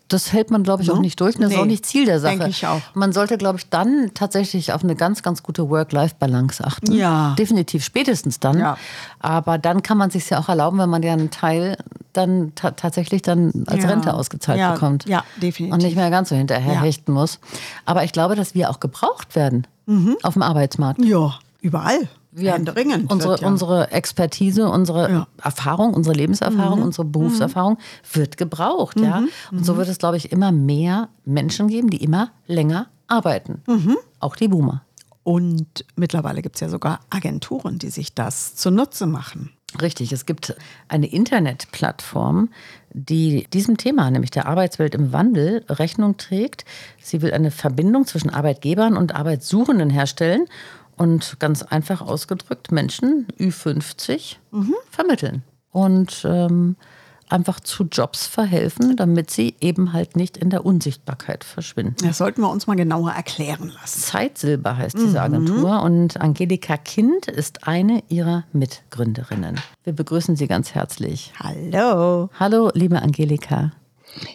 das 0.09 0.33
hält 0.33 0.51
man, 0.51 0.63
glaube 0.63 0.83
ich, 0.83 0.91
auch 0.91 0.97
Ne? 0.97 1.01
nicht 1.01 1.19
durch. 1.21 1.35
Und 1.37 1.43
das 1.43 1.51
ist 1.51 1.57
Nee, 1.57 1.63
auch 1.63 1.67
nicht 1.67 1.85
Ziel 1.87 2.05
der 2.05 2.21
Sache. 2.21 2.33
denke 2.37 2.51
ich 2.51 2.67
auch. 2.67 2.81
Man 2.95 3.13
sollte, 3.13 3.39
glaube 3.39 3.59
ich, 3.59 3.69
dann 3.71 4.11
tatsächlich 4.15 4.73
auf 4.73 4.85
eine 4.85 4.95
ganz, 4.95 5.23
ganz 5.23 5.43
gute 5.43 5.69
Work-Life-Balance 5.71 6.63
achten. 6.65 6.93
Ja. 6.93 7.35
Definitiv, 7.39 7.83
spätestens 7.83 8.39
dann. 8.41 8.59
Ja. 8.59 8.77
Aber 9.21 9.59
dann 9.59 9.83
kann 9.83 9.97
man 9.99 10.11
sich 10.11 10.29
ja 10.31 10.39
auch 10.39 10.49
erlauben, 10.49 10.79
wenn 10.79 10.91
man 10.91 11.03
ja 11.03 11.15
einen 11.15 11.31
Teil 11.31 11.77
dann 12.13 12.53
ta 12.55 12.73
tatsächlich 12.73 13.23
dann 13.23 13.65
als 13.67 13.83
Ja. 13.85 13.89
Rente 13.91 14.15
ausgezahlt 14.15 14.59
Ja, 14.61 14.73
bekommt. 14.75 15.07
ja, 15.09 15.25
definitiv. 15.43 15.73
Und 15.75 15.83
nicht 15.83 15.97
mehr 15.97 16.11
ganz 16.11 16.29
so 16.29 16.37
hinterher 16.37 16.75
Ja. 16.75 16.81
hechten 16.83 17.13
muss. 17.13 17.39
Aber 17.87 18.05
ich 18.05 18.13
glaube, 18.13 18.37
dass 18.37 18.55
wir 18.55 18.69
auch 18.71 18.81
gebraucht 18.81 19.35
werden 19.35 19.67
Mhm. 19.87 20.17
auf 20.23 20.35
dem 20.35 20.43
Arbeitsmarkt. 20.43 21.03
Ja, 21.05 21.35
überall. 21.63 22.09
Wir, 22.33 22.53
Händeringend 22.53 23.11
unsere, 23.11 23.33
wird 23.33 23.41
ja. 23.41 23.49
unsere 23.49 23.91
Expertise, 23.91 24.69
unsere 24.69 25.11
Ja. 25.11 25.19
Mhm. 25.21 25.27
Erfahrung, 25.43 25.95
unsere 25.95 26.15
Lebenserfahrung, 26.15 26.83
unsere 26.83 27.05
Berufserfahrung 27.05 27.79
wird 28.13 28.37
gebraucht, 28.37 29.01
ja. 29.01 29.25
Und 29.51 29.67
so 29.67 29.77
wird 29.77 29.89
es, 29.89 29.99
glaube 29.99 30.17
ich, 30.17 30.31
immer 30.31 30.53
mehr 30.53 31.09
Menschen 31.25 31.69
geben, 31.69 31.91
die 31.91 32.03
immer 32.03 32.31
länger 32.47 32.87
arbeiten. 33.09 33.63
Mhm. 33.67 33.97
Auch 34.21 34.37
die 34.37 34.49
Boomer. 34.49 34.83
Und 35.23 35.85
mittlerweile 35.97 36.41
gibt 36.41 36.57
es 36.57 36.61
ja 36.61 36.69
sogar 36.69 37.01
Agenturen, 37.11 37.79
die 37.79 37.91
sich 37.91 38.15
das 38.15 38.55
zunutze 38.57 39.07
machen. 39.07 39.51
Richtig, 39.81 40.11
es 40.13 40.27
gibt 40.27 40.57
eine 40.89 41.07
Internetplattform, 41.07 42.49
die 42.93 43.47
diesem 43.53 43.77
Thema, 43.77 44.11
nämlich 44.11 44.33
der 44.33 44.47
Arbeitswelt 44.47 44.97
im 44.97 45.13
Wandel, 45.13 45.65
Rechnung 45.69 46.17
trägt. 46.17 46.65
Sie 47.01 47.23
will 47.23 47.33
eine 47.33 47.53
Verbindung 47.53 48.07
zwischen 48.07 48.31
Arbeitgebern 48.31 48.97
und 48.97 49.15
Arbeitssuchenden 49.15 49.91
herstellen 49.91 50.47
und 51.01 51.41
ganz 51.41 51.63
einfach 51.63 52.03
ausgedrückt 52.03 52.73
Menschen 52.73 53.27
Ü50 53.39 54.37
vermitteln 54.91 55.43
und 55.73 56.27
ähm, 56.27 56.77
einfach 57.31 57.59
zu 57.61 57.85
Jobs 57.85 58.27
verhelfen, 58.27 58.97
damit 58.97 59.31
sie 59.31 59.55
eben 59.63 59.95
halt 59.95 60.15
nicht 60.15 60.37
in 60.37 60.51
der 60.51 60.67
Unsichtbarkeit 60.67 61.43
verschwinden. 61.43 61.97
Das 62.05 62.19
sollten 62.19 62.43
wir 62.43 62.51
uns 62.51 62.67
mal 62.67 62.77
genauer 62.77 63.13
erklären 63.13 63.73
lassen. 63.81 64.01
Zeitsilber 64.01 64.77
heißt 64.77 64.99
diese 64.99 65.23
Agentur 65.23 65.83
und 65.83 66.21
Angelika 66.21 66.77
Kind 66.77 67.29
ist 67.29 67.67
eine 67.67 68.03
ihrer 68.11 68.45
Mitgründerinnen. 68.53 69.59
Wir 69.85 69.95
begrüßen 69.95 70.37
Sie 70.37 70.49
ganz 70.49 70.75
herzlich. 70.75 71.33
Hallo. 71.39 72.29
Hallo, 72.39 72.71
liebe 72.75 73.01
Angelika. 73.01 73.73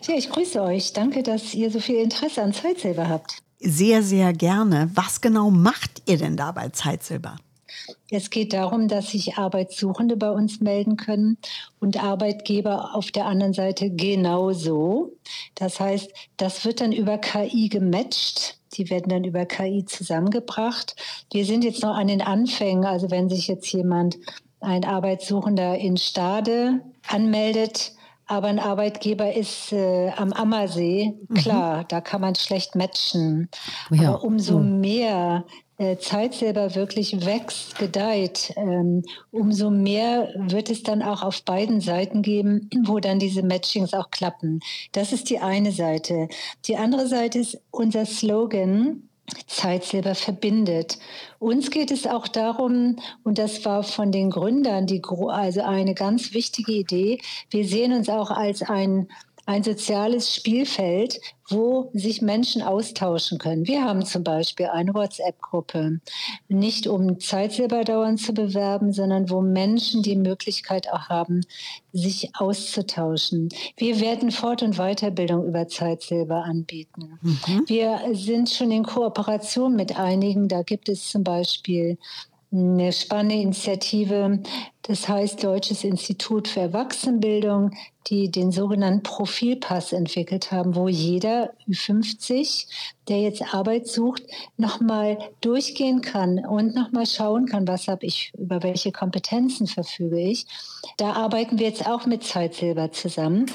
Ja, 0.07 0.15
ich 0.15 0.31
grüße 0.31 0.63
euch. 0.63 0.93
Danke, 0.93 1.21
dass 1.21 1.53
ihr 1.53 1.69
so 1.69 1.79
viel 1.79 1.97
Interesse 1.97 2.41
an 2.41 2.53
Zeitsilber 2.53 3.07
habt. 3.07 3.44
Sehr, 3.67 4.03
sehr 4.03 4.31
gerne. 4.31 4.91
Was 4.93 5.21
genau 5.21 5.49
macht 5.49 6.03
ihr 6.05 6.17
denn 6.17 6.37
da 6.37 6.51
bei 6.51 6.69
Zeitsilber? 6.69 7.37
Es 8.11 8.29
geht 8.29 8.53
darum, 8.53 8.87
dass 8.87 9.09
sich 9.09 9.39
Arbeitssuchende 9.39 10.17
bei 10.17 10.29
uns 10.29 10.61
melden 10.61 10.97
können 10.97 11.39
und 11.79 12.01
Arbeitgeber 12.01 12.93
auf 12.93 13.09
der 13.09 13.25
anderen 13.25 13.53
Seite 13.53 13.89
genauso. 13.89 15.13
Das 15.55 15.79
heißt, 15.79 16.11
das 16.37 16.63
wird 16.63 16.79
dann 16.79 16.91
über 16.91 17.17
KI 17.17 17.69
gematcht. 17.69 18.59
Die 18.75 18.87
werden 18.91 19.09
dann 19.09 19.23
über 19.23 19.47
KI 19.47 19.83
zusammengebracht. 19.85 20.95
Wir 21.31 21.45
sind 21.45 21.63
jetzt 21.63 21.81
noch 21.81 21.95
an 21.95 22.07
den 22.07 22.21
Anfängen. 22.21 22.85
Also 22.85 23.09
wenn 23.09 23.29
sich 23.29 23.47
jetzt 23.47 23.71
jemand, 23.73 24.17
ein 24.59 24.85
Arbeitssuchender 24.85 25.77
in 25.79 25.97
Stade 25.97 26.81
anmeldet, 27.07 27.94
aber 28.27 28.47
ein 28.47 28.59
Arbeitgeber 28.59 29.33
ist 29.33 29.71
äh, 29.71 30.11
am 30.15 30.33
Ammersee, 30.33 31.13
klar, 31.35 31.83
da 31.87 32.01
kann 32.01 32.21
man 32.21 32.35
schlecht 32.35 32.75
matchen. 32.75 33.49
Ja. 33.91 34.09
Aber 34.09 34.23
umso 34.23 34.59
mehr 34.59 35.45
äh, 35.77 35.97
Zeitsilber 35.97 36.73
wirklich 36.75 37.25
wächst, 37.25 37.77
gedeiht, 37.77 38.53
ähm, 38.55 39.03
umso 39.31 39.69
mehr 39.69 40.29
wird 40.35 40.69
es 40.69 40.83
dann 40.83 41.01
auch 41.01 41.21
auf 41.21 41.43
beiden 41.43 41.81
Seiten 41.81 42.21
geben, 42.21 42.69
wo 42.85 42.99
dann 42.99 43.19
diese 43.19 43.43
Matchings 43.43 43.93
auch 43.93 44.09
klappen. 44.09 44.61
Das 44.93 45.11
ist 45.11 45.29
die 45.29 45.39
eine 45.39 45.71
Seite. 45.71 46.29
Die 46.65 46.77
andere 46.77 47.07
Seite 47.07 47.39
ist 47.39 47.61
unser 47.71 48.05
Slogan. 48.05 49.09
Zeitsilber 49.47 50.15
verbindet. 50.15 50.99
Uns 51.39 51.71
geht 51.71 51.91
es 51.91 52.05
auch 52.05 52.27
darum, 52.27 52.97
und 53.23 53.37
das 53.37 53.65
war 53.65 53.83
von 53.83 54.11
den 54.11 54.29
Gründern 54.29 54.85
die, 54.85 55.01
also 55.29 55.61
eine 55.61 55.95
ganz 55.95 56.33
wichtige 56.33 56.73
Idee, 56.73 57.19
wir 57.49 57.65
sehen 57.65 57.93
uns 57.93 58.09
auch 58.09 58.31
als 58.31 58.61
ein, 58.61 59.07
ein 59.45 59.63
soziales 59.63 60.33
Spielfeld, 60.33 61.19
wo 61.49 61.91
sich 61.93 62.21
Menschen 62.21 62.63
austauschen 62.63 63.37
können. 63.37 63.67
Wir 63.67 63.83
haben 63.83 64.03
zum 64.03 64.23
Beispiel 64.23 64.65
eine 64.67 64.93
WhatsApp-Gruppe, 64.93 65.99
nicht 66.47 66.87
um 66.87 67.19
Zeitsilber 67.19 67.83
dauernd 67.83 68.19
zu 68.19 68.33
bewerben, 68.33 68.91
sondern 68.91 69.29
wo 69.29 69.41
Menschen 69.41 70.01
die 70.01 70.15
Möglichkeit 70.15 70.91
auch 70.91 71.09
haben, 71.09 71.41
sich 71.93 72.31
auszutauschen. 72.35 73.49
Wir 73.77 73.99
werden 73.99 74.31
Fort- 74.31 74.63
und 74.63 74.77
Weiterbildung 74.77 75.45
über 75.45 75.67
Zeitsilber 75.67 76.43
anbieten. 76.43 77.19
Wir 77.67 78.01
sind 78.13 78.49
schon 78.49 78.71
in 78.71 78.83
Kooperation 78.83 79.75
mit 79.75 79.97
einigen. 79.97 80.47
Da 80.47 80.63
gibt 80.63 80.89
es 80.89 81.11
zum 81.11 81.23
Beispiel 81.23 81.97
eine 82.51 82.91
spannende 82.93 83.35
Initiative, 83.35 84.39
das 84.83 85.07
heißt 85.07 85.43
Deutsches 85.43 85.83
Institut 85.83 86.47
für 86.47 86.61
Erwachsenenbildung, 86.61 87.71
die 88.07 88.29
den 88.29 88.51
sogenannten 88.51 89.03
Profilpass 89.03 89.93
entwickelt 89.93 90.51
haben, 90.51 90.75
wo 90.75 90.87
jeder 90.87 91.53
Ü50, 91.67 92.67
der 93.07 93.21
jetzt 93.21 93.53
Arbeit 93.53 93.87
sucht, 93.87 94.23
nochmal 94.57 95.17
durchgehen 95.41 96.01
kann 96.01 96.45
und 96.45 96.75
nochmal 96.75 97.07
schauen 97.07 97.47
kann, 97.47 97.67
was 97.67 97.87
habe 97.87 98.05
ich, 98.05 98.31
über 98.37 98.61
welche 98.63 98.91
Kompetenzen 98.91 99.67
verfüge 99.67 100.19
ich. 100.19 100.45
Da 100.97 101.13
arbeiten 101.13 101.57
wir 101.59 101.67
jetzt 101.67 101.87
auch 101.87 102.05
mit 102.05 102.23
Zeitsilber 102.23 102.91
zusammen. 102.91 103.47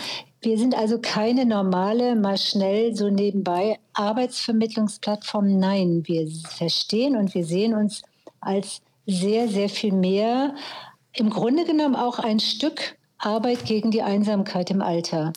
Wir 0.43 0.57
sind 0.57 0.75
also 0.75 0.99
keine 0.99 1.45
normale, 1.45 2.17
mal 2.17 2.39
schnell 2.39 2.97
so 2.97 3.11
nebenbei 3.11 3.79
Arbeitsvermittlungsplattform. 3.93 5.59
Nein, 5.59 6.03
wir 6.07 6.29
verstehen 6.29 7.17
und 7.17 7.35
wir 7.35 7.45
sehen 7.45 7.75
uns 7.75 8.03
als 8.41 8.83
sehr, 9.07 9.49
sehr 9.49 9.69
viel 9.69 9.93
mehr. 9.93 10.55
Im 11.13 11.31
Grunde 11.31 11.65
genommen 11.65 11.97
auch 11.97 12.19
ein 12.19 12.41
Stück 12.41 12.97
Arbeit 13.19 13.65
gegen 13.65 13.91
die 13.91 14.03
Einsamkeit 14.03 14.71
im 14.71 14.81
Alter. 14.81 15.33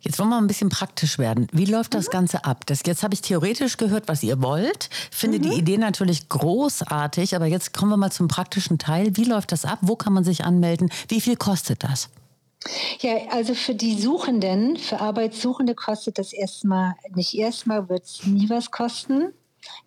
Jetzt 0.00 0.18
wollen 0.18 0.28
wir 0.28 0.36
mal 0.36 0.42
ein 0.42 0.46
bisschen 0.46 0.68
praktisch 0.68 1.18
werden. 1.18 1.48
Wie 1.52 1.64
läuft 1.64 1.92
das 1.92 2.10
Ganze 2.10 2.44
ab? 2.44 2.64
Das, 2.66 2.82
jetzt 2.86 3.02
habe 3.02 3.14
ich 3.14 3.20
theoretisch 3.20 3.76
gehört, 3.76 4.06
was 4.06 4.22
ihr 4.22 4.40
wollt. 4.40 4.88
Finde 5.10 5.40
die 5.40 5.58
Idee 5.58 5.76
natürlich 5.76 6.28
großartig, 6.28 7.34
aber 7.34 7.46
jetzt 7.46 7.74
kommen 7.74 7.90
wir 7.90 7.96
mal 7.96 8.12
zum 8.12 8.28
praktischen 8.28 8.78
Teil. 8.78 9.16
Wie 9.16 9.24
läuft 9.24 9.50
das 9.50 9.64
ab? 9.64 9.78
Wo 9.82 9.96
kann 9.96 10.12
man 10.12 10.24
sich 10.24 10.44
anmelden? 10.44 10.90
Wie 11.08 11.20
viel 11.20 11.36
kostet 11.36 11.82
das? 11.82 12.10
Ja, 13.00 13.16
also 13.30 13.54
für 13.54 13.74
die 13.74 14.00
Suchenden, 14.00 14.76
für 14.76 15.00
Arbeitssuchende 15.00 15.74
kostet 15.74 16.18
das 16.18 16.32
erstmal, 16.32 16.94
nicht 17.14 17.34
erstmal 17.34 17.88
wird 17.88 18.04
es 18.04 18.24
nie 18.24 18.48
was 18.48 18.70
kosten. 18.70 19.32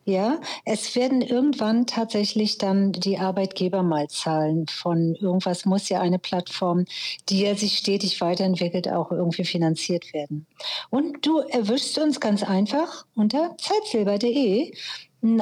Ja, 0.05 0.39
es 0.65 0.95
werden 0.95 1.21
irgendwann 1.21 1.85
tatsächlich 1.85 2.57
dann 2.57 2.91
die 2.91 3.17
Arbeitgeber 3.17 3.83
mal 3.83 4.07
zahlen 4.07 4.65
von 4.67 5.15
irgendwas 5.15 5.65
muss 5.65 5.89
ja 5.89 6.01
eine 6.01 6.19
Plattform, 6.19 6.85
die 7.29 7.41
ja 7.41 7.55
sich 7.55 7.77
stetig 7.77 8.19
weiterentwickelt, 8.19 8.89
auch 8.89 9.11
irgendwie 9.11 9.45
finanziert 9.45 10.13
werden. 10.13 10.47
Und 10.89 11.25
du 11.25 11.39
erwischst 11.39 11.99
uns 11.99 12.19
ganz 12.19 12.43
einfach 12.43 13.05
unter 13.15 13.55
zeitsilber.de. 13.57 14.73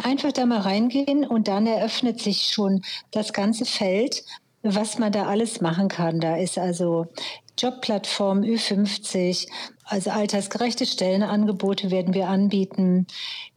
Einfach 0.04 0.34
da 0.34 0.46
mal 0.46 0.60
reingehen 0.60 1.26
und 1.26 1.48
dann 1.48 1.66
eröffnet 1.66 2.20
sich 2.20 2.52
schon 2.52 2.82
das 3.12 3.32
ganze 3.32 3.64
Feld, 3.64 4.26
was 4.62 5.00
man 5.00 5.14
da 5.14 5.28
alles 5.28 5.62
machen 5.62 5.88
kann. 5.88 6.20
Da 6.20 6.36
ist 6.36 6.58
also 6.58 7.08
Jobplattform 7.58 8.42
Ü50, 8.42 9.48
also 9.89 10.12
altersgerechte 10.12 10.86
Stellenangebote 10.86 11.91
werden 11.91 12.13
wir 12.13 12.28
anbieten, 12.30 13.08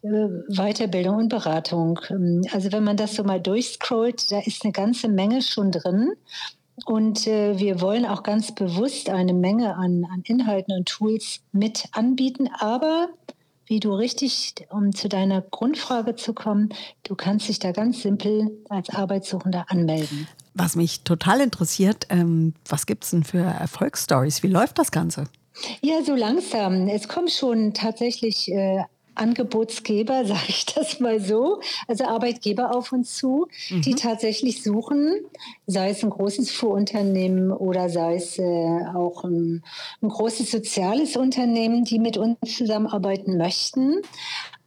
äh, 0.03 0.09
Weiterbildung 0.49 1.17
und 1.17 1.29
Beratung. 1.29 2.01
Ähm, 2.11 2.43
Also 2.53 2.73
wenn 2.73 2.85
man 2.85 2.97
das 2.97 3.15
so 3.15 3.25
mal 3.25 3.41
durchscrollt, 3.41 4.31
da 4.31 4.41
ist 4.41 4.65
eine 4.65 4.73
ganze 4.73 5.09
Menge 5.09 5.43
schon 5.43 5.71
drin. 5.71 6.13
Und 6.87 7.27
äh, 7.27 7.59
wir 7.59 7.81
wollen 7.81 8.07
auch 8.07 8.23
ganz 8.23 8.55
bewusst 8.55 9.11
eine 9.11 9.35
Menge 9.35 9.77
an, 9.77 10.07
an 10.11 10.23
Inhalten 10.25 10.75
und 10.75 10.89
Tools 10.89 11.41
mit 11.53 11.85
anbieten. 11.93 12.49
Aber 12.59 13.09
wie 13.67 13.79
du 13.79 13.93
richtig, 13.93 14.55
um 14.71 14.95
zu 14.95 15.09
deiner 15.09 15.43
Grundfrage 15.43 16.17
zu 16.17 16.33
kommen, 16.33 16.71
du 17.05 17.15
kannst 17.15 17.49
dich 17.49 17.59
da 17.59 17.73
ganz 17.73 18.03
simpel 18.03 18.51
als 18.69 18.91
Arbeitssuchender 18.91 19.67
anmelden. 19.69 20.27
Was 20.55 20.77
mich 20.77 21.03
total 21.03 21.41
interessiert, 21.41 22.07
ähm, 22.11 22.55
was 22.67 22.87
gibt 22.87 23.05
es 23.05 23.11
denn 23.11 23.25
für 23.25 23.39
Erfolgsstories? 23.39 24.43
Wie 24.43 24.49
läuft 24.49 24.79
das 24.79 24.91
Ganze? 24.91 25.25
Ja, 25.83 26.03
so 26.03 26.15
langsam. 26.15 26.89
Es 26.89 27.09
kommen 27.09 27.29
schon 27.29 27.75
tatsächlich 27.75 28.51
äh, 28.51 28.85
Angebotsgeber, 29.15 30.25
sage 30.27 30.41
ich 30.49 30.67
das 30.67 31.01
mal 31.01 31.21
so, 31.21 31.61
also 31.87 32.05
Arbeitgeber 32.05 32.75
auf 32.75 32.93
uns 32.93 33.17
zu, 33.17 33.47
mhm. 33.71 33.83
die 33.83 33.95
tatsächlich 33.95 34.63
suchen, 34.63 35.21
sei 35.67 35.91
es 35.91 36.03
ein 36.03 36.11
großes 36.11 36.51
Vorunternehmen 36.51 37.51
oder 37.51 37.89
sei 37.89 38.17
es 38.17 38.39
äh, 38.39 38.43
auch 38.95 39.25
ein, 39.25 39.63
ein 40.03 40.09
großes 40.09 40.51
soziales 40.51 41.17
Unternehmen, 41.17 41.85
die 41.85 41.99
mit 41.99 42.17
uns 42.17 42.39
zusammenarbeiten 42.57 43.37
möchten, 43.37 44.01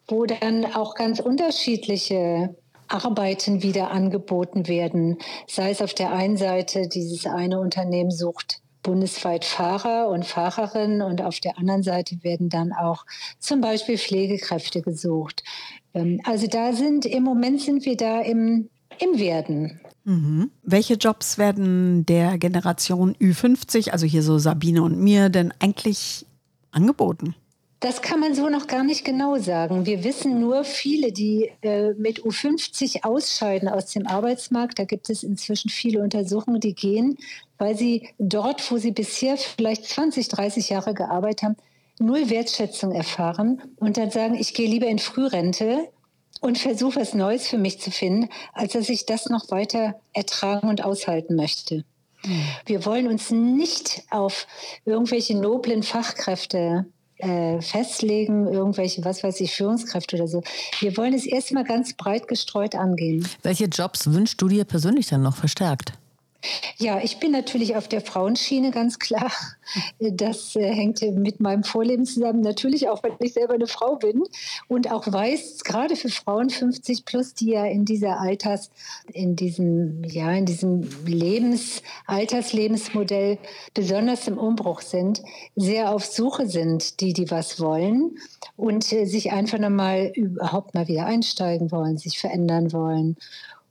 wo 0.07 0.25
dann 0.25 0.65
auch 0.65 0.95
ganz 0.95 1.19
unterschiedliche 1.19 2.55
Arbeiten 2.87 3.63
wieder 3.63 3.89
angeboten 3.89 4.67
werden. 4.67 5.17
Sei 5.47 5.71
es 5.71 5.81
auf 5.81 5.95
der 5.95 6.11
einen 6.11 6.37
Seite, 6.37 6.87
dieses 6.87 7.25
eine 7.25 7.59
Unternehmen 7.59 8.11
sucht 8.11 8.61
bundesweit 8.85 9.43
Fahrer 9.43 10.09
und 10.09 10.25
Fahrerinnen 10.25 11.01
und 11.01 11.21
auf 11.21 11.39
der 11.39 11.57
anderen 11.57 11.81
Seite 11.81 12.23
werden 12.23 12.49
dann 12.49 12.71
auch 12.71 13.05
zum 13.39 13.59
Beispiel 13.59 13.97
Pflegekräfte 13.97 14.81
gesucht. 14.81 15.43
Ähm, 15.93 16.21
also 16.23 16.47
da 16.47 16.71
sind 16.71 17.05
im 17.05 17.23
Moment 17.23 17.61
sind 17.61 17.83
wir 17.85 17.97
da 17.97 18.21
im, 18.21 18.69
im 18.99 19.19
Werden. 19.19 19.81
Mhm. 20.03 20.51
Welche 20.61 20.93
Jobs 20.93 21.39
werden 21.39 22.05
der 22.05 22.37
Generation 22.37 23.15
Ü50, 23.15 23.89
also 23.89 24.05
hier 24.05 24.21
so 24.21 24.37
Sabine 24.37 24.83
und 24.83 24.99
mir, 24.99 25.29
denn 25.29 25.51
eigentlich 25.59 26.27
angeboten? 26.71 27.35
Das 27.79 28.01
kann 28.01 28.19
man 28.19 28.33
so 28.33 28.49
noch 28.49 28.67
gar 28.67 28.83
nicht 28.83 29.03
genau 29.03 29.37
sagen. 29.37 29.85
Wir 29.85 30.03
wissen 30.03 30.39
nur, 30.39 30.63
viele, 30.63 31.11
die 31.11 31.51
äh, 31.61 31.93
mit 31.93 32.21
U50 32.21 33.03
ausscheiden 33.03 33.67
aus 33.67 33.87
dem 33.87 34.07
Arbeitsmarkt, 34.07 34.79
da 34.79 34.85
gibt 34.85 35.09
es 35.09 35.23
inzwischen 35.23 35.69
viele 35.69 36.01
Untersuchungen, 36.01 36.61
die 36.61 36.73
gehen, 36.73 37.17
weil 37.57 37.77
sie 37.77 38.09
dort, 38.17 38.71
wo 38.71 38.77
sie 38.77 38.91
bisher 38.91 39.37
vielleicht 39.37 39.85
20, 39.85 40.27
30 40.29 40.69
Jahre 40.69 40.93
gearbeitet 40.93 41.43
haben, 41.43 41.55
null 41.99 42.29
Wertschätzung 42.29 42.91
erfahren 42.91 43.61
und 43.77 43.97
dann 43.97 44.11
sagen, 44.11 44.35
ich 44.35 44.53
gehe 44.53 44.69
lieber 44.69 44.87
in 44.87 44.99
Frührente 44.99 45.89
und 46.41 46.57
versuche 46.57 46.99
was 46.99 47.13
Neues 47.13 47.47
für 47.47 47.57
mich 47.57 47.79
zu 47.79 47.91
finden, 47.91 48.29
als 48.53 48.73
dass 48.73 48.89
ich 48.89 49.05
das 49.05 49.29
noch 49.29 49.49
weiter 49.51 49.99
ertragen 50.13 50.69
und 50.69 50.83
aushalten 50.83 51.35
möchte. 51.35 51.83
Hm. 52.21 52.43
Wir 52.65 52.85
wollen 52.85 53.07
uns 53.07 53.31
nicht 53.31 54.03
auf 54.09 54.47
irgendwelche 54.85 55.37
noblen 55.37 55.83
Fachkräfte 55.83 56.85
äh, 57.25 57.61
festlegen, 57.61 58.47
irgendwelche, 58.47 59.03
was 59.03 59.23
weiß 59.23 59.39
ich, 59.41 59.53
Führungskräfte 59.53 60.15
oder 60.15 60.27
so. 60.27 60.43
Wir 60.79 60.95
wollen 60.97 61.13
es 61.13 61.25
erstmal 61.25 61.63
ganz 61.63 61.93
breit 61.93 62.27
gestreut 62.27 62.75
angehen. 62.75 63.27
Welche 63.43 63.65
Jobs 63.65 64.11
wünschst 64.11 64.41
du 64.41 64.47
dir 64.47 64.63
persönlich 64.65 65.07
dann 65.07 65.23
noch 65.23 65.35
verstärkt? 65.35 65.93
Ja, 66.77 66.99
ich 67.01 67.19
bin 67.19 67.31
natürlich 67.31 67.75
auf 67.75 67.87
der 67.87 68.01
Frauenschiene 68.01 68.71
ganz 68.71 68.99
klar. 68.99 69.31
Das 69.99 70.55
äh, 70.55 70.73
hängt 70.73 71.01
mit 71.01 71.39
meinem 71.39 71.63
Vorleben 71.63 72.05
zusammen. 72.05 72.41
Natürlich 72.41 72.87
auch, 72.87 73.01
weil 73.03 73.13
ich 73.19 73.33
selber 73.33 73.55
eine 73.55 73.67
Frau 73.67 73.95
bin 73.95 74.23
und 74.67 74.91
auch 74.91 75.11
weiß, 75.11 75.63
gerade 75.63 75.95
für 75.95 76.09
Frauen 76.09 76.49
50 76.49 77.05
plus, 77.05 77.33
die 77.33 77.51
ja 77.51 77.65
in 77.65 77.85
dieser 77.85 78.19
Alters, 78.19 78.69
in 79.11 79.35
diesem, 79.35 80.03
ja, 80.03 80.31
in 80.31 80.45
diesem 80.45 80.87
Lebens, 81.05 81.81
Alterslebensmodell 82.05 83.37
besonders 83.73 84.27
im 84.27 84.37
Umbruch 84.37 84.81
sind, 84.81 85.23
sehr 85.55 85.91
auf 85.91 86.05
Suche 86.05 86.47
sind, 86.47 86.99
die, 87.01 87.13
die 87.13 87.31
was 87.31 87.59
wollen 87.59 88.17
und 88.55 88.91
äh, 88.93 89.05
sich 89.05 89.31
einfach 89.31 89.59
nochmal 89.59 90.11
überhaupt 90.15 90.73
mal 90.75 90.87
wieder 90.87 91.05
einsteigen 91.05 91.71
wollen, 91.71 91.97
sich 91.97 92.19
verändern 92.19 92.71
wollen. 92.71 93.17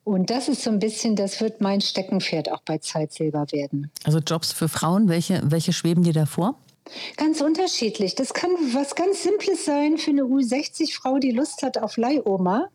Und 0.05 0.29
das 0.29 0.49
ist 0.49 0.63
so 0.63 0.71
ein 0.71 0.79
bisschen, 0.79 1.17
das 1.17 1.41
wird 1.41 1.61
mein 1.61 1.81
Steckenpferd 1.81 2.53
auch 2.53 2.61
bei 2.61 2.79
Zeitsilber 2.79 3.47
werden. 3.51 3.91
Also 4.05 4.19
Jobs 4.19 4.53
für 4.53 4.69
Frauen, 4.69 5.09
welche, 5.09 5.41
welche 5.45 5.73
schweben 5.73 6.05
dir 6.05 6.13
da 6.13 6.27
vor? 6.27 6.57
Ganz 7.17 7.41
unterschiedlich. 7.41 8.15
Das 8.15 8.35
kann 8.35 8.51
was 8.73 8.95
ganz 8.95 9.23
Simples 9.23 9.65
sein 9.65 9.97
für 9.97 10.11
eine 10.11 10.23
U60-Frau, 10.23 11.19
die 11.19 11.31
Lust 11.31 11.63
hat 11.63 11.79
auf 11.79 11.97
Leihoma. 11.97 12.69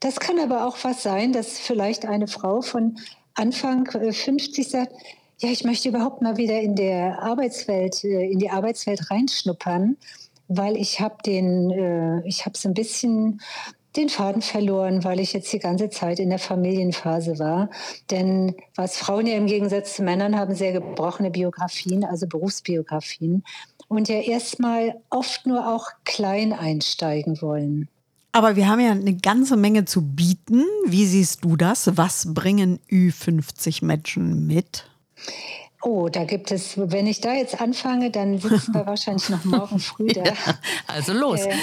Das 0.00 0.18
kann 0.18 0.38
aber 0.38 0.66
auch 0.66 0.78
was 0.82 1.02
sein, 1.02 1.32
dass 1.32 1.58
vielleicht 1.58 2.06
eine 2.06 2.26
Frau 2.26 2.62
von 2.62 2.98
Anfang 3.34 3.86
50 3.86 4.58
äh, 4.58 4.68
sagt, 4.68 4.92
ja, 5.40 5.50
ich 5.50 5.64
möchte 5.64 5.88
überhaupt 5.88 6.22
mal 6.22 6.36
wieder 6.36 6.60
in 6.60 6.76
der 6.76 7.20
Arbeitswelt, 7.20 8.02
äh, 8.04 8.30
in 8.30 8.38
die 8.38 8.50
Arbeitswelt 8.50 9.10
reinschnuppern, 9.10 9.96
weil 10.48 10.76
ich 10.76 11.00
habe 11.00 11.16
den, 11.24 11.70
äh, 11.70 12.26
ich 12.26 12.46
habe 12.46 12.56
so 12.56 12.68
ein 12.68 12.74
bisschen 12.74 13.40
den 13.96 14.08
Faden 14.08 14.42
verloren, 14.42 15.04
weil 15.04 15.20
ich 15.20 15.32
jetzt 15.32 15.52
die 15.52 15.58
ganze 15.58 15.90
Zeit 15.90 16.18
in 16.18 16.30
der 16.30 16.38
Familienphase 16.38 17.38
war. 17.38 17.68
Denn 18.10 18.54
was 18.74 18.96
Frauen 18.96 19.26
ja 19.26 19.36
im 19.36 19.46
Gegensatz 19.46 19.96
zu 19.96 20.02
Männern 20.02 20.36
haben, 20.36 20.54
sehr 20.54 20.72
gebrochene 20.72 21.30
Biografien, 21.30 22.04
also 22.04 22.26
Berufsbiografien. 22.26 23.44
Und 23.88 24.08
ja 24.08 24.20
erstmal 24.20 25.00
oft 25.10 25.46
nur 25.46 25.68
auch 25.68 25.88
klein 26.04 26.54
einsteigen 26.54 27.42
wollen. 27.42 27.88
Aber 28.34 28.56
wir 28.56 28.66
haben 28.66 28.80
ja 28.80 28.92
eine 28.92 29.14
ganze 29.14 29.58
Menge 29.58 29.84
zu 29.84 30.00
bieten. 30.00 30.64
Wie 30.86 31.04
siehst 31.04 31.44
du 31.44 31.56
das? 31.56 31.98
Was 31.98 32.32
bringen 32.32 32.78
Ü50 32.90 33.84
Menschen 33.84 34.46
mit? 34.46 34.86
Oh, 35.82 36.08
da 36.08 36.24
gibt 36.24 36.50
es, 36.50 36.78
wenn 36.78 37.06
ich 37.06 37.20
da 37.20 37.34
jetzt 37.34 37.60
anfange, 37.60 38.10
dann 38.10 38.38
sitzen 38.38 38.72
wir 38.72 38.86
wahrscheinlich 38.86 39.28
noch 39.28 39.44
morgen 39.44 39.78
früh 39.78 40.06
da. 40.06 40.24
Ja, 40.24 40.34
also 40.86 41.12
los. 41.12 41.40
Äh, 41.40 41.54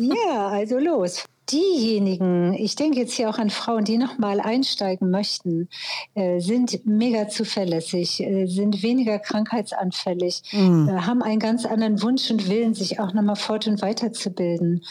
ja, 0.00 0.48
also 0.48 0.78
los 0.78 1.24
diejenigen, 1.50 2.54
ich 2.54 2.76
denke 2.76 2.98
jetzt 2.98 3.14
hier 3.14 3.30
auch 3.30 3.38
an 3.38 3.50
Frauen, 3.50 3.84
die 3.84 3.98
nochmal 3.98 4.40
einsteigen 4.40 5.10
möchten, 5.10 5.68
äh, 6.14 6.40
sind 6.40 6.86
mega 6.86 7.28
zuverlässig, 7.28 8.20
äh, 8.20 8.46
sind 8.46 8.82
weniger 8.82 9.18
krankheitsanfällig, 9.18 10.42
mhm. 10.52 10.88
äh, 10.88 11.00
haben 11.02 11.22
einen 11.22 11.40
ganz 11.40 11.64
anderen 11.64 12.02
Wunsch 12.02 12.30
und 12.30 12.48
Willen, 12.48 12.74
sich 12.74 13.00
auch 13.00 13.12
nochmal 13.12 13.36
fort- 13.36 13.66
und 13.66 13.82
weiterzubilden 13.82 14.82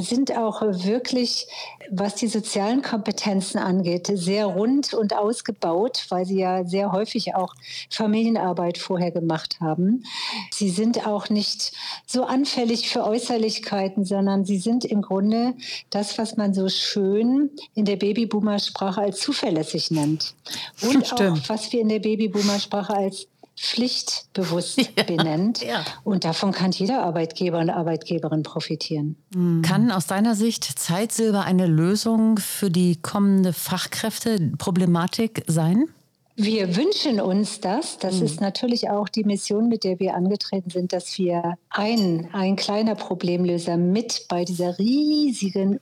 sind 0.00 0.36
auch 0.36 0.62
wirklich, 0.62 1.46
was 1.90 2.14
die 2.14 2.28
sozialen 2.28 2.82
Kompetenzen 2.82 3.58
angeht, 3.58 4.10
sehr 4.12 4.46
rund 4.46 4.94
und 4.94 5.14
ausgebaut, 5.14 6.06
weil 6.08 6.26
sie 6.26 6.38
ja 6.38 6.64
sehr 6.64 6.92
häufig 6.92 7.34
auch 7.34 7.54
Familienarbeit 7.90 8.78
vorher 8.78 9.10
gemacht 9.10 9.58
haben. 9.60 10.04
Sie 10.50 10.70
sind 10.70 11.06
auch 11.06 11.28
nicht 11.28 11.72
so 12.06 12.24
anfällig 12.24 12.88
für 12.88 13.04
Äußerlichkeiten, 13.04 14.04
sondern 14.04 14.44
sie 14.44 14.58
sind 14.58 14.84
im 14.84 15.02
Grunde 15.02 15.54
das, 15.90 16.18
was 16.18 16.36
man 16.36 16.54
so 16.54 16.68
schön 16.68 17.50
in 17.74 17.84
der 17.84 17.96
Babyboomer-Sprache 17.96 19.00
als 19.00 19.20
zuverlässig 19.20 19.90
nennt. 19.90 20.34
Und 20.82 21.06
Stimmt. 21.06 21.44
auch, 21.44 21.48
was 21.48 21.72
wir 21.72 21.80
in 21.80 21.88
der 21.88 22.00
Babyboomer-Sprache 22.00 22.94
als 22.94 23.28
pflichtbewusst 23.56 24.78
ja, 24.96 25.02
benennt. 25.04 25.62
Ja. 25.62 25.84
Und 26.02 26.24
davon 26.24 26.52
kann 26.52 26.72
jeder 26.72 27.02
Arbeitgeber 27.02 27.58
und 27.58 27.70
Arbeitgeberin 27.70 28.42
profitieren. 28.42 29.16
Mhm. 29.34 29.62
Kann 29.62 29.90
aus 29.90 30.06
deiner 30.06 30.34
Sicht 30.34 30.64
Zeitsilber 30.64 31.44
eine 31.44 31.66
Lösung 31.66 32.38
für 32.38 32.70
die 32.70 32.96
kommende 33.00 33.52
Fachkräfteproblematik 33.52 35.44
sein? 35.46 35.88
Wir 36.36 36.74
wünschen 36.76 37.20
uns 37.20 37.60
das. 37.60 37.98
Das 37.98 38.16
mhm. 38.16 38.24
ist 38.24 38.40
natürlich 38.40 38.90
auch 38.90 39.08
die 39.08 39.24
Mission, 39.24 39.68
mit 39.68 39.84
der 39.84 40.00
wir 40.00 40.14
angetreten 40.14 40.70
sind, 40.70 40.92
dass 40.92 41.16
wir 41.16 41.56
ein, 41.70 42.28
ein 42.32 42.56
kleiner 42.56 42.96
Problemlöser 42.96 43.76
mit 43.76 44.26
bei 44.28 44.44
dieser 44.44 44.78
riesigen, 44.78 45.78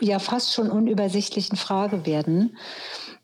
ja 0.00 0.18
fast 0.18 0.54
schon 0.54 0.70
unübersichtlichen 0.70 1.58
Frage 1.58 2.06
werden. 2.06 2.56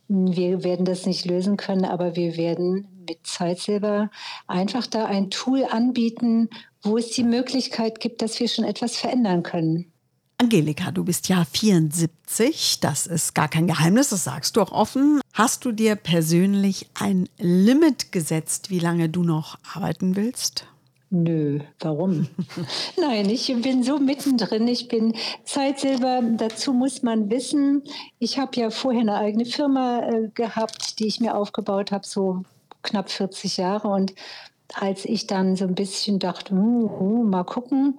Wir 0.09 0.63
werden 0.63 0.85
das 0.85 1.07
nicht 1.07 1.25
lösen 1.25 1.57
können, 1.57 1.85
aber 1.85 2.15
wir 2.17 2.37
werden 2.37 2.87
mit 3.09 3.27
Zeitsilber 3.27 4.11
einfach 4.47 4.87
da 4.87 5.07
ein 5.07 5.31
Tool 5.31 5.65
anbieten, 5.65 6.49
wo 6.83 6.99
es 6.99 7.11
die 7.11 7.25
Möglichkeit 7.25 8.01
gibt, 8.01 8.23
dass 8.23 8.39
wir 8.39 8.49
schon 8.49 8.65
etwas 8.65 8.97
verändern 8.97 9.43
können. 9.43 9.93
Angelika, 10.39 10.91
du 10.91 11.03
bist 11.03 11.29
ja 11.29 11.45
74, 11.45 12.81
das 12.81 13.07
ist 13.07 13.35
gar 13.35 13.49
kein 13.49 13.67
Geheimnis, 13.67 14.11
das 14.11 14.25
sagst 14.25 14.57
du 14.57 14.61
auch 14.61 14.71
offen. 14.71 15.21
Hast 15.33 15.65
du 15.65 15.73
dir 15.73 15.97
persönlich 15.97 16.89
ein 16.95 17.29
Limit 17.39 18.13
gesetzt, 18.13 18.69
wie 18.69 18.79
lange 18.79 19.09
du 19.09 19.23
noch 19.23 19.59
arbeiten 19.75 20.15
willst? 20.15 20.67
Nö, 21.11 21.61
warum? 21.79 22.27
Nein, 23.01 23.31
ich 23.31 23.55
bin 23.63 23.85
so 23.85 23.99
mittendrin. 23.99 24.67
Ich 24.67 24.89
bin 24.89 25.15
Zeitsilber. 25.45 26.21
Dazu 26.37 26.73
muss 26.73 27.03
man 27.03 27.31
wissen, 27.31 27.85
ich 28.19 28.39
habe 28.39 28.59
ja 28.61 28.71
vorher 28.71 29.03
eine 29.03 29.17
eigene 29.17 29.45
Firma 29.45 30.01
äh, 30.01 30.29
gehabt, 30.35 30.99
die 30.99 31.07
ich 31.07 31.21
mir 31.21 31.37
aufgebaut 31.37 31.93
habe, 31.93 32.05
so 32.05 32.43
knapp 32.83 33.11
40 33.11 33.57
Jahre. 33.57 33.89
Und 33.89 34.15
als 34.75 35.05
ich 35.05 35.29
dann 35.29 35.55
so 35.55 35.65
ein 35.65 35.77
bisschen 35.77 36.19
dachte, 36.19 36.55
uh, 36.55 36.91
uh, 37.01 37.23
mal 37.23 37.45
gucken, 37.45 37.99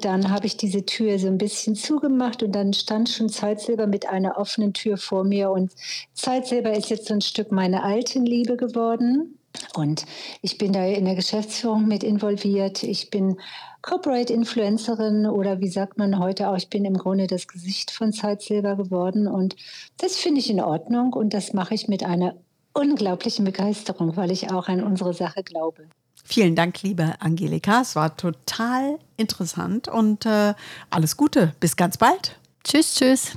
dann 0.00 0.30
habe 0.30 0.46
ich 0.46 0.56
diese 0.56 0.84
Tür 0.86 1.18
so 1.18 1.26
ein 1.28 1.38
bisschen 1.38 1.76
zugemacht 1.76 2.42
und 2.42 2.52
dann 2.52 2.72
stand 2.72 3.10
schon 3.10 3.28
Zeitsilber 3.28 3.86
mit 3.86 4.08
einer 4.08 4.38
offenen 4.38 4.72
Tür 4.72 4.96
vor 4.96 5.24
mir. 5.24 5.50
Und 5.50 5.72
Zeitsilber 6.14 6.72
ist 6.72 6.88
jetzt 6.90 7.06
so 7.06 7.14
ein 7.14 7.20
Stück 7.20 7.52
meiner 7.52 7.84
alten 7.84 8.24
Liebe 8.24 8.56
geworden. 8.56 9.38
Und 9.74 10.04
ich 10.42 10.58
bin 10.58 10.72
da 10.72 10.84
in 10.84 11.04
der 11.04 11.14
Geschäftsführung 11.14 11.86
mit 11.86 12.02
involviert. 12.02 12.82
Ich 12.82 13.10
bin 13.10 13.38
Corporate 13.82 14.32
Influencerin 14.32 15.26
oder 15.26 15.60
wie 15.60 15.68
sagt 15.68 15.98
man 15.98 16.18
heute 16.18 16.48
auch, 16.48 16.56
ich 16.56 16.70
bin 16.70 16.84
im 16.84 16.96
Grunde 16.96 17.26
das 17.26 17.48
Gesicht 17.48 17.90
von 17.90 18.12
Zeitsilber 18.12 18.76
geworden. 18.76 19.26
Und 19.26 19.56
das 19.98 20.16
finde 20.16 20.40
ich 20.40 20.50
in 20.50 20.60
Ordnung 20.60 21.12
und 21.12 21.34
das 21.34 21.52
mache 21.52 21.74
ich 21.74 21.88
mit 21.88 22.02
einer 22.02 22.34
unglaublichen 22.72 23.44
Begeisterung, 23.44 24.16
weil 24.16 24.30
ich 24.30 24.50
auch 24.50 24.68
an 24.68 24.82
unsere 24.82 25.14
Sache 25.14 25.42
glaube. 25.42 25.86
Vielen 26.24 26.56
Dank, 26.56 26.82
liebe 26.82 27.14
Angelika. 27.20 27.82
Es 27.82 27.94
war 27.94 28.16
total 28.16 28.98
interessant 29.18 29.88
und 29.88 30.24
äh, 30.24 30.54
alles 30.88 31.16
Gute. 31.16 31.54
Bis 31.60 31.76
ganz 31.76 31.98
bald. 31.98 32.38
Tschüss, 32.64 32.94
tschüss. 32.94 33.36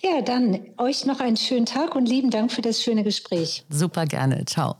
Ja, 0.00 0.20
dann 0.20 0.66
euch 0.76 1.06
noch 1.06 1.20
einen 1.20 1.38
schönen 1.38 1.64
Tag 1.64 1.96
und 1.96 2.06
lieben 2.06 2.30
Dank 2.30 2.52
für 2.52 2.60
das 2.60 2.82
schöne 2.82 3.04
Gespräch. 3.04 3.64
Super 3.70 4.04
gerne. 4.04 4.44
Ciao. 4.44 4.76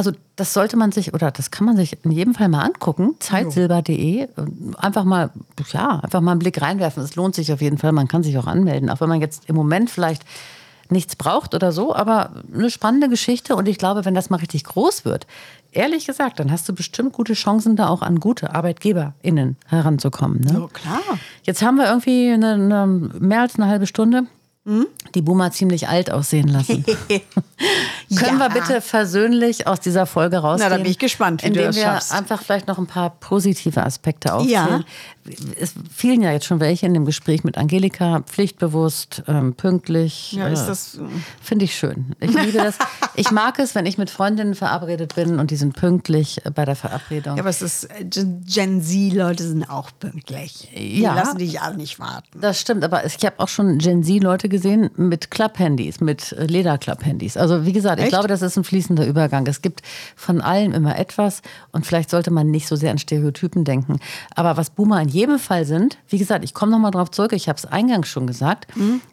Also 0.00 0.12
das 0.34 0.54
sollte 0.54 0.78
man 0.78 0.92
sich 0.92 1.12
oder 1.12 1.30
das 1.30 1.50
kann 1.50 1.66
man 1.66 1.76
sich 1.76 2.02
in 2.06 2.10
jedem 2.10 2.32
Fall 2.32 2.48
mal 2.48 2.62
angucken. 2.62 3.16
Zeitsilber.de. 3.18 4.28
Einfach 4.78 5.04
mal, 5.04 5.28
ja, 5.74 6.00
einfach 6.00 6.22
mal 6.22 6.30
einen 6.30 6.38
Blick 6.38 6.62
reinwerfen. 6.62 7.02
Es 7.02 7.16
lohnt 7.16 7.34
sich 7.34 7.52
auf 7.52 7.60
jeden 7.60 7.76
Fall. 7.76 7.92
Man 7.92 8.08
kann 8.08 8.22
sich 8.22 8.38
auch 8.38 8.46
anmelden, 8.46 8.88
auch 8.88 9.02
wenn 9.02 9.10
man 9.10 9.20
jetzt 9.20 9.50
im 9.50 9.56
Moment 9.56 9.90
vielleicht 9.90 10.22
nichts 10.88 11.16
braucht 11.16 11.54
oder 11.54 11.70
so, 11.70 11.94
aber 11.94 12.30
eine 12.50 12.70
spannende 12.70 13.10
Geschichte 13.10 13.54
und 13.56 13.68
ich 13.68 13.76
glaube, 13.76 14.06
wenn 14.06 14.14
das 14.14 14.30
mal 14.30 14.38
richtig 14.38 14.64
groß 14.64 15.04
wird, 15.04 15.26
ehrlich 15.70 16.06
gesagt, 16.06 16.40
dann 16.40 16.50
hast 16.50 16.66
du 16.66 16.72
bestimmt 16.72 17.12
gute 17.12 17.34
Chancen, 17.34 17.76
da 17.76 17.88
auch 17.88 18.00
an 18.00 18.20
gute 18.20 18.54
ArbeitgeberInnen 18.54 19.58
heranzukommen. 19.66 20.40
Ne? 20.40 20.62
Oh, 20.62 20.68
klar. 20.68 21.02
Jetzt 21.42 21.60
haben 21.60 21.76
wir 21.76 21.88
irgendwie 21.88 22.32
eine, 22.32 22.54
eine, 22.54 22.86
mehr 22.86 23.42
als 23.42 23.56
eine 23.56 23.66
halbe 23.66 23.86
Stunde 23.86 24.24
die 25.14 25.22
Boomer 25.22 25.50
ziemlich 25.52 25.88
alt 25.88 26.10
aussehen 26.10 26.48
lassen. 26.48 26.84
Können 28.16 28.38
wir 28.38 28.48
bitte 28.48 28.80
versöhnlich 28.80 29.66
aus 29.66 29.80
dieser 29.80 30.06
Folge 30.06 30.38
rausgehen? 30.38 30.68
Na, 30.70 30.76
da 30.76 30.82
bin 30.82 30.90
ich 30.90 30.98
gespannt, 30.98 31.42
wie 31.42 31.46
indem 31.48 31.62
du 31.62 31.66
das 31.68 31.76
wir 31.76 31.82
schaffst. 31.84 32.12
einfach 32.12 32.42
vielleicht 32.42 32.66
noch 32.66 32.78
ein 32.78 32.86
paar 32.86 33.10
positive 33.10 33.84
Aspekte 33.84 34.34
aufzählen. 34.34 34.54
Ja. 34.54 34.80
Es 35.60 35.74
fielen 35.94 36.22
ja 36.22 36.32
jetzt 36.32 36.46
schon 36.46 36.58
welche 36.60 36.86
in 36.86 36.94
dem 36.94 37.04
Gespräch 37.04 37.44
mit 37.44 37.56
Angelika, 37.56 38.20
pflichtbewusst, 38.26 39.22
ähm, 39.28 39.54
pünktlich. 39.54 40.32
Ja, 40.32 40.48
ist 40.48 40.62
äh, 40.64 40.66
das- 40.66 40.98
Finde 41.42 41.66
ich 41.66 41.76
schön. 41.76 42.16
Ich 42.20 42.32
liebe 42.32 42.58
das. 42.58 42.76
Ich 43.14 43.30
mag 43.30 43.58
es, 43.58 43.74
wenn 43.74 43.86
ich 43.86 43.96
mit 43.98 44.10
Freundinnen 44.10 44.54
verabredet 44.54 45.14
bin 45.14 45.38
und 45.38 45.50
die 45.50 45.56
sind 45.56 45.76
pünktlich 45.76 46.40
bei 46.54 46.64
der 46.64 46.74
Verabredung. 46.74 47.36
Ja, 47.36 47.42
aber 47.42 47.50
es 47.50 47.62
ist, 47.62 47.84
äh, 47.84 48.04
Gen 48.04 48.82
Z-Leute 48.82 49.46
sind 49.46 49.68
auch 49.70 49.90
pünktlich. 50.00 50.68
Die 50.76 51.02
Ja. 51.02 51.14
lassen 51.14 51.38
dich 51.38 51.60
alle 51.60 51.76
nicht 51.76 51.98
warten. 52.00 52.40
Das 52.40 52.60
stimmt, 52.60 52.82
aber 52.82 53.04
ich 53.04 53.24
habe 53.24 53.38
auch 53.38 53.48
schon 53.48 53.78
Gen 53.78 54.02
Z-Leute 54.02 54.48
gesehen 54.48 54.90
mit 54.96 55.30
Klapphandys, 55.30 56.00
mit 56.00 56.32
äh, 56.32 56.46
Lederklapphandys. 56.46 57.36
Also 57.36 57.66
wie 57.66 57.72
gesagt, 57.72 57.99
ich 58.00 58.06
Echt? 58.06 58.12
glaube, 58.12 58.28
das 58.28 58.42
ist 58.42 58.56
ein 58.56 58.64
fließender 58.64 59.06
Übergang. 59.06 59.46
Es 59.46 59.62
gibt 59.62 59.82
von 60.16 60.40
allem 60.40 60.72
immer 60.72 60.98
etwas 60.98 61.42
und 61.72 61.86
vielleicht 61.86 62.10
sollte 62.10 62.30
man 62.30 62.50
nicht 62.50 62.66
so 62.66 62.76
sehr 62.76 62.90
an 62.90 62.98
Stereotypen 62.98 63.64
denken. 63.64 63.98
Aber 64.34 64.56
was 64.56 64.70
Boomer 64.70 65.00
in 65.00 65.08
jedem 65.08 65.38
Fall 65.38 65.64
sind, 65.64 65.98
wie 66.08 66.18
gesagt, 66.18 66.44
ich 66.44 66.54
komme 66.54 66.72
nochmal 66.72 66.90
drauf 66.90 67.10
zurück, 67.10 67.32
ich 67.32 67.48
habe 67.48 67.56
es 67.56 67.66
eingangs 67.66 68.08
schon 68.08 68.26
gesagt, 68.26 68.66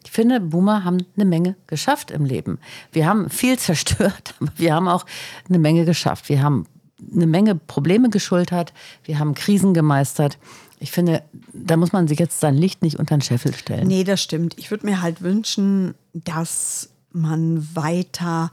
ich 0.04 0.10
finde, 0.10 0.40
Boomer 0.40 0.84
haben 0.84 0.98
eine 1.16 1.24
Menge 1.24 1.56
geschafft 1.66 2.10
im 2.10 2.24
Leben. 2.24 2.58
Wir 2.92 3.06
haben 3.06 3.30
viel 3.30 3.58
zerstört, 3.58 4.34
aber 4.40 4.52
wir 4.56 4.74
haben 4.74 4.88
auch 4.88 5.04
eine 5.48 5.58
Menge 5.58 5.84
geschafft. 5.84 6.28
Wir 6.28 6.42
haben 6.42 6.66
eine 7.12 7.26
Menge 7.26 7.54
Probleme 7.54 8.10
geschultert, 8.10 8.72
wir 9.04 9.18
haben 9.18 9.34
Krisen 9.34 9.74
gemeistert. 9.74 10.38
Ich 10.80 10.92
finde, 10.92 11.22
da 11.52 11.76
muss 11.76 11.92
man 11.92 12.06
sich 12.08 12.18
jetzt 12.18 12.40
sein 12.40 12.54
Licht 12.54 12.82
nicht 12.82 12.98
unter 12.98 13.16
den 13.16 13.20
Scheffel 13.20 13.54
stellen. 13.54 13.86
Nee, 13.88 14.04
das 14.04 14.22
stimmt. 14.22 14.56
Ich 14.58 14.70
würde 14.70 14.86
mir 14.86 15.02
halt 15.02 15.22
wünschen, 15.22 15.94
dass 16.12 16.90
man 17.12 17.66
weiter 17.74 18.50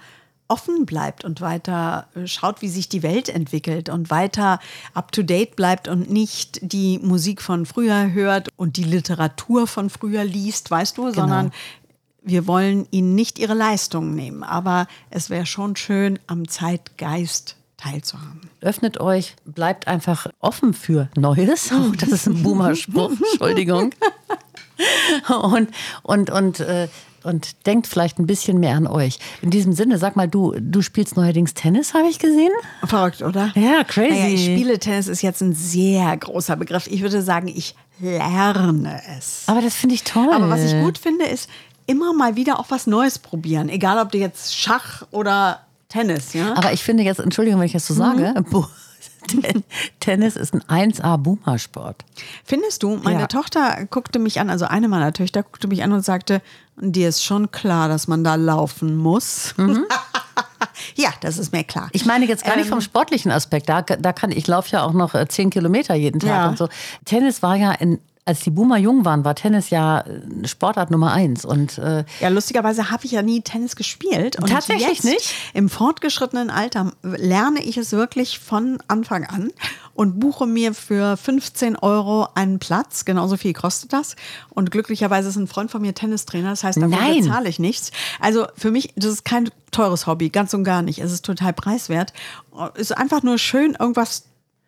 offen 0.48 0.86
bleibt 0.86 1.26
und 1.26 1.42
weiter 1.42 2.08
äh, 2.16 2.28
schaut, 2.28 2.62
wie 2.62 2.70
sich 2.70 2.90
die 2.90 3.04
Welt 3.04 3.30
entwickelt 3.30 3.90
und 3.90 4.10
weiter 4.10 4.60
up-to-date 4.94 5.56
bleibt 5.56 5.88
und 5.88 6.10
nicht 6.10 6.60
die 6.62 7.00
Musik 7.00 7.42
von 7.42 7.66
früher 7.66 8.12
hört 8.14 8.50
und 8.56 8.78
die 8.78 8.84
Literatur 8.84 9.68
von 9.68 9.90
früher 9.90 10.24
liest, 10.24 10.70
weißt 10.70 10.98
du, 10.98 11.12
sondern 11.12 11.52
wir 12.22 12.48
wollen 12.48 12.88
ihnen 12.92 13.16
nicht 13.16 13.40
ihre 13.40 13.54
Leistungen 13.54 14.16
nehmen. 14.16 14.44
Aber 14.44 14.88
es 15.10 15.30
wäre 15.30 15.46
schon 15.46 15.76
schön, 15.76 16.20
am 16.28 16.48
Zeitgeist 16.48 17.56
teilzuhaben. 17.78 18.50
Öffnet 18.62 19.00
euch, 19.00 19.36
bleibt 19.46 19.88
einfach 19.88 20.28
offen 20.40 20.74
für 20.74 21.10
Neues. 21.16 21.72
Oh, 21.72 21.92
das 22.00 22.10
ist 22.10 22.28
ein 22.28 22.42
Boomer-Spruch, 22.42 23.12
Entschuldigung. 23.32 23.94
Und, 25.30 25.70
und, 26.04 26.30
und, 26.30 26.60
äh, 26.60 26.88
und 27.24 27.66
denkt 27.66 27.88
vielleicht 27.88 28.20
ein 28.20 28.28
bisschen 28.28 28.60
mehr 28.60 28.76
an 28.76 28.86
euch. 28.86 29.18
In 29.42 29.50
diesem 29.50 29.74
Sinne, 29.74 29.98
sag 29.98 30.16
mal, 30.16 30.28
du, 30.28 30.54
du 30.60 30.82
spielst 30.82 31.16
neuerdings 31.16 31.54
Tennis, 31.56 31.94
habe 31.94 32.08
ich 32.08 32.20
gesehen? 32.20 32.52
Verrückt, 32.84 33.22
oder? 33.24 33.52
Ja, 33.56 33.84
crazy. 33.84 34.12
Naja, 34.14 34.28
ich 34.28 34.46
spiele 34.46 34.78
Tennis 34.78 35.08
ist 35.08 35.22
jetzt 35.24 35.42
ein 35.42 35.54
sehr 35.56 36.16
großer 36.18 36.56
Begriff. 36.56 36.86
Ich 36.88 37.02
würde 37.02 37.22
sagen, 37.22 37.48
ich 37.48 37.74
lerne 38.00 39.02
es. 39.18 39.44
Aber 39.48 39.62
das 39.62 39.74
finde 39.76 39.96
ich 39.96 40.04
toll. 40.04 40.30
Aber 40.32 40.50
was 40.50 40.62
ich 40.64 40.74
gut 40.84 40.98
finde, 40.98 41.26
ist 41.26 41.50
immer 41.88 42.14
mal 42.14 42.36
wieder 42.36 42.60
auch 42.60 42.66
was 42.70 42.86
Neues 42.88 43.18
probieren. 43.20 43.70
Egal, 43.70 43.98
ob 44.00 44.12
du 44.12 44.18
jetzt 44.18 44.56
Schach 44.56 45.04
oder 45.12 45.62
Tennis, 45.90 46.34
ja? 46.34 46.54
Aber 46.56 46.74
ich 46.74 46.84
finde 46.84 47.04
jetzt, 47.04 47.20
Entschuldigung, 47.20 47.60
wenn 47.60 47.68
ich 47.68 47.74
das 47.74 47.88
so 47.88 47.94
sage, 47.94 48.34
Bo- 48.50 48.68
Ten- 49.28 49.64
Tennis 50.00 50.36
ist 50.36 50.54
ein 50.54 50.62
1A-Boomer-Sport. 50.64 52.04
Findest 52.44 52.84
du, 52.84 52.98
meine 52.98 53.22
Ja. 53.22 53.28
Tochter 53.28 53.86
guckte 53.90 54.20
mich 54.20 54.40
an, 54.40 54.50
also 54.50 54.66
eine 54.66 54.88
meiner 54.88 55.14
Töchter 55.14 55.44
guckte 55.44 55.68
mich 55.68 55.84
an 55.84 55.92
und 55.92 56.04
sagte, 56.06 56.42
dir 56.78 57.10
ist 57.10 57.24
schon 57.24 57.52
klar, 57.52 57.88
dass 57.90 58.08
man 58.08 58.24
da 58.24 58.36
laufen 58.36 58.96
muss. 58.98 59.54
ja, 60.96 61.10
das 61.22 61.38
ist 61.38 61.52
mir 61.52 61.64
klar. 61.64 61.90
Ich 61.92 62.06
meine 62.06 62.26
jetzt 62.26 62.44
gar 62.46 62.56
nicht 62.56 62.66
Ähm, 62.66 62.72
vom 62.74 62.82
sportlichen 62.82 63.32
Aspekt. 63.32 63.70
Da, 63.70 63.82
da 63.82 64.14
kann 64.14 64.32
ich 64.32 64.48
laufe 64.48 64.70
ja 64.72 64.84
auch 64.84 64.94
noch 64.94 65.14
äh, 65.16 65.28
10 65.28 65.50
Kilometer 65.50 65.96
jeden 65.96 66.20
Tag 66.20 66.30
Ja. 66.30 66.48
und 66.50 66.58
so. 66.58 66.70
Tennis 67.06 67.42
war 67.42 67.56
ja 67.56 67.72
in 67.72 68.00
als 68.28 68.40
die 68.40 68.50
Boomer 68.50 68.78
jung 68.78 69.06
waren, 69.06 69.24
war 69.24 69.36
Tennis 69.36 69.70
ja 69.70 70.02
äh, 70.02 70.48
Sportart 70.48 70.90
Nummer 70.90 71.14
eins. 71.14 71.46
Und 71.46 71.78
äh, 71.78 72.04
Ja, 72.20 72.30
lustigerweise 72.30 72.90
habe 72.90 73.06
ich 73.06 73.12
ja 73.12 73.22
nie 73.22 73.42
Tennis 73.42 73.76
gespielt. 73.76 74.38
Und 74.42 74.50
Tatsächlich 74.50 75.04
nicht? 75.04 75.34
Im 75.54 75.70
fortgeschrittenen 75.70 76.50
Alter 76.50 76.92
lerne 77.04 77.64
ich 77.64 77.78
es 77.78 77.92
wirklich 77.92 78.40
von 78.40 78.80
Anfang 78.88 79.26
an 79.26 79.52
und 79.94 80.20
buche 80.20 80.48
mir 80.48 80.74
für 80.74 81.18
15 81.18 81.76
Euro 81.76 82.28
einen 82.34 82.58
Platz. 82.58 83.06
Genauso 83.06 83.38
viel 83.38 83.54
kostet 83.54 83.94
das. 83.94 84.16
Und 84.50 84.72
glücklicherweise 84.72 85.30
ist 85.30 85.36
ein 85.36 85.48
Freund 85.48 85.70
von 85.70 85.84
mir 85.84 85.94
Tennistrainer. 85.94 86.50
Das 86.50 86.64
heißt, 86.64 86.82
dafür 86.82 87.16
bezahle 87.16 87.48
ich 87.48 87.60
nichts. 87.60 87.92
Also 88.20 88.48
für 88.58 88.72
mich, 88.72 88.92
das 88.96 89.12
ist 89.12 89.26
kein 89.26 89.52
teures 89.70 90.08
Hobby, 90.08 90.30
ganz 90.30 90.52
und 90.56 90.64
gar 90.64 90.82
nicht. 90.82 90.98
Es 90.98 91.12
ist 91.12 91.26
total 91.26 91.54
preiswert. 91.54 92.12
Es 92.74 92.90
ist 92.90 92.98
einfach 92.98 93.22
nur 93.22 93.38
schön, 93.38 93.76
irgendwas 93.80 94.24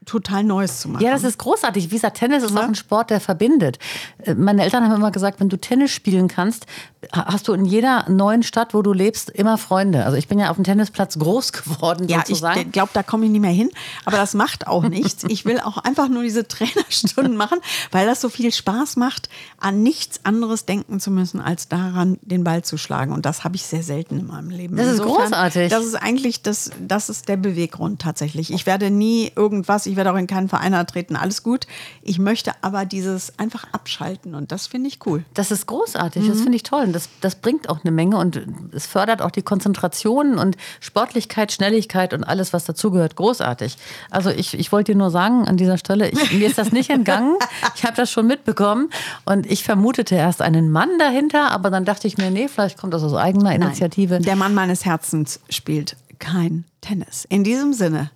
total 0.08 0.43
Neues 0.43 0.82
zu 0.82 0.89
machen. 0.89 1.03
ja, 1.03 1.12
das 1.12 1.24
ist 1.24 1.38
großartig. 1.38 1.91
Wie 1.91 1.95
gesagt, 1.95 2.18
Tennis 2.18 2.43
ist 2.43 2.58
auch 2.58 2.64
ein 2.64 2.76
Sport, 2.76 3.12
der 3.12 3.20
verbindet. 3.20 3.78
Äh, 4.24 4.34
Meine 4.34 4.64
Eltern 4.64 4.84
haben 4.86 4.95
immer 4.95 5.12
gesagt, 5.12 5.39
wenn 5.39 5.49
du 5.49 5.58
Tennis 5.58 5.91
spielen 5.91 6.28
kannst, 6.28 6.66
hast 7.12 7.47
du 7.47 7.53
in 7.53 7.66
jeder 7.66 8.10
neuen 8.10 8.43
Stadt, 8.43 8.74
wo 8.74 8.82
du 8.82 8.93
lebst, 8.93 9.30
immer 9.30 9.58
Freunde. 9.58 10.05
Also 10.05 10.18
ich 10.18 10.28
bin 10.28 10.39
ja 10.39 10.49
auf 10.49 10.55
dem 10.55 10.64
Tennisplatz 10.64 11.18
groß 11.20 11.51
geworden, 11.53 12.08
Ja, 12.08 12.20
ich 12.20 12.28
sozusagen. 12.28 12.72
glaube, 12.72 12.91
da 12.93 13.03
komme 13.03 13.26
ich 13.26 13.32
nicht 13.32 13.41
mehr 13.41 13.51
hin. 13.51 13.70
Aber 14.05 14.18
das 14.18 14.34
macht 14.34 14.68
auch 14.68 14.84
nichts. 14.84 15.24
Ich 15.28 15.45
will 15.45 15.60
auch 15.60 15.78
einfach 15.78 16.10
nur 16.10 16.24
diese 16.24 16.47
Trainerstunden 16.47 17.36
machen, 17.38 17.60
weil 17.91 18.05
das 18.05 18.22
so 18.22 18.30
viel 18.30 18.51
Spaß 18.51 18.95
macht, 18.95 19.30
an 19.60 19.84
nichts 19.84 20.20
anderes 20.24 20.66
denken 20.66 20.99
zu 20.99 21.12
müssen, 21.12 21.39
als 21.39 21.68
daran, 21.68 22.18
den 22.22 22.43
Ball 22.43 22.64
zu 22.64 22.78
schlagen. 22.78 23.14
Und 23.14 23.26
das 23.26 23.43
habe 23.43 23.55
ich 23.55 23.64
sehr 23.64 23.84
selten 23.84 24.20
in 24.20 24.28
meinem 24.28 24.49
Leben. 24.49 24.76
Das 24.78 24.88
ist 24.88 25.01
großartig. 25.01 25.70
Das 25.70 25.86
ist 25.86 25.95
eigentlich 25.95 26.41
das, 26.41 26.72
das 26.86 27.10
ist 27.10 27.28
der 27.30 27.38
Beweggrund 27.38 28.01
tatsächlich. 28.01 28.51
Ich 28.51 28.66
werde 28.66 28.89
nie 28.91 29.32
irgendwas, 29.36 29.86
ich 29.86 29.95
werde 29.95 30.12
auch 30.12 30.18
in 30.18 30.28
keinen 30.28 30.49
Verein 30.49 30.74
treten, 30.88 31.16
alles 31.16 31.43
gut. 31.43 31.66
Ich 32.01 32.20
möchte 32.20 32.51
aber 32.62 32.86
dieses 32.86 33.38
einfach 33.39 33.66
abschalten 33.72 34.36
und 34.36 34.51
das 34.51 34.68
finde 34.68 34.88
ich 34.89 34.99
cool. 35.05 35.24
Das 35.34 35.51
ist 35.51 35.66
großartig, 35.68 36.24
Mhm. 36.24 36.28
das 36.30 36.41
finde 36.41 36.55
ich 36.55 36.64
toll. 36.64 36.84
Das, 36.98 37.10
das 37.22 37.36
bringt 37.36 37.70
auch 37.70 37.84
eine 37.84 37.91
Menge 37.91 38.18
und 38.18 38.41
es 38.72 38.88
fördert 38.88 39.22
auch 39.22 39.30
die 39.30 39.43
Konzentration 39.43 40.39
und 40.39 40.58
Sportlichkeit, 40.80 41.52
Schnelligkeit 41.52 42.12
und 42.12 42.24
alles, 42.24 42.54
was 42.54 42.66
dazugehört. 42.66 43.16
Großartig. 43.16 43.78
Also 44.10 44.32
ich, 44.32 44.58
ich 44.58 44.72
wollte 44.72 44.93
dir 44.93 44.98
nur 44.98 45.12
sagen 45.12 45.48
an 45.48 45.58
dieser 45.58 45.78
Stelle, 45.78 46.10
ich, 46.10 46.34
mir 46.34 46.48
ist 46.48 46.58
das 46.58 46.72
nicht 46.72 46.89
entgangen. 46.89 47.36
Ich 47.76 47.84
habe 47.84 47.95
das 47.95 48.10
schon 48.10 48.26
mitbekommen 48.26 48.89
und 49.26 49.45
ich 49.45 49.64
vermutete 49.64 50.16
erst 50.16 50.41
einen 50.41 50.72
Mann 50.72 50.89
dahinter, 50.98 51.52
aber 51.52 51.70
dann 51.70 51.86
dachte 51.86 52.08
ich 52.08 52.18
mir, 52.18 52.32
nee, 52.32 52.48
vielleicht 52.48 52.80
kommt 52.80 52.93
das 52.93 53.04
aus 53.04 53.14
eigener 53.14 53.54
Initiative. 53.54 54.20
Der 54.20 54.36
Mann 54.36 54.56
meines 54.56 54.86
Herzens 54.86 55.39
spielt 55.50 55.95
kein 56.18 56.66
Tennis. 56.82 57.26
In 57.30 57.43
diesem 57.43 57.74
Sinne, 57.74 58.10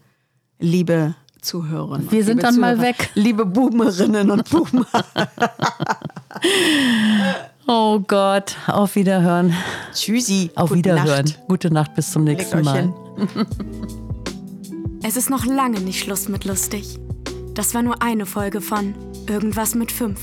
liebe 0.59 1.13
Zuhörerinnen. 1.41 2.07
und 2.07 2.11
Wir 2.11 2.23
sind 2.23 2.41
dann 2.41 2.59
mal 2.59 2.75
Zuhörer, 2.75 2.89
weg. 2.89 3.09
Liebe 3.13 3.45
Boomerinnen 3.45 4.31
und 4.31 4.49
Boomer. 4.49 4.87
Oh 7.67 7.99
Gott, 7.99 8.55
auf 8.67 8.95
Wiederhören. 8.95 9.53
Tschüssi. 9.93 10.51
Auf 10.55 10.69
Gute 10.69 10.79
Wiederhören. 10.79 11.25
Nacht. 11.25 11.47
Gute 11.47 11.71
Nacht, 11.71 11.95
bis 11.95 12.11
zum 12.11 12.23
nächsten 12.23 12.61
Mal. 12.63 12.93
Es 15.03 15.15
ist 15.15 15.29
noch 15.29 15.45
lange 15.45 15.79
nicht 15.79 15.99
Schluss 16.03 16.27
mit 16.27 16.45
lustig. 16.45 16.99
Das 17.53 17.73
war 17.73 17.81
nur 17.81 18.01
eine 18.01 18.25
Folge 18.25 18.61
von 18.61 18.93
Irgendwas 19.27 19.75
mit 19.75 19.91
5. 19.91 20.19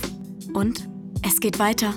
Und 0.55 0.89
es 1.27 1.41
geht 1.41 1.59
weiter. 1.59 1.95